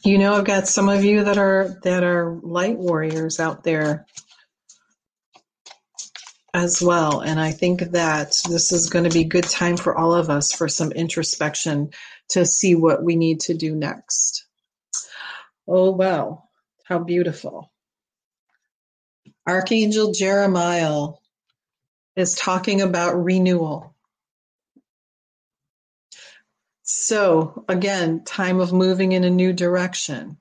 You 0.03 0.17
know, 0.17 0.33
I've 0.33 0.45
got 0.45 0.67
some 0.67 0.89
of 0.89 1.03
you 1.03 1.23
that 1.23 1.37
are 1.37 1.79
that 1.83 2.03
are 2.03 2.39
light 2.41 2.77
warriors 2.77 3.39
out 3.39 3.63
there 3.63 4.07
as 6.54 6.82
well. 6.82 7.22
And 7.22 7.39
I 7.39 7.52
think 7.52 7.82
that 7.91 8.34
this 8.49 8.72
is 8.72 8.89
going 8.89 9.06
to 9.06 9.12
be 9.12 9.24
good 9.24 9.45
time 9.45 9.78
for 9.78 9.97
all 9.97 10.14
of 10.14 10.30
us 10.30 10.54
for 10.54 10.68
some 10.68 10.91
introspection 10.91 11.91
to 12.30 12.45
see 12.45 12.76
what 12.76 13.04
we 13.04 13.16
need 13.16 13.41
to 13.41 13.54
do 13.54 13.76
next. 13.76 14.45
Oh, 15.68 15.91
well, 15.91 16.49
how 16.86 16.99
beautiful. 16.99 17.72
Archangel 19.47 20.12
Jeremiah 20.12 21.08
is 22.16 22.36
talking 22.36 22.82
about 22.82 23.24
renewal. 23.24 23.95
So, 26.84 27.64
again, 27.70 28.24
time 28.26 28.60
of 28.60 28.74
moving 28.74 29.14
in 29.14 29.24
a 29.24 29.30
new 29.30 29.54
direction. 29.54 30.38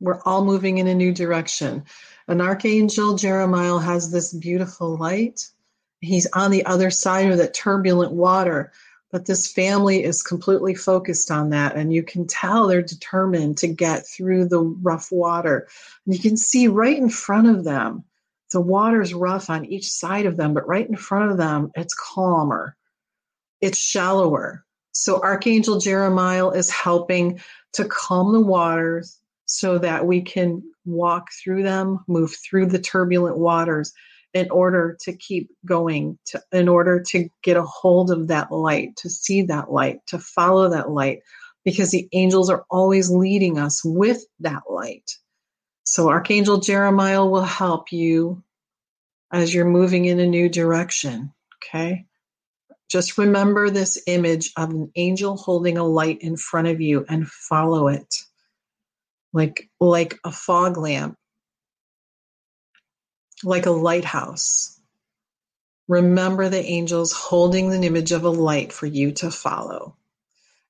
We're 0.00 0.20
all 0.24 0.44
moving 0.44 0.78
in 0.78 0.86
a 0.86 0.94
new 0.94 1.12
direction. 1.12 1.84
An 2.30 2.40
archangel 2.40 3.16
Jeremiah 3.16 3.80
has 3.80 4.12
this 4.12 4.32
beautiful 4.32 4.96
light, 4.96 5.50
He's 6.00 6.28
on 6.32 6.52
the 6.52 6.64
other 6.64 6.90
side 6.90 7.30
of 7.30 7.38
that 7.38 7.54
turbulent 7.54 8.12
water. 8.12 8.72
But 9.10 9.26
this 9.26 9.52
family 9.52 10.04
is 10.04 10.22
completely 10.22 10.74
focused 10.74 11.32
on 11.32 11.50
that. 11.50 11.74
And 11.74 11.92
you 11.92 12.04
can 12.04 12.28
tell 12.28 12.68
they're 12.68 12.82
determined 12.82 13.58
to 13.58 13.66
get 13.66 14.06
through 14.06 14.46
the 14.46 14.60
rough 14.60 15.10
water. 15.10 15.66
And 16.06 16.14
you 16.14 16.20
can 16.20 16.36
see 16.36 16.68
right 16.68 16.96
in 16.96 17.10
front 17.10 17.48
of 17.48 17.64
them, 17.64 18.04
the 18.52 18.60
water's 18.60 19.12
rough 19.12 19.50
on 19.50 19.64
each 19.64 19.90
side 19.90 20.26
of 20.26 20.36
them, 20.36 20.54
but 20.54 20.68
right 20.68 20.88
in 20.88 20.96
front 20.96 21.32
of 21.32 21.38
them, 21.38 21.72
it's 21.74 21.94
calmer, 21.94 22.76
it's 23.60 23.78
shallower. 23.78 24.64
So 24.92 25.20
Archangel 25.20 25.80
Jeremiah 25.80 26.50
is 26.50 26.70
helping 26.70 27.40
to 27.72 27.84
calm 27.84 28.32
the 28.32 28.40
waters 28.40 29.19
so 29.50 29.78
that 29.78 30.06
we 30.06 30.22
can 30.22 30.62
walk 30.84 31.26
through 31.42 31.64
them, 31.64 31.98
move 32.06 32.36
through 32.36 32.66
the 32.66 32.78
turbulent 32.78 33.36
waters 33.36 33.92
in 34.32 34.48
order 34.48 34.96
to 35.00 35.12
keep 35.12 35.50
going, 35.66 36.16
to, 36.24 36.40
in 36.52 36.68
order 36.68 37.02
to 37.08 37.28
get 37.42 37.56
a 37.56 37.64
hold 37.64 38.12
of 38.12 38.28
that 38.28 38.52
light, 38.52 38.94
to 38.94 39.10
see 39.10 39.42
that 39.42 39.72
light, 39.72 39.98
to 40.06 40.20
follow 40.20 40.70
that 40.70 40.88
light, 40.88 41.18
because 41.64 41.90
the 41.90 42.08
angels 42.12 42.48
are 42.48 42.64
always 42.70 43.10
leading 43.10 43.58
us 43.58 43.84
with 43.84 44.24
that 44.38 44.62
light. 44.70 45.10
So 45.82 46.10
Archangel 46.10 46.60
Jeremiah 46.60 47.26
will 47.26 47.42
help 47.42 47.90
you 47.90 48.44
as 49.32 49.52
you're 49.52 49.64
moving 49.64 50.04
in 50.04 50.20
a 50.20 50.28
new 50.28 50.48
direction. 50.48 51.32
Okay. 51.56 52.06
Just 52.88 53.18
remember 53.18 53.68
this 53.68 54.00
image 54.06 54.52
of 54.56 54.70
an 54.70 54.92
angel 54.94 55.36
holding 55.36 55.76
a 55.76 55.84
light 55.84 56.18
in 56.20 56.36
front 56.36 56.68
of 56.68 56.80
you 56.80 57.04
and 57.08 57.28
follow 57.28 57.88
it 57.88 58.14
like 59.32 59.68
like 59.80 60.18
a 60.24 60.32
fog 60.32 60.76
lamp 60.76 61.16
like 63.44 63.66
a 63.66 63.70
lighthouse. 63.70 64.78
Remember 65.88 66.48
the 66.48 66.64
angels 66.64 67.12
holding 67.12 67.70
the 67.70 67.86
image 67.86 68.12
of 68.12 68.24
a 68.24 68.30
light 68.30 68.72
for 68.72 68.86
you 68.86 69.12
to 69.12 69.30
follow. 69.30 69.96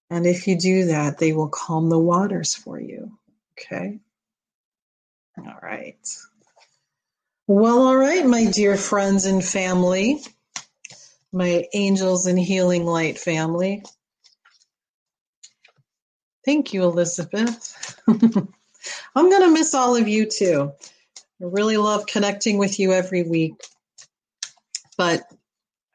And 0.09 0.27
if 0.27 0.47
you 0.47 0.59
do 0.59 0.87
that, 0.87 1.19
they 1.19 1.33
will 1.33 1.49
calm 1.49 1.89
the 1.89 1.99
waters 1.99 2.55
for 2.55 2.81
you. 2.81 3.19
Okay? 3.53 4.01
All 5.39 5.59
right. 5.63 5.99
Well, 7.47 7.83
all 7.83 7.97
right, 7.97 8.25
my 8.25 8.47
dear 8.47 8.77
friends 8.77 9.27
and 9.27 9.45
family, 9.45 10.21
my 11.33 11.65
angels 11.75 12.27
and 12.27 12.39
healing 12.39 12.87
light 12.87 13.19
family. 13.19 13.83
Thank 16.45 16.73
you, 16.73 16.85
Elizabeth. 16.85 18.01
I'm 18.09 19.31
going 19.31 19.43
to 19.43 19.51
miss 19.53 19.75
all 19.75 19.97
of 19.97 20.09
you 20.09 20.27
too. 20.27 20.73
I 21.41 21.45
really 21.45 21.77
love 21.77 22.07
connecting 22.07 22.59
with 22.59 22.79
you 22.79 22.93
every 22.93 23.23
week. 23.23 23.55
But 24.97 25.23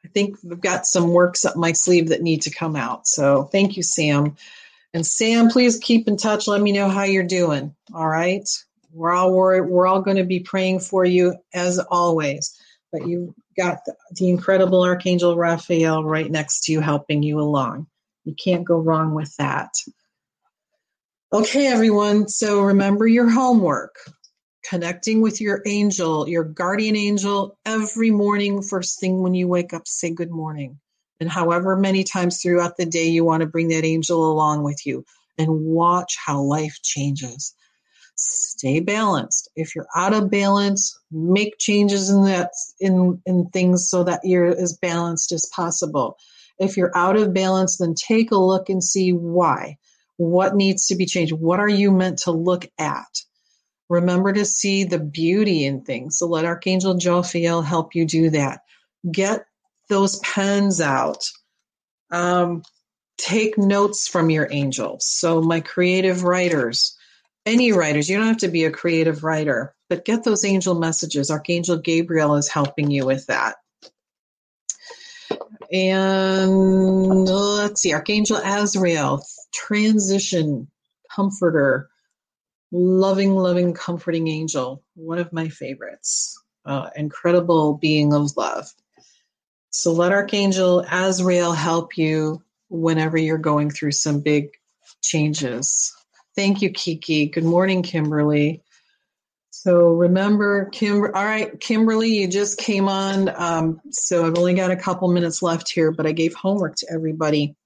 I 0.04 0.08
think 0.08 0.36
we've 0.44 0.60
got 0.60 0.86
some 0.86 1.12
works 1.12 1.44
up 1.44 1.56
my 1.56 1.72
sleeve 1.72 2.08
that 2.08 2.22
need 2.22 2.42
to 2.42 2.50
come 2.50 2.76
out. 2.76 3.06
So 3.06 3.44
thank 3.44 3.76
you, 3.76 3.82
Sam. 3.82 4.36
And 4.94 5.04
Sam, 5.04 5.48
please 5.48 5.78
keep 5.78 6.08
in 6.08 6.16
touch. 6.16 6.46
Let 6.46 6.60
me 6.60 6.72
know 6.72 6.88
how 6.88 7.02
you're 7.02 7.24
doing. 7.24 7.74
All 7.92 8.08
right. 8.08 8.48
We're 8.92 9.12
all 9.12 9.32
we're, 9.34 9.62
we're 9.62 9.86
all 9.86 10.00
going 10.00 10.16
to 10.16 10.24
be 10.24 10.40
praying 10.40 10.80
for 10.80 11.04
you 11.04 11.36
as 11.52 11.78
always. 11.78 12.58
But 12.92 13.06
you've 13.06 13.34
got 13.56 13.78
the, 13.84 13.94
the 14.12 14.28
incredible 14.28 14.82
Archangel 14.82 15.36
Raphael 15.36 16.04
right 16.04 16.30
next 16.30 16.64
to 16.64 16.72
you, 16.72 16.80
helping 16.80 17.22
you 17.22 17.40
along. 17.40 17.88
You 18.24 18.34
can't 18.42 18.64
go 18.64 18.78
wrong 18.78 19.14
with 19.14 19.36
that. 19.36 19.70
Okay, 21.32 21.66
everyone. 21.66 22.28
So 22.28 22.60
remember 22.60 23.04
your 23.04 23.28
homework 23.28 23.96
connecting 24.64 25.20
with 25.20 25.40
your 25.40 25.60
angel, 25.66 26.28
your 26.28 26.44
guardian 26.44 26.94
angel, 26.94 27.58
every 27.66 28.12
morning, 28.12 28.62
first 28.62 29.00
thing 29.00 29.24
when 29.24 29.34
you 29.34 29.48
wake 29.48 29.74
up, 29.74 29.88
say 29.88 30.10
good 30.10 30.30
morning. 30.30 30.78
And 31.18 31.28
however 31.28 31.74
many 31.74 32.04
times 32.04 32.40
throughout 32.40 32.76
the 32.76 32.86
day 32.86 33.08
you 33.08 33.24
want 33.24 33.40
to 33.40 33.48
bring 33.48 33.68
that 33.68 33.84
angel 33.84 34.30
along 34.30 34.62
with 34.62 34.86
you 34.86 35.04
and 35.36 35.48
watch 35.50 36.16
how 36.24 36.42
life 36.42 36.78
changes. 36.84 37.52
Stay 38.14 38.78
balanced. 38.78 39.50
If 39.56 39.74
you're 39.74 39.88
out 39.96 40.14
of 40.14 40.30
balance, 40.30 40.96
make 41.10 41.58
changes 41.58 42.08
in 42.08 42.22
that 42.26 42.52
in, 42.78 43.20
in 43.26 43.48
things 43.48 43.90
so 43.90 44.04
that 44.04 44.20
you're 44.22 44.46
as 44.46 44.78
balanced 44.80 45.32
as 45.32 45.46
possible. 45.46 46.18
If 46.60 46.76
you're 46.76 46.96
out 46.96 47.16
of 47.16 47.34
balance, 47.34 47.78
then 47.78 47.94
take 47.94 48.30
a 48.30 48.36
look 48.36 48.68
and 48.68 48.82
see 48.82 49.10
why. 49.10 49.78
What 50.16 50.54
needs 50.54 50.86
to 50.86 50.96
be 50.96 51.06
changed? 51.06 51.32
What 51.32 51.60
are 51.60 51.68
you 51.68 51.90
meant 51.90 52.18
to 52.20 52.30
look 52.30 52.66
at? 52.78 53.06
Remember 53.88 54.32
to 54.32 54.44
see 54.44 54.84
the 54.84 54.98
beauty 54.98 55.64
in 55.64 55.82
things. 55.82 56.18
So 56.18 56.26
let 56.26 56.44
Archangel 56.44 56.94
Jophiel 56.94 57.64
help 57.64 57.94
you 57.94 58.04
do 58.04 58.30
that. 58.30 58.60
Get 59.10 59.46
those 59.88 60.18
pens 60.20 60.80
out. 60.80 61.30
Um, 62.10 62.62
take 63.18 63.56
notes 63.58 64.08
from 64.08 64.30
your 64.30 64.48
angels. 64.50 65.06
So, 65.06 65.40
my 65.40 65.60
creative 65.60 66.24
writers, 66.24 66.96
any 67.44 67.72
writers, 67.72 68.08
you 68.08 68.16
don't 68.16 68.26
have 68.26 68.38
to 68.38 68.48
be 68.48 68.64
a 68.64 68.70
creative 68.70 69.24
writer, 69.24 69.74
but 69.88 70.04
get 70.04 70.24
those 70.24 70.44
angel 70.44 70.74
messages. 70.74 71.30
Archangel 71.30 71.78
Gabriel 71.78 72.36
is 72.36 72.48
helping 72.48 72.90
you 72.90 73.06
with 73.06 73.26
that. 73.26 73.56
And 75.72 77.26
let's 77.28 77.82
see, 77.82 77.92
Archangel 77.92 78.38
Azrael, 78.38 79.22
transition, 79.52 80.68
comforter, 81.10 81.88
loving, 82.70 83.34
loving, 83.34 83.74
comforting 83.74 84.28
angel, 84.28 84.82
one 84.94 85.18
of 85.18 85.32
my 85.32 85.48
favorites, 85.48 86.40
uh, 86.64 86.90
incredible 86.96 87.74
being 87.74 88.12
of 88.12 88.36
love. 88.36 88.72
So 89.70 89.92
let 89.92 90.12
Archangel 90.12 90.84
Azrael 90.90 91.52
help 91.52 91.96
you 91.98 92.42
whenever 92.68 93.18
you're 93.18 93.38
going 93.38 93.70
through 93.70 93.92
some 93.92 94.20
big 94.20 94.48
changes. 95.02 95.94
Thank 96.34 96.62
you, 96.62 96.70
Kiki. 96.70 97.26
Good 97.26 97.44
morning, 97.44 97.82
Kimberly. 97.82 98.62
So 99.66 99.88
remember, 99.88 100.66
Kim. 100.66 101.02
All 101.02 101.24
right, 101.24 101.58
Kimberly, 101.58 102.20
you 102.20 102.28
just 102.28 102.56
came 102.56 102.88
on. 102.88 103.28
Um, 103.34 103.80
so 103.90 104.24
I've 104.24 104.38
only 104.38 104.54
got 104.54 104.70
a 104.70 104.76
couple 104.76 105.10
minutes 105.10 105.42
left 105.42 105.68
here, 105.68 105.90
but 105.90 106.06
I 106.06 106.12
gave 106.12 106.34
homework 106.34 106.76
to 106.76 106.86
everybody 106.88 107.56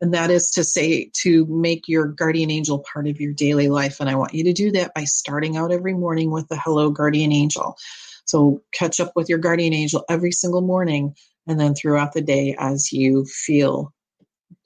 and 0.00 0.14
that 0.14 0.30
is 0.30 0.52
to 0.52 0.62
say 0.62 1.10
to 1.14 1.44
make 1.46 1.88
your 1.88 2.06
guardian 2.06 2.52
angel 2.52 2.84
part 2.92 3.08
of 3.08 3.20
your 3.20 3.34
daily 3.34 3.68
life 3.68 4.00
and 4.00 4.08
i 4.08 4.14
want 4.14 4.32
you 4.32 4.44
to 4.44 4.54
do 4.54 4.72
that 4.72 4.94
by 4.94 5.04
starting 5.04 5.58
out 5.58 5.72
every 5.72 5.92
morning 5.92 6.30
with 6.30 6.48
the 6.48 6.56
hello 6.56 6.88
guardian 6.90 7.32
angel 7.32 7.76
so 8.24 8.62
catch 8.72 8.98
up 8.98 9.12
with 9.14 9.28
your 9.28 9.36
guardian 9.36 9.74
angel 9.74 10.02
every 10.08 10.32
single 10.32 10.62
morning 10.62 11.14
and 11.46 11.60
then 11.60 11.74
throughout 11.74 12.14
the 12.14 12.22
day 12.22 12.56
as 12.58 12.92
you 12.92 13.26
feel 13.26 13.92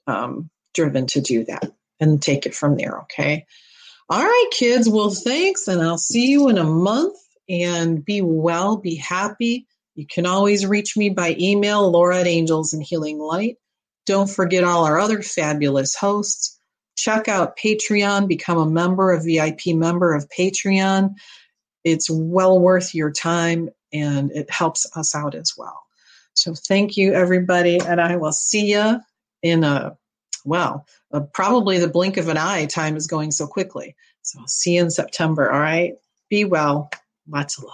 um, 0.07 0.49
driven 0.73 1.05
to 1.05 1.19
do 1.19 1.43
that 1.43 1.69
and 1.99 2.21
take 2.21 2.45
it 2.45 2.55
from 2.55 2.77
there 2.77 3.01
okay 3.01 3.45
all 4.09 4.23
right 4.23 4.49
kids 4.51 4.87
well 4.89 5.09
thanks 5.09 5.67
and 5.67 5.81
i'll 5.81 5.97
see 5.97 6.27
you 6.27 6.49
in 6.49 6.57
a 6.57 6.63
month 6.63 7.17
and 7.49 8.03
be 8.03 8.21
well 8.21 8.77
be 8.77 8.95
happy 8.95 9.67
you 9.95 10.05
can 10.05 10.25
always 10.25 10.65
reach 10.65 10.97
me 10.97 11.09
by 11.09 11.35
email 11.39 11.89
laura 11.89 12.19
at 12.19 12.27
angels 12.27 12.73
and 12.73 12.83
healing 12.83 13.19
light 13.19 13.57
don't 14.05 14.29
forget 14.29 14.63
all 14.63 14.85
our 14.85 14.99
other 14.99 15.21
fabulous 15.21 15.95
hosts. 15.95 16.59
Check 16.95 17.27
out 17.27 17.57
Patreon, 17.57 18.27
become 18.27 18.57
a 18.57 18.69
member, 18.69 19.11
a 19.11 19.21
VIP 19.21 19.75
member 19.75 20.13
of 20.13 20.29
Patreon. 20.29 21.15
It's 21.83 22.09
well 22.09 22.59
worth 22.59 22.95
your 22.95 23.11
time 23.11 23.69
and 23.91 24.31
it 24.31 24.49
helps 24.49 24.85
us 24.95 25.15
out 25.15 25.35
as 25.35 25.53
well. 25.57 25.81
So 26.33 26.53
thank 26.53 26.97
you, 26.97 27.13
everybody, 27.13 27.79
and 27.79 27.99
I 27.99 28.17
will 28.17 28.31
see 28.31 28.71
you 28.71 28.99
in 29.41 29.63
a, 29.63 29.97
well, 30.43 30.85
a, 31.15 31.21
probably 31.21 31.79
the 31.79 31.87
blink 31.87 32.17
of 32.17 32.27
an 32.27 32.37
eye. 32.37 32.65
Time 32.65 32.95
is 32.95 33.07
going 33.07 33.31
so 33.31 33.47
quickly. 33.47 33.95
So 34.21 34.39
I'll 34.39 34.47
see 34.47 34.75
you 34.75 34.81
in 34.81 34.91
September, 34.91 35.51
all 35.51 35.59
right? 35.59 35.93
Be 36.29 36.45
well. 36.45 36.89
Lots 37.27 37.57
of 37.57 37.65
love. 37.65 37.73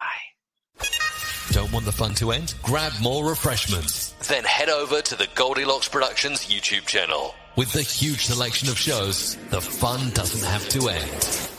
Bye. 0.00 0.86
Don't 1.50 1.72
want 1.72 1.84
the 1.84 1.92
fun 1.92 2.14
to 2.16 2.32
end? 2.32 2.54
Grab 2.62 2.92
more 3.00 3.28
refreshments. 3.28 4.10
Then 4.28 4.44
head 4.44 4.68
over 4.68 5.00
to 5.00 5.16
the 5.16 5.28
Goldilocks 5.34 5.88
Productions 5.88 6.46
YouTube 6.46 6.86
channel. 6.86 7.34
With 7.56 7.72
the 7.72 7.82
huge 7.82 8.26
selection 8.26 8.68
of 8.68 8.78
shows, 8.78 9.36
the 9.50 9.60
fun 9.60 10.10
doesn't 10.10 10.46
have 10.46 10.68
to 10.70 10.88
end. 10.88 11.55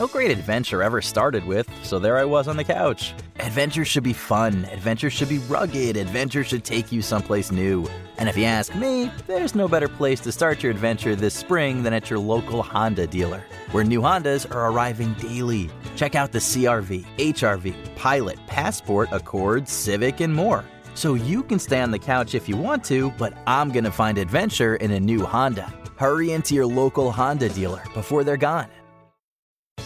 No 0.00 0.06
great 0.06 0.30
adventure 0.30 0.82
ever 0.82 1.02
started 1.02 1.44
with, 1.44 1.68
so 1.82 1.98
there 1.98 2.16
I 2.16 2.24
was 2.24 2.48
on 2.48 2.56
the 2.56 2.64
couch. 2.64 3.12
Adventure 3.38 3.84
should 3.84 4.02
be 4.02 4.14
fun, 4.14 4.64
adventure 4.72 5.10
should 5.10 5.28
be 5.28 5.40
rugged, 5.40 5.98
adventure 5.98 6.42
should 6.42 6.64
take 6.64 6.90
you 6.90 7.02
someplace 7.02 7.52
new. 7.52 7.86
And 8.16 8.26
if 8.26 8.34
you 8.34 8.44
ask 8.44 8.74
me, 8.74 9.12
there's 9.26 9.54
no 9.54 9.68
better 9.68 9.88
place 9.88 10.18
to 10.20 10.32
start 10.32 10.62
your 10.62 10.72
adventure 10.72 11.14
this 11.14 11.34
spring 11.34 11.82
than 11.82 11.92
at 11.92 12.08
your 12.08 12.18
local 12.18 12.62
Honda 12.62 13.06
dealer, 13.06 13.44
where 13.72 13.84
new 13.84 14.00
Hondas 14.00 14.50
are 14.50 14.70
arriving 14.70 15.12
daily. 15.20 15.68
Check 15.96 16.14
out 16.14 16.32
the 16.32 16.38
CRV, 16.38 17.04
HRV, 17.18 17.94
Pilot, 17.94 18.38
Passport, 18.46 19.10
Accord, 19.12 19.68
Civic, 19.68 20.20
and 20.20 20.34
more. 20.34 20.64
So 20.94 21.12
you 21.12 21.42
can 21.42 21.58
stay 21.58 21.82
on 21.82 21.90
the 21.90 21.98
couch 21.98 22.34
if 22.34 22.48
you 22.48 22.56
want 22.56 22.84
to, 22.84 23.10
but 23.18 23.36
I'm 23.46 23.68
gonna 23.70 23.92
find 23.92 24.16
adventure 24.16 24.76
in 24.76 24.92
a 24.92 25.00
new 25.00 25.26
Honda. 25.26 25.70
Hurry 25.98 26.32
into 26.32 26.54
your 26.54 26.66
local 26.66 27.12
Honda 27.12 27.50
dealer 27.50 27.84
before 27.92 28.24
they're 28.24 28.38
gone. 28.38 28.68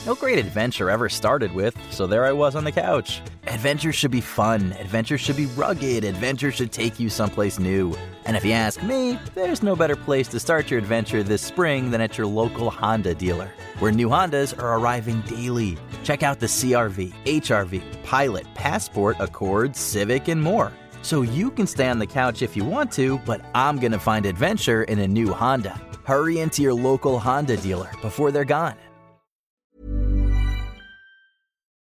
No 0.06 0.14
great 0.14 0.38
adventure 0.38 0.90
ever 0.90 1.08
started 1.08 1.52
with, 1.52 1.74
so 1.90 2.06
there 2.06 2.26
I 2.26 2.32
was 2.32 2.54
on 2.54 2.64
the 2.64 2.72
couch. 2.72 3.22
Adventure 3.46 3.92
should 3.92 4.10
be 4.10 4.20
fun, 4.20 4.72
adventure 4.78 5.16
should 5.16 5.36
be 5.36 5.46
rugged, 5.46 6.04
adventure 6.04 6.52
should 6.52 6.72
take 6.72 7.00
you 7.00 7.08
someplace 7.08 7.58
new. 7.58 7.96
And 8.26 8.36
if 8.36 8.44
you 8.44 8.52
ask 8.52 8.82
me, 8.82 9.18
there's 9.34 9.62
no 9.62 9.74
better 9.74 9.96
place 9.96 10.28
to 10.28 10.40
start 10.40 10.70
your 10.70 10.78
adventure 10.78 11.22
this 11.22 11.40
spring 11.40 11.90
than 11.90 12.00
at 12.00 12.18
your 12.18 12.26
local 12.26 12.70
Honda 12.70 13.14
dealer, 13.14 13.50
where 13.78 13.92
new 13.92 14.08
Hondas 14.08 14.58
are 14.62 14.78
arriving 14.78 15.22
daily. 15.22 15.78
Check 16.02 16.22
out 16.22 16.38
the 16.38 16.46
CRV, 16.46 17.12
HRV, 17.24 18.04
Pilot, 18.04 18.46
Passport, 18.54 19.16
Accord, 19.20 19.74
Civic, 19.74 20.28
and 20.28 20.42
more. 20.42 20.70
So 21.00 21.22
you 21.22 21.50
can 21.50 21.66
stay 21.66 21.88
on 21.88 21.98
the 21.98 22.06
couch 22.06 22.42
if 22.42 22.56
you 22.56 22.64
want 22.64 22.92
to, 22.92 23.18
but 23.26 23.40
I'm 23.54 23.78
gonna 23.78 23.98
find 23.98 24.26
adventure 24.26 24.84
in 24.84 24.98
a 24.98 25.08
new 25.08 25.32
Honda. 25.32 25.80
Hurry 26.04 26.40
into 26.40 26.60
your 26.60 26.74
local 26.74 27.18
Honda 27.18 27.56
dealer 27.56 27.90
before 28.02 28.30
they're 28.30 28.44
gone. 28.44 28.74